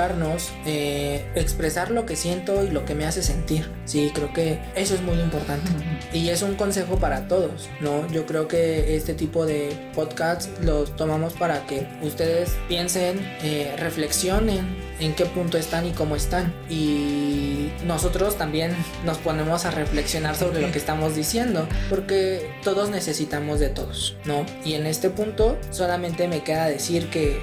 eh, 0.66 1.24
expresar 1.34 1.90
lo 1.90 2.06
que 2.06 2.16
siento 2.16 2.64
y 2.64 2.70
lo 2.70 2.84
que 2.84 2.94
me 2.94 3.04
hace 3.04 3.22
sentir. 3.22 3.70
Sí, 3.84 4.10
creo 4.14 4.32
que 4.32 4.60
eso 4.74 4.94
es 4.94 5.02
muy 5.02 5.18
importante. 5.18 5.70
Y 6.12 6.28
es 6.28 6.42
un 6.42 6.54
consejo 6.54 6.96
para 6.96 7.28
todos, 7.28 7.68
¿no? 7.80 8.06
Yo 8.08 8.26
creo 8.26 8.48
que 8.48 8.96
este 8.96 9.14
tipo 9.14 9.46
de 9.46 9.90
podcasts 9.94 10.50
los 10.62 10.94
tomamos 10.96 11.34
para 11.34 11.66
que 11.66 11.86
ustedes 12.02 12.50
piensen, 12.68 13.18
eh, 13.42 13.74
reflexionen 13.78 14.76
en 15.00 15.14
qué 15.14 15.26
punto 15.26 15.58
están 15.58 15.86
y 15.86 15.90
cómo 15.92 16.16
están. 16.16 16.52
Y 16.68 17.61
nosotros 17.84 18.36
también 18.36 18.74
nos 19.04 19.18
ponemos 19.18 19.64
a 19.64 19.70
reflexionar 19.70 20.36
sobre 20.36 20.60
lo 20.60 20.70
que 20.72 20.78
estamos 20.78 21.14
diciendo, 21.14 21.68
porque 21.88 22.50
todos 22.62 22.90
necesitamos 22.90 23.60
de 23.60 23.68
todos, 23.68 24.16
¿no? 24.24 24.46
Y 24.64 24.74
en 24.74 24.86
este 24.86 25.10
punto 25.10 25.58
solamente 25.70 26.28
me 26.28 26.42
queda 26.42 26.66
decir 26.66 27.08
que, 27.10 27.42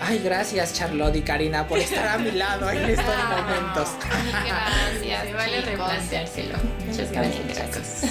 ay, 0.00 0.20
gracias 0.24 0.74
Charlotte 0.74 1.16
y 1.16 1.22
Karina 1.22 1.66
por 1.66 1.78
estar 1.78 2.08
a 2.08 2.18
mi 2.18 2.32
lado 2.32 2.70
en 2.70 2.84
estos 2.90 3.04
momentos. 3.30 3.88
Gracias. 4.44 5.24
Se 5.26 5.32
vale 5.32 5.56
chicos. 5.58 5.70
replanteárselo. 5.70 6.54
Muchas 6.86 7.12
gracias. 7.12 8.02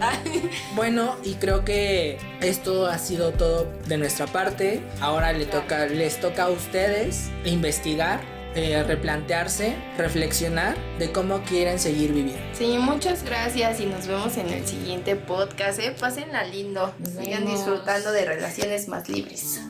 Bueno, 0.74 1.16
y 1.24 1.34
creo 1.34 1.64
que 1.64 2.18
esto 2.40 2.86
ha 2.86 2.98
sido 2.98 3.32
todo 3.32 3.70
de 3.86 3.98
nuestra 3.98 4.26
parte. 4.26 4.80
Ahora 5.00 5.32
le 5.32 5.46
toca, 5.46 5.86
les 5.86 6.18
toca 6.20 6.44
a 6.44 6.48
ustedes 6.48 7.30
investigar, 7.44 8.20
eh, 8.54 8.82
replantearse, 8.82 9.76
reflexionar 9.96 10.76
de 10.98 11.12
cómo 11.12 11.40
quieren 11.42 11.78
seguir 11.78 12.12
viviendo. 12.12 12.42
Sí, 12.52 12.78
muchas 12.80 13.22
gracias 13.24 13.80
y 13.80 13.86
nos 13.86 14.06
vemos 14.06 14.36
en 14.36 14.48
el 14.48 14.66
siguiente 14.66 15.16
podcast. 15.16 15.78
¿eh? 15.78 15.94
Pásenla 15.98 16.44
lindo. 16.44 16.92
Nos 16.98 17.10
Sigan 17.10 17.44
vemos. 17.44 17.52
disfrutando 17.52 18.12
de 18.12 18.24
relaciones 18.24 18.88
más 18.88 19.08
libres. 19.08 19.60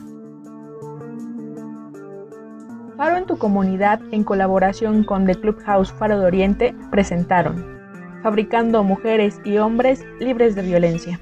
Faro 2.97 3.17
en 3.17 3.25
tu 3.25 3.37
comunidad, 3.37 3.99
en 4.11 4.23
colaboración 4.23 5.03
con 5.03 5.25
The 5.25 5.35
Clubhouse 5.35 5.91
Faro 5.91 6.19
de 6.19 6.25
Oriente, 6.25 6.75
presentaron 6.91 7.79
Fabricando 8.21 8.83
mujeres 8.83 9.39
y 9.43 9.57
hombres 9.57 10.05
libres 10.19 10.53
de 10.53 10.61
violencia. 10.61 11.19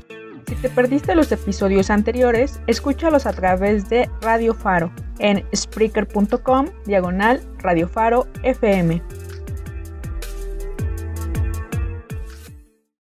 Si 0.50 0.56
te 0.56 0.70
perdiste 0.72 1.14
los 1.14 1.32
episodios 1.32 1.92
anteriores, 1.92 2.60
escúchalos 2.66 3.28
a 3.28 3.34
través 3.34 3.88
de 3.88 4.10
Radio 4.22 4.56
Faro 4.56 4.92
en 5.20 5.46
Spreaker.com 5.56 6.70
diagonal 6.88 7.40
Radio 7.60 7.88
Faro 7.88 8.26
FM 8.42 9.00